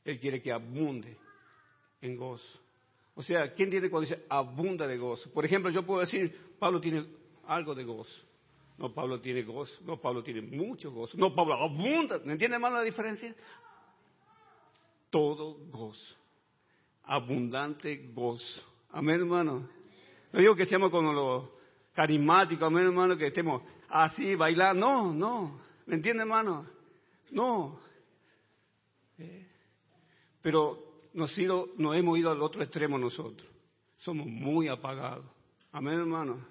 Él 0.05 0.19
quiere 0.19 0.41
que 0.41 0.51
abunde 0.51 1.17
en 2.01 2.15
gozo. 2.15 2.59
O 3.15 3.23
sea, 3.23 3.53
¿quién 3.53 3.71
tiene 3.71 3.89
cuando 3.89 4.07
dice 4.07 4.23
abunda 4.29 4.85
de 4.85 4.97
gozo? 4.97 5.31
Por 5.31 5.43
ejemplo, 5.45 5.71
yo 5.71 5.83
puedo 5.83 6.01
decir, 6.01 6.55
Pablo 6.59 6.79
tiene 6.79 7.07
algo 7.47 7.73
de 7.73 7.83
gozo. 7.83 8.23
No, 8.77 8.93
Pablo 8.93 9.21
tiene 9.21 9.43
gozo. 9.43 9.81
No, 9.83 9.99
Pablo 9.99 10.23
tiene 10.23 10.41
mucho 10.41 10.91
gozo. 10.91 11.17
No, 11.17 11.33
Pablo 11.33 11.55
abunda. 11.55 12.19
¿Me 12.23 12.33
entiende 12.33 12.59
más 12.59 12.73
la 12.73 12.81
diferencia? 12.81 13.33
Todo 15.09 15.57
gozo. 15.69 16.15
Abundante 17.03 18.11
gozo. 18.13 18.61
Amén, 18.91 19.21
hermano. 19.21 19.69
No 20.31 20.39
digo 20.39 20.55
que 20.55 20.65
seamos 20.65 20.91
como 20.91 21.13
los 21.13 21.49
carismáticos, 21.93 22.67
amén, 22.67 22.85
hermano, 22.85 23.17
que 23.17 23.27
estemos 23.27 23.61
así, 23.87 24.35
bailando. 24.35 24.85
No, 24.85 25.13
no. 25.13 25.61
¿Me 25.85 25.95
entiende, 25.95 26.23
hermano? 26.23 26.65
No. 27.31 27.79
Eh, 29.17 29.47
pero 30.41 30.99
nos, 31.13 31.37
ido, 31.37 31.69
nos 31.77 31.95
hemos 31.95 32.17
ido 32.19 32.31
al 32.31 32.41
otro 32.41 32.61
extremo 32.61 32.97
nosotros. 32.97 33.49
Somos 33.97 34.27
muy 34.27 34.67
apagados. 34.67 35.25
Amén, 35.71 35.93
hermano. 35.93 36.45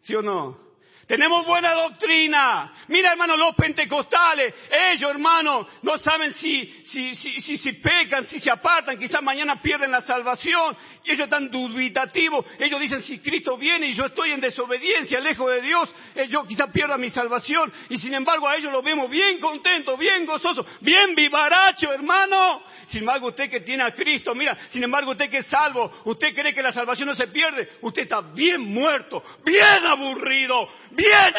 ¿Sí 0.00 0.14
o 0.14 0.22
no? 0.22 0.69
Tenemos 1.10 1.44
buena 1.44 1.72
doctrina. 1.72 2.72
Mira, 2.86 3.10
hermano, 3.10 3.36
los 3.36 3.56
pentecostales, 3.56 4.54
ellos, 4.92 5.10
hermano, 5.10 5.66
no 5.82 5.98
saben 5.98 6.32
si, 6.32 6.66
si, 6.84 7.16
si, 7.16 7.40
si, 7.40 7.56
si 7.56 7.72
pecan, 7.72 8.24
si 8.26 8.38
se 8.38 8.48
apartan, 8.48 8.96
quizás 8.96 9.20
mañana 9.20 9.60
pierden 9.60 9.90
la 9.90 10.02
salvación. 10.02 10.76
Y 11.02 11.10
ellos 11.10 11.24
están 11.24 11.50
dubitativos. 11.50 12.46
Ellos 12.60 12.78
dicen, 12.78 13.02
si 13.02 13.18
Cristo 13.18 13.58
viene 13.58 13.88
y 13.88 13.92
yo 13.92 14.04
estoy 14.04 14.30
en 14.30 14.40
desobediencia, 14.40 15.18
lejos 15.18 15.50
de 15.50 15.60
Dios, 15.62 15.92
eh, 16.14 16.28
yo 16.28 16.46
quizás 16.46 16.70
pierda 16.70 16.96
mi 16.96 17.10
salvación. 17.10 17.72
Y 17.88 17.98
sin 17.98 18.14
embargo 18.14 18.46
a 18.46 18.54
ellos 18.54 18.72
los 18.72 18.84
vemos 18.84 19.10
bien 19.10 19.40
contentos, 19.40 19.98
bien 19.98 20.24
gozosos, 20.24 20.64
bien 20.80 21.16
vivaracho, 21.16 21.92
hermano. 21.92 22.62
Sin 22.86 23.00
embargo, 23.00 23.28
usted 23.28 23.50
que 23.50 23.60
tiene 23.60 23.84
a 23.84 23.92
Cristo, 23.92 24.34
mira, 24.34 24.56
sin 24.70 24.84
embargo, 24.84 25.12
usted 25.12 25.28
que 25.28 25.38
es 25.38 25.46
salvo, 25.46 25.90
usted 26.04 26.34
cree 26.34 26.54
que 26.54 26.62
la 26.62 26.72
salvación 26.72 27.08
no 27.08 27.14
se 27.14 27.28
pierde, 27.28 27.68
usted 27.80 28.02
está 28.02 28.20
bien 28.20 28.62
muerto, 28.62 29.22
bien 29.44 29.84
aburrido, 29.86 30.68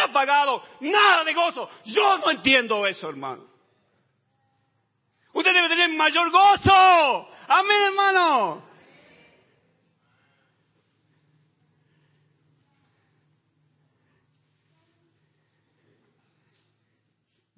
apagado, 0.02 0.64
nada 0.82 1.24
de 1.24 1.34
gozo. 1.34 1.70
Yo 1.86 2.18
no 2.18 2.32
entiendo 2.32 2.86
eso, 2.86 3.10
hermano. 3.10 3.46
Usted 5.34 5.54
debe 5.54 5.70
tener 5.70 5.90
mayor 5.98 6.30
gozo. 6.32 7.28
Amén, 7.48 7.84
hermano. 7.88 8.70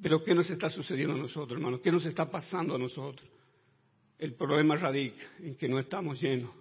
Pero 0.02 0.24
¿qué 0.24 0.36
nos 0.36 0.50
está 0.50 0.70
sucediendo 0.70 1.14
a 1.14 1.18
nosotros, 1.18 1.58
hermano? 1.58 1.82
¿Qué 1.82 1.90
nos 1.90 2.06
está 2.06 2.30
pasando 2.30 2.76
a 2.76 2.78
nosotros? 2.78 3.28
El 4.20 4.36
problema 4.36 4.76
radica 4.76 5.24
en 5.40 5.56
que 5.56 5.70
no 5.70 5.80
estamos 5.80 6.22
llenos 6.22 6.52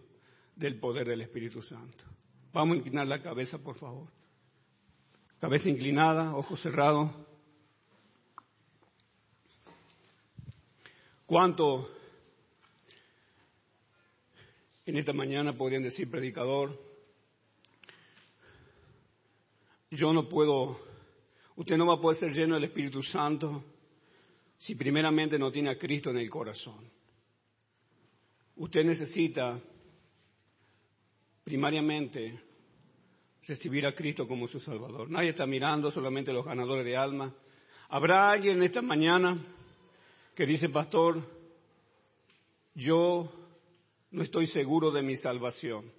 del 0.54 0.78
poder 0.78 1.08
del 1.08 1.22
Espíritu 1.22 1.60
Santo. 1.60 2.04
Vamos 2.52 2.74
a 2.74 2.78
inclinar 2.78 3.08
la 3.08 3.20
cabeza, 3.20 3.58
por 3.58 3.76
favor 3.76 4.21
cabeza 5.42 5.68
inclinada, 5.68 6.36
ojos 6.36 6.62
cerrados. 6.62 7.10
¿Cuánto 11.26 11.90
en 14.86 14.98
esta 14.98 15.12
mañana 15.12 15.52
podrían 15.52 15.82
decir, 15.82 16.08
predicador, 16.08 16.80
yo 19.90 20.12
no 20.12 20.28
puedo, 20.28 20.78
usted 21.56 21.76
no 21.76 21.86
va 21.86 21.94
a 21.94 22.00
poder 22.00 22.20
ser 22.20 22.32
lleno 22.32 22.54
del 22.54 22.64
Espíritu 22.64 23.02
Santo 23.02 23.64
si 24.58 24.76
primeramente 24.76 25.40
no 25.40 25.50
tiene 25.50 25.70
a 25.70 25.76
Cristo 25.76 26.10
en 26.10 26.18
el 26.18 26.30
corazón. 26.30 26.88
Usted 28.58 28.84
necesita 28.84 29.60
primariamente 31.42 32.51
recibir 33.46 33.86
a 33.86 33.92
Cristo 33.92 34.26
como 34.26 34.46
su 34.46 34.60
Salvador. 34.60 35.10
Nadie 35.10 35.30
está 35.30 35.46
mirando, 35.46 35.90
solamente 35.90 36.32
los 36.32 36.44
ganadores 36.44 36.84
de 36.84 36.96
alma. 36.96 37.34
¿Habrá 37.88 38.30
alguien 38.30 38.62
esta 38.62 38.82
mañana 38.82 39.36
que 40.34 40.46
dice, 40.46 40.68
pastor, 40.68 41.20
yo 42.74 43.30
no 44.10 44.22
estoy 44.22 44.46
seguro 44.46 44.90
de 44.90 45.02
mi 45.02 45.16
salvación? 45.16 45.90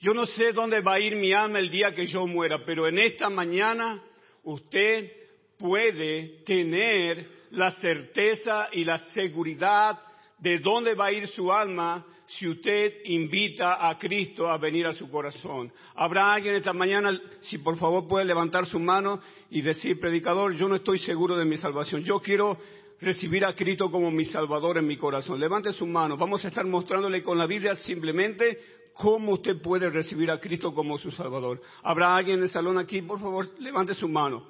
Yo 0.00 0.12
no 0.12 0.26
sé 0.26 0.52
dónde 0.52 0.80
va 0.80 0.94
a 0.94 1.00
ir 1.00 1.16
mi 1.16 1.32
alma 1.32 1.58
el 1.58 1.70
día 1.70 1.94
que 1.94 2.06
yo 2.06 2.26
muera, 2.26 2.64
pero 2.64 2.86
en 2.86 2.98
esta 2.98 3.30
mañana 3.30 4.02
usted 4.42 5.10
puede 5.56 6.42
tener 6.44 7.26
la 7.50 7.70
certeza 7.76 8.68
y 8.72 8.84
la 8.84 8.98
seguridad 9.12 9.98
de 10.38 10.58
dónde 10.58 10.94
va 10.94 11.06
a 11.06 11.12
ir 11.12 11.26
su 11.26 11.50
alma 11.50 12.04
si 12.26 12.48
usted 12.48 13.04
invita 13.04 13.88
a 13.88 13.98
Cristo 13.98 14.50
a 14.50 14.58
venir 14.58 14.86
a 14.86 14.94
su 14.94 15.10
corazón. 15.10 15.72
Habrá 15.94 16.32
alguien 16.32 16.54
esta 16.54 16.72
mañana, 16.72 17.20
si 17.40 17.58
por 17.58 17.76
favor 17.76 18.08
puede 18.08 18.24
levantar 18.24 18.66
su 18.66 18.78
mano 18.78 19.20
y 19.50 19.60
decir, 19.60 20.00
predicador, 20.00 20.54
yo 20.54 20.68
no 20.68 20.76
estoy 20.76 20.98
seguro 20.98 21.36
de 21.36 21.44
mi 21.44 21.56
salvación. 21.56 22.02
Yo 22.02 22.20
quiero 22.20 22.58
recibir 23.00 23.44
a 23.44 23.54
Cristo 23.54 23.90
como 23.90 24.10
mi 24.10 24.24
Salvador 24.24 24.78
en 24.78 24.86
mi 24.86 24.96
corazón. 24.96 25.38
Levante 25.38 25.72
su 25.72 25.86
mano. 25.86 26.16
Vamos 26.16 26.44
a 26.44 26.48
estar 26.48 26.66
mostrándole 26.66 27.22
con 27.22 27.38
la 27.38 27.46
Biblia 27.46 27.76
simplemente 27.76 28.58
cómo 28.94 29.32
usted 29.32 29.60
puede 29.60 29.90
recibir 29.90 30.30
a 30.30 30.40
Cristo 30.40 30.72
como 30.72 30.96
su 30.98 31.10
Salvador. 31.10 31.60
¿Habrá 31.82 32.16
alguien 32.16 32.38
en 32.38 32.44
el 32.44 32.50
salón 32.50 32.78
aquí? 32.78 33.02
Por 33.02 33.20
favor, 33.20 33.48
levante 33.58 33.94
su 33.94 34.08
mano. 34.08 34.46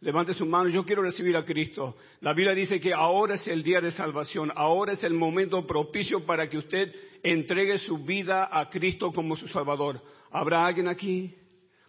Levante 0.00 0.34
su 0.34 0.44
mano, 0.44 0.68
yo 0.68 0.84
quiero 0.84 1.02
recibir 1.02 1.36
a 1.36 1.44
Cristo. 1.44 1.96
La 2.20 2.34
Biblia 2.34 2.54
dice 2.54 2.80
que 2.80 2.92
ahora 2.92 3.36
es 3.36 3.48
el 3.48 3.62
día 3.62 3.80
de 3.80 3.90
salvación, 3.90 4.52
ahora 4.54 4.92
es 4.92 5.04
el 5.04 5.14
momento 5.14 5.66
propicio 5.66 6.26
para 6.26 6.48
que 6.48 6.58
usted 6.58 6.94
entregue 7.22 7.78
su 7.78 8.04
vida 8.04 8.48
a 8.52 8.68
Cristo 8.68 9.12
como 9.12 9.34
su 9.34 9.48
Salvador. 9.48 10.02
¿Habrá 10.30 10.66
alguien 10.66 10.88
aquí? 10.88 11.34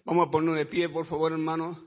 Vamos 0.05 0.27
a 0.27 0.31
ponernos 0.31 0.57
de 0.57 0.65
pie, 0.65 0.87
por 0.87 1.05
favor, 1.05 1.31
hermano. 1.31 1.77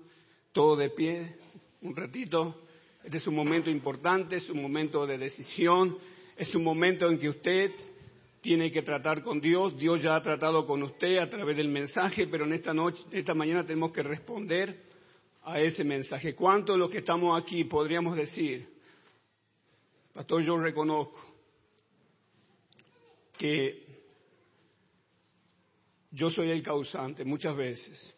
Todo 0.52 0.76
de 0.76 0.90
pie, 0.90 1.36
un 1.80 1.96
ratito. 1.96 2.62
Este 3.02 3.18
es 3.18 3.26
un 3.26 3.34
momento 3.34 3.70
importante, 3.70 4.36
es 4.36 4.50
un 4.50 4.60
momento 4.60 5.06
de 5.06 5.16
decisión, 5.16 5.96
es 6.36 6.54
un 6.54 6.64
momento 6.64 7.08
en 7.08 7.18
que 7.18 7.28
usted 7.28 7.70
tiene 8.42 8.70
que 8.70 8.82
tratar 8.82 9.22
con 9.22 9.40
Dios. 9.40 9.78
Dios 9.78 10.02
ya 10.02 10.16
ha 10.16 10.22
tratado 10.22 10.66
con 10.66 10.82
usted 10.82 11.18
a 11.18 11.30
través 11.30 11.56
del 11.56 11.68
mensaje, 11.68 12.26
pero 12.26 12.44
en 12.44 12.52
esta 12.52 12.74
noche, 12.74 13.02
esta 13.12 13.34
mañana 13.34 13.64
tenemos 13.64 13.92
que 13.92 14.02
responder 14.02 14.87
a 15.48 15.60
ese 15.60 15.82
mensaje. 15.82 16.34
¿Cuántos 16.34 16.74
de 16.74 16.78
los 16.78 16.90
que 16.90 16.98
estamos 16.98 17.40
aquí 17.40 17.64
podríamos 17.64 18.16
decir, 18.16 18.68
Pastor, 20.12 20.42
yo 20.42 20.58
reconozco 20.58 21.18
que 23.36 23.86
yo 26.10 26.28
soy 26.28 26.50
el 26.50 26.62
causante 26.62 27.24
muchas 27.24 27.56
veces 27.56 28.14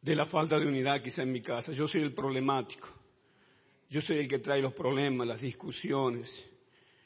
de 0.00 0.14
la 0.14 0.26
falta 0.26 0.58
de 0.58 0.66
unidad 0.66 1.02
quizá 1.02 1.22
en 1.22 1.32
mi 1.32 1.40
casa. 1.40 1.72
Yo 1.72 1.88
soy 1.88 2.02
el 2.02 2.14
problemático. 2.14 2.88
Yo 3.88 4.00
soy 4.00 4.18
el 4.18 4.28
que 4.28 4.38
trae 4.38 4.62
los 4.62 4.72
problemas, 4.72 5.26
las 5.26 5.40
discusiones, 5.40 6.48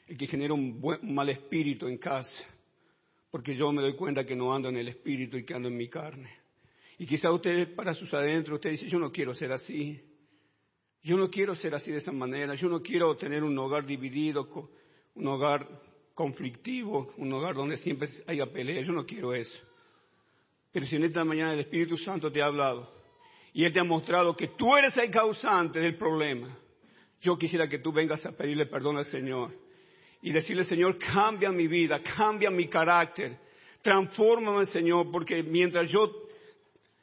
el 0.05 0.17
que 0.17 0.27
genera 0.27 0.53
un, 0.53 0.79
un 0.81 1.15
mal 1.15 1.29
espíritu 1.29 1.87
en 1.87 1.97
casa, 1.97 2.43
porque 3.31 3.55
yo 3.55 3.71
me 3.71 3.81
doy 3.81 3.95
cuenta 3.95 4.23
que 4.23 4.35
no 4.35 4.53
ando 4.53 4.69
en 4.69 4.77
el 4.77 4.89
espíritu 4.89 5.37
y 5.37 5.43
que 5.43 5.55
ando 5.55 5.67
en 5.67 5.77
mi 5.77 5.89
carne. 5.89 6.44
Y 6.97 7.05
quizá 7.05 7.31
usted 7.31 7.75
para 7.75 7.93
sus 7.93 8.13
adentros, 8.13 8.55
usted 8.55 8.71
dice, 8.71 8.87
yo 8.87 8.99
no 8.99 9.11
quiero 9.11 9.33
ser 9.33 9.51
así. 9.51 10.01
Yo 11.03 11.17
no 11.17 11.29
quiero 11.29 11.53
ser 11.53 11.75
así 11.75 11.91
de 11.91 11.97
esa 11.97 12.11
manera. 12.11 12.55
Yo 12.55 12.69
no 12.69 12.81
quiero 12.81 13.15
tener 13.15 13.43
un 13.43 13.57
hogar 13.57 13.85
dividido, 13.85 14.47
un 15.15 15.27
hogar 15.27 15.67
conflictivo, 16.13 17.13
un 17.17 17.31
hogar 17.33 17.55
donde 17.55 17.77
siempre 17.77 18.07
haya 18.27 18.45
pelea. 18.45 18.81
Yo 18.81 18.93
no 18.93 19.05
quiero 19.05 19.33
eso. 19.33 19.59
Pero 20.71 20.85
si 20.85 20.95
en 20.95 21.03
esta 21.03 21.23
mañana 21.23 21.53
el 21.53 21.59
Espíritu 21.59 21.95
Santo 21.97 22.31
te 22.31 22.41
ha 22.41 22.45
hablado 22.45 22.91
y 23.53 23.63
Él 23.63 23.71
te 23.71 23.79
ha 23.79 23.83
mostrado 23.83 24.35
que 24.35 24.49
tú 24.49 24.75
eres 24.75 24.97
el 24.97 25.09
causante 25.09 25.79
del 25.79 25.95
problema, 25.95 26.57
yo 27.21 27.37
quisiera 27.37 27.69
que 27.69 27.79
tú 27.79 27.93
vengas 27.93 28.25
a 28.25 28.31
pedirle 28.31 28.65
perdón 28.65 28.97
al 28.97 29.05
Señor 29.05 29.51
y 30.21 30.31
decirle, 30.31 30.63
Señor, 30.63 30.97
cambia 30.97 31.51
mi 31.51 31.67
vida, 31.67 32.01
cambia 32.01 32.49
mi 32.49 32.67
carácter, 32.67 33.37
transfórmame, 33.81 34.65
Señor, 34.65 35.11
porque 35.11 35.43
mientras 35.43 35.89
yo 35.89 36.24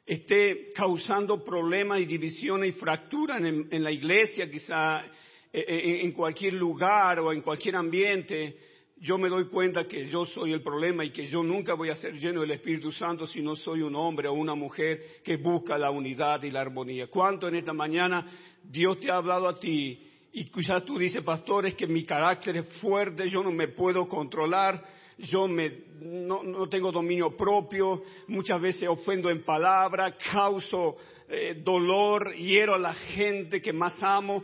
esté 0.05 0.71
causando 0.73 1.43
problemas 1.43 1.99
y 2.01 2.05
divisiones 2.05 2.75
y 2.75 2.79
fracturas 2.79 3.41
en, 3.41 3.83
la 3.83 3.91
iglesia, 3.91 4.49
quizá 4.49 5.05
eh, 5.51 5.65
eh, 5.67 6.01
en 6.03 6.11
cualquier 6.11 6.53
lugar 6.53 7.19
o 7.19 7.31
en 7.31 7.41
cualquier 7.41 7.75
ambiente, 7.75 8.57
yo 8.97 9.17
me 9.17 9.27
doy 9.27 9.49
cuenta 9.49 9.85
que 9.85 10.05
yo 10.05 10.25
soy 10.25 10.53
el 10.53 10.61
problema 10.61 11.03
y 11.03 11.11
que 11.11 11.25
yo 11.25 11.43
nunca 11.43 11.73
voy 11.73 11.89
a 11.89 11.95
ser 11.95 12.13
lleno 12.13 12.41
del 12.41 12.51
Espíritu 12.51 12.91
Santo 12.91 13.27
si 13.27 13.41
no 13.41 13.55
soy 13.55 13.81
un 13.81 13.95
hombre 13.95 14.27
o 14.29 14.33
una 14.33 14.55
mujer 14.55 15.21
que 15.23 15.37
busca 15.37 15.77
la 15.77 15.91
unidad 15.91 16.41
y 16.43 16.51
la 16.51 16.61
armonía. 16.61 17.07
¿Cuánto 17.07 17.47
en 17.47 17.55
esta 17.55 17.73
mañana 17.73 18.25
Dios 18.63 18.99
te 18.99 19.11
ha 19.11 19.17
hablado 19.17 19.47
a 19.47 19.59
ti? 19.59 19.99
Y 20.31 20.45
quizás 20.45 20.85
tú 20.85 20.97
dices, 20.97 21.21
pastor, 21.21 21.65
es 21.65 21.75
que 21.75 21.85
mi 21.85 22.05
carácter 22.05 22.57
es 22.57 22.67
fuerte, 22.79 23.29
yo 23.29 23.43
no 23.43 23.51
me 23.51 23.67
puedo 23.67 24.07
controlar, 24.07 24.83
yo 25.17 25.47
no, 25.47 26.69
tengo 26.69 26.91
dominio 26.91 27.35
propio, 27.35 28.03
muchas 28.27 28.59
veces 28.59 28.89
ofendo 28.89 29.29
en 29.29 29.43
palabra, 29.43 30.15
causo 30.17 30.95
eh, 31.29 31.61
dolor, 31.63 32.33
hiero 32.35 32.75
a 32.75 32.79
la 32.79 32.93
gente 32.93 33.61
que 33.61 33.73
más 33.73 34.01
amo. 34.01 34.43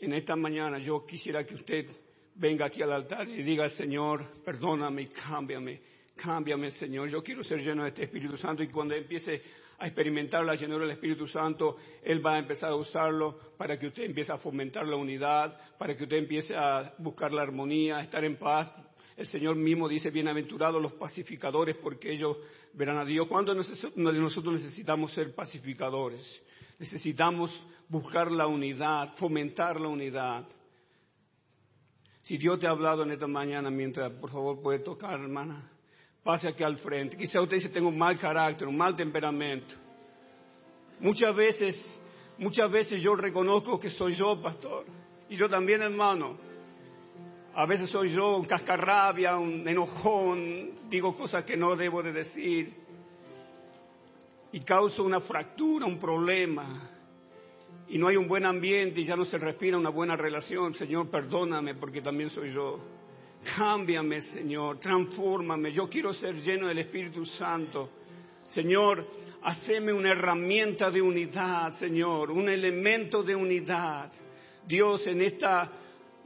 En 0.00 0.12
esta 0.12 0.36
mañana 0.36 0.78
yo 0.78 1.04
quisiera 1.04 1.44
que 1.44 1.54
usted 1.54 1.86
venga 2.34 2.66
aquí 2.66 2.82
al 2.82 2.92
altar 2.92 3.28
y 3.28 3.42
diga, 3.42 3.68
Señor, 3.68 4.32
perdóname, 4.44 5.08
cámbiame, 5.08 5.80
cámbiame, 6.16 6.70
Señor. 6.70 7.08
Yo 7.08 7.22
quiero 7.22 7.42
ser 7.42 7.58
lleno 7.58 7.82
de 7.82 7.90
este 7.90 8.04
Espíritu 8.04 8.36
Santo 8.36 8.62
y 8.62 8.68
cuando 8.68 8.94
empiece 8.94 9.42
a 9.78 9.86
experimentar 9.86 10.44
la 10.44 10.54
llenura 10.54 10.80
del 10.80 10.92
Espíritu 10.92 11.26
Santo, 11.26 11.76
Él 12.02 12.24
va 12.24 12.34
a 12.34 12.38
empezar 12.38 12.70
a 12.70 12.74
usarlo 12.74 13.38
para 13.56 13.78
que 13.78 13.86
usted 13.86 14.04
empiece 14.04 14.32
a 14.32 14.38
fomentar 14.38 14.86
la 14.86 14.96
unidad, 14.96 15.56
para 15.78 15.96
que 15.96 16.04
usted 16.04 16.16
empiece 16.16 16.54
a 16.56 16.94
buscar 16.98 17.32
la 17.32 17.42
armonía, 17.42 17.98
a 17.98 18.02
estar 18.02 18.24
en 18.24 18.36
paz. 18.36 18.72
El 19.18 19.26
Señor 19.26 19.56
mismo 19.56 19.88
dice, 19.88 20.10
bienaventurados 20.10 20.80
los 20.80 20.92
pacificadores, 20.92 21.76
porque 21.76 22.12
ellos 22.12 22.38
verán 22.72 22.98
a 22.98 23.04
Dios. 23.04 23.26
¿Cuándo 23.26 23.52
nosotros 23.52 24.54
necesitamos 24.54 25.12
ser 25.12 25.34
pacificadores? 25.34 26.40
Necesitamos 26.78 27.50
buscar 27.88 28.30
la 28.30 28.46
unidad, 28.46 29.16
fomentar 29.16 29.80
la 29.80 29.88
unidad. 29.88 30.46
Si 32.22 32.38
Dios 32.38 32.60
te 32.60 32.68
ha 32.68 32.70
hablado 32.70 33.02
en 33.02 33.10
esta 33.10 33.26
mañana, 33.26 33.70
mientras 33.70 34.12
por 34.12 34.30
favor 34.30 34.62
puede 34.62 34.78
tocar, 34.78 35.18
hermana, 35.18 35.68
pase 36.22 36.46
aquí 36.46 36.62
al 36.62 36.78
frente. 36.78 37.16
Quizá 37.16 37.40
usted 37.40 37.56
dice, 37.56 37.70
tengo 37.70 37.88
un 37.88 37.98
mal 37.98 38.16
carácter, 38.20 38.68
un 38.68 38.76
mal 38.76 38.94
temperamento. 38.94 39.74
Muchas 41.00 41.34
veces, 41.34 42.00
muchas 42.38 42.70
veces 42.70 43.02
yo 43.02 43.16
reconozco 43.16 43.80
que 43.80 43.90
soy 43.90 44.14
yo, 44.14 44.40
pastor. 44.40 44.84
Y 45.28 45.34
yo 45.34 45.48
también, 45.48 45.82
hermano. 45.82 46.46
A 47.54 47.66
veces 47.66 47.90
soy 47.90 48.10
yo 48.12 48.36
un 48.36 48.44
cascarrabia, 48.44 49.36
un 49.36 49.66
enojón, 49.66 50.88
digo 50.88 51.14
cosas 51.14 51.44
que 51.44 51.56
no 51.56 51.74
debo 51.74 52.02
de 52.02 52.12
decir. 52.12 52.74
Y 54.52 54.60
causo 54.60 55.02
una 55.02 55.20
fractura, 55.20 55.86
un 55.86 55.98
problema 55.98 56.98
y 57.88 57.96
no 57.96 58.08
hay 58.08 58.16
un 58.16 58.28
buen 58.28 58.44
ambiente 58.44 59.00
y 59.00 59.04
ya 59.04 59.16
no 59.16 59.24
se 59.24 59.38
respira 59.38 59.78
una 59.78 59.88
buena 59.88 60.14
relación, 60.14 60.74
Señor, 60.74 61.08
perdóname 61.08 61.74
porque 61.74 62.02
también 62.02 62.28
soy 62.28 62.52
yo. 62.52 62.78
Cámbiame, 63.56 64.20
Señor, 64.20 64.78
transfórmame. 64.78 65.72
Yo 65.72 65.88
quiero 65.88 66.12
ser 66.12 66.34
lleno 66.34 66.68
del 66.68 66.80
Espíritu 66.80 67.24
Santo. 67.24 67.88
Señor, 68.48 69.06
haceme 69.42 69.92
una 69.92 70.10
herramienta 70.10 70.90
de 70.90 71.00
unidad, 71.00 71.72
Señor, 71.72 72.30
un 72.30 72.48
elemento 72.48 73.22
de 73.22 73.34
unidad. 73.34 74.12
Dios, 74.66 75.06
en 75.06 75.22
esta 75.22 75.70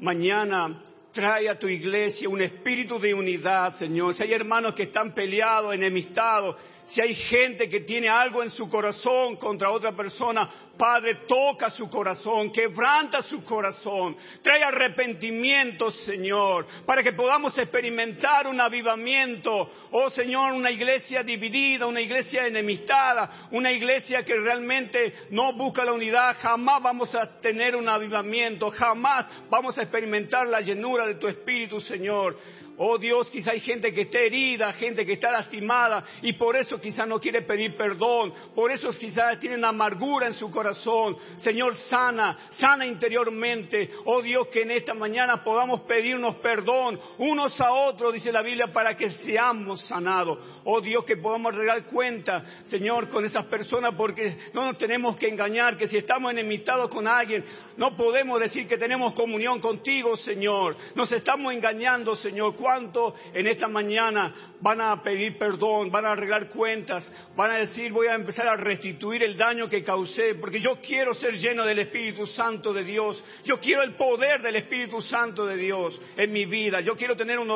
mañana 0.01 0.83
trae 1.13 1.49
a 1.49 1.59
tu 1.59 1.69
iglesia 1.69 2.29
un 2.29 2.43
espíritu 2.43 2.99
de 2.99 3.15
unidad, 3.15 3.75
Señor. 3.75 4.15
Si 4.15 4.23
hay 4.23 4.33
hermanos 4.33 4.75
que 4.75 4.85
están 4.85 5.13
peleados, 5.13 5.75
enemistados, 5.75 6.57
si 6.87 7.01
hay 7.01 7.15
gente 7.15 7.69
que 7.69 7.81
tiene 7.81 8.09
algo 8.09 8.43
en 8.43 8.51
su 8.51 8.69
corazón 8.69 9.37
contra 9.37 9.71
otra 9.71 9.93
persona, 9.93 10.49
Padre, 10.77 11.21
toca 11.29 11.71
su 11.71 11.89
corazón, 11.89 12.51
quebranta 12.51 13.23
su 13.23 13.45
corazón, 13.45 14.17
trae 14.43 14.65
arrepentimiento, 14.65 15.91
Señor, 15.91 16.67
para 16.85 17.03
que 17.03 17.13
podamos 17.13 17.57
experimentar 17.59 18.47
un 18.47 18.61
avivamiento. 18.61 19.71
Oh 19.93 20.11
Señor, 20.11 20.53
una 20.53 20.71
iglesia 20.71 21.23
dividida, 21.23 21.87
una 21.87 22.01
iglesia 22.01 22.47
enemistada, 22.47 23.49
una 23.53 23.71
iglesia 23.71 24.25
que 24.25 24.35
realmente 24.35 25.15
no 25.31 25.53
busca 25.53 25.85
la 25.85 25.93
unidad, 25.93 26.37
jamás 26.41 26.83
vamos 26.83 27.15
a 27.15 27.41
tener 27.41 27.77
un 27.77 27.89
avivamiento, 27.89 28.71
jamás 28.71 29.27
vamos 29.49 29.79
a 29.79 29.83
experimentar 29.83 30.47
la 30.49 30.61
llenura 30.61 31.07
de 31.07 31.15
tu 31.15 31.29
Espíritu, 31.29 31.81
Señor. 31.81 32.37
Oh 32.79 32.97
Dios, 32.97 33.31
quizá 33.31 33.53
hay 33.53 33.61
gente 33.61 33.93
que 33.93 34.03
está 34.03 34.19
herida, 34.19 34.73
gente 34.73 35.05
que 35.05 35.13
está 35.13 35.31
lastimada 35.31 36.05
y 36.23 36.33
por 36.33 36.57
eso 36.57 36.81
quizá 36.81 37.05
no 37.05 37.21
quiere 37.21 37.43
pedir 37.43 37.77
perdón, 37.77 38.33
por 38.55 38.73
eso 38.73 38.89
quizá 38.91 39.39
tienen 39.39 39.65
amargura 39.65 40.27
en 40.27 40.33
su 40.33 40.51
corazón. 40.51 41.17
Señor, 41.37 41.75
sana, 41.75 42.49
sana 42.51 42.87
interiormente. 42.87 43.91
Oh 44.07 44.23
Dios, 44.23 44.47
que 44.49 44.63
en 44.63 44.71
esta 44.71 44.95
mañana 44.95 45.45
podamos 45.45 45.83
pedirnos 45.83 46.37
perdón 46.37 46.99
unos 47.19 47.61
a 47.61 47.73
otros, 47.73 48.15
dice 48.15 48.33
la 48.33 48.43
Biblia, 48.43 48.73
para 48.73 48.97
que 48.97 49.11
seamos 49.11 49.83
sanados. 49.87 50.39
Oh 50.65 50.81
Dios, 50.81 51.05
que 51.05 51.19
podamos 51.19 51.55
regar 51.55 51.85
cuenta, 51.85 52.43
Señor, 52.65 53.11
con 53.11 53.25
esas 53.25 53.45
personas 53.47 53.95
porque 53.97 54.35
no 54.55 54.65
nos 54.65 54.79
tenemos 54.79 55.17
que 55.17 55.29
engañar, 55.29 55.77
que 55.77 55.89
si 55.89 55.99
estamos 55.99 56.31
enemitados 56.33 56.89
con 56.89 57.07
alguien, 57.07 57.45
no 57.77 57.97
podemos 57.97 58.41
decir 58.41 58.67
que 58.67 58.79
tenemos 58.79 59.13
comunión 59.13 59.61
contigo, 59.61 60.17
Señor. 60.17 60.77
Nos 60.95 61.13
estamos 61.13 61.53
engañando, 61.53 62.17
Señor 62.17 62.57
cuánto 62.73 63.15
en 63.35 63.47
esta 63.47 63.69
mañana 63.69 64.33
van 64.61 64.81
a 64.81 65.03
pedir 65.03 65.37
perdón, 65.37 65.91
van 65.91 66.07
a 66.07 66.13
arreglar 66.13 66.49
cuentas, 66.49 67.11
van 67.37 67.51
a 67.51 67.59
decir 67.59 67.93
voy 67.93 68.07
a 68.07 68.15
empezar 68.15 68.47
a 68.47 68.57
restituir 68.57 69.23
el 69.25 69.37
daño 69.37 69.69
que 69.69 69.83
causé, 69.83 70.37
porque 70.37 70.59
yo 70.59 70.79
quiero 70.81 71.13
ser 71.13 71.33
lleno 71.33 71.65
del 71.67 71.81
Espíritu 71.81 72.25
Santo 72.25 72.73
de 72.73 72.85
Dios, 72.85 73.23
yo 73.45 73.59
quiero 73.61 73.83
el 73.83 73.95
poder 73.97 74.41
del 74.41 74.57
Espíritu 74.57 75.03
Santo 75.03 75.45
de 75.45 75.57
Dios 75.57 76.01
en 76.17 76.33
mi 76.33 76.47
vida, 76.47 76.81
yo 76.81 76.97
quiero 76.97 77.17
tener 77.17 77.39
un, 77.39 77.51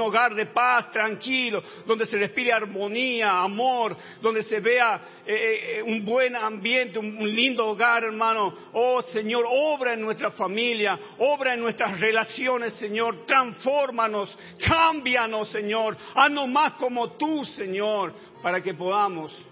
hogar 0.00 0.34
de 0.34 0.46
paz, 0.46 0.90
tranquilo, 0.90 1.62
donde 1.86 2.04
se 2.06 2.18
respire 2.18 2.52
armonía, 2.52 3.40
amor, 3.40 3.96
donde 4.20 4.42
se 4.42 4.60
vea 4.60 5.00
eh, 5.24 5.78
eh, 5.78 5.82
un 5.82 6.04
buen 6.04 6.34
ambiente, 6.34 6.98
un, 6.98 7.16
un 7.16 7.34
lindo 7.34 7.66
hogar, 7.68 8.04
hermano. 8.04 8.52
Oh 8.72 9.00
Señor, 9.00 9.44
obra 9.48 9.94
en 9.94 10.00
nuestra 10.00 10.30
familia, 10.32 10.98
obra 11.18 11.54
en 11.54 11.60
nuestras 11.60 12.00
relaciones, 12.00 12.74
Señor, 12.74 13.24
transfórmanos, 13.24 14.36
cámbianos, 14.66 15.50
Señor, 15.50 15.96
haznos 16.14 16.48
más 16.48 16.74
como 16.74 17.12
tú, 17.12 17.44
Señor, 17.44 18.14
para 18.42 18.62
que 18.62 18.74
podamos 18.74 19.44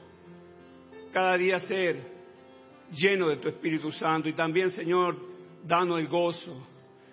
cada 1.13 1.37
día 1.37 1.59
ser 1.59 2.01
llenos 2.93 3.31
de 3.31 3.37
tu 3.37 3.49
Espíritu 3.49 3.91
Santo. 3.93 4.29
Y 4.29 4.35
también, 4.35 4.71
Señor, 4.71 5.17
danos 5.65 5.99
el 5.99 6.09
gozo, 6.09 6.67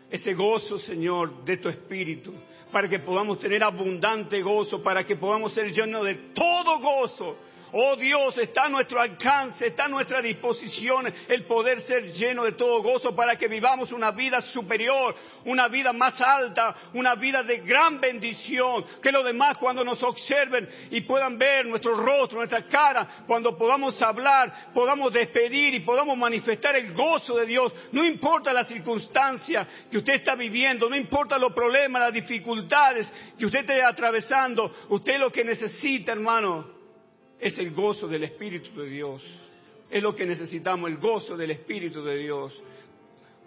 ese 0.09 0.33
gozo, 0.33 0.77
Señor, 0.77 1.43
de 1.43 1.57
tu 1.57 1.69
Espíritu, 1.69 2.33
para 2.71 2.89
que 2.89 2.99
podamos 2.99 3.39
tener 3.39 3.63
abundante 3.63 4.41
gozo, 4.41 4.81
para 4.81 5.05
que 5.05 5.15
podamos 5.15 5.53
ser 5.53 5.71
llenos 5.71 6.05
de 6.05 6.15
todo 6.33 6.79
gozo 6.79 7.37
Oh 7.75 7.95
Dios, 7.95 8.37
está 8.37 8.65
a 8.65 8.69
nuestro 8.69 9.01
alcance, 9.01 9.65
está 9.65 9.85
a 9.85 9.87
nuestra 9.87 10.21
disposición 10.21 11.11
el 11.27 11.43
poder 11.45 11.81
ser 11.81 12.13
lleno 12.13 12.43
de 12.43 12.51
todo 12.51 12.83
gozo 12.83 13.15
para 13.15 13.35
que 13.35 13.47
vivamos 13.47 13.91
una 13.91 14.11
vida 14.11 14.41
superior, 14.41 15.15
una 15.45 15.67
vida 15.69 15.91
más 15.91 16.21
alta, 16.21 16.75
una 16.93 17.15
vida 17.15 17.41
de 17.41 17.61
gran 17.61 17.99
bendición. 17.99 18.85
Que 19.01 19.11
los 19.11 19.25
demás 19.25 19.57
cuando 19.57 19.83
nos 19.83 20.03
observen 20.03 20.69
y 20.91 21.01
puedan 21.01 21.39
ver 21.39 21.65
nuestro 21.65 21.95
rostro, 21.95 22.37
nuestra 22.37 22.67
cara, 22.67 23.23
cuando 23.25 23.57
podamos 23.57 23.99
hablar, 24.03 24.71
podamos 24.71 25.11
despedir 25.11 25.73
y 25.73 25.79
podamos 25.79 26.15
manifestar 26.15 26.75
el 26.75 26.93
gozo 26.93 27.37
de 27.37 27.47
Dios. 27.47 27.73
No 27.91 28.05
importa 28.05 28.53
la 28.53 28.65
circunstancia 28.65 29.67
que 29.89 29.97
usted 29.97 30.13
está 30.13 30.35
viviendo, 30.35 30.87
no 30.87 30.95
importa 30.95 31.39
los 31.39 31.53
problemas, 31.53 32.03
las 32.03 32.13
dificultades 32.13 33.11
que 33.35 33.47
usted 33.47 33.61
esté 33.61 33.81
atravesando, 33.81 34.71
usted 34.89 35.17
lo 35.17 35.31
que 35.31 35.43
necesita, 35.43 36.11
hermano, 36.11 36.82
es 37.43 37.59
el 37.59 37.71
gozo 37.71 38.07
del 38.07 38.23
Espíritu 38.23 38.79
de 38.79 38.89
Dios. 38.89 39.21
Es 39.89 40.01
lo 40.01 40.15
que 40.15 40.25
necesitamos, 40.25 40.89
el 40.89 40.97
gozo 40.97 41.35
del 41.35 41.51
Espíritu 41.51 42.01
de 42.01 42.17
Dios. 42.17 42.63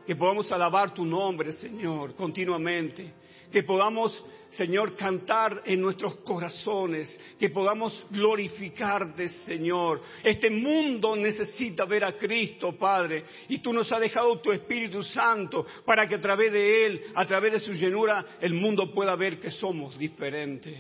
Que 0.07 0.14
podamos 0.14 0.53
alabar 0.53 0.92
tu 0.92 1.05
nombre, 1.05 1.55
Señor, 1.55 2.14
continuamente. 2.14 3.14
Que 3.51 3.62
podamos, 3.62 4.22
Señor, 4.51 4.94
cantar 4.94 5.62
en 5.64 5.80
nuestros 5.80 6.16
corazones. 6.16 7.18
Que 7.38 7.49
podamos 7.49 8.07
glorificarte, 8.11 9.30
Señor. 9.30 10.03
Este 10.22 10.51
mundo 10.51 11.16
necesita 11.16 11.86
ver 11.86 12.05
a 12.05 12.18
Cristo, 12.18 12.76
Padre. 12.76 13.24
Y 13.49 13.61
tú 13.61 13.72
nos 13.72 13.90
has 13.90 14.01
dejado 14.01 14.38
tu 14.40 14.53
Espíritu 14.53 15.03
Santo 15.03 15.64
para 15.86 16.07
que 16.07 16.16
a 16.16 16.20
través 16.20 16.53
de 16.53 16.86
Él, 16.86 17.03
a 17.14 17.26
través 17.26 17.53
de 17.53 17.61
su 17.61 17.72
llenura, 17.72 18.26
el 18.42 18.53
mundo 18.53 18.92
pueda 18.92 19.16
ver 19.16 19.40
que 19.40 19.51
somos 19.51 19.99
diferentes 19.99 20.76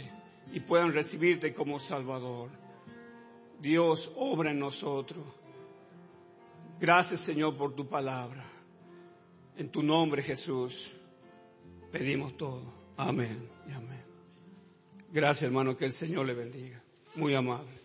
y 0.52 0.60
puedan 0.60 0.92
recibirte 0.92 1.54
como 1.54 1.80
Salvador. 1.80 2.65
Dios 3.60 4.12
obra 4.16 4.50
en 4.50 4.58
nosotros. 4.58 5.24
Gracias 6.78 7.24
Señor 7.24 7.56
por 7.56 7.74
tu 7.74 7.88
palabra. 7.88 8.44
En 9.56 9.70
tu 9.70 9.82
nombre 9.82 10.22
Jesús 10.22 10.94
pedimos 11.90 12.36
todo. 12.36 12.72
Amén 12.96 13.48
y 13.68 13.72
amén. 13.72 14.04
Gracias 15.12 15.44
hermano, 15.44 15.76
que 15.76 15.86
el 15.86 15.92
Señor 15.92 16.26
le 16.26 16.34
bendiga. 16.34 16.82
Muy 17.14 17.34
amable. 17.34 17.75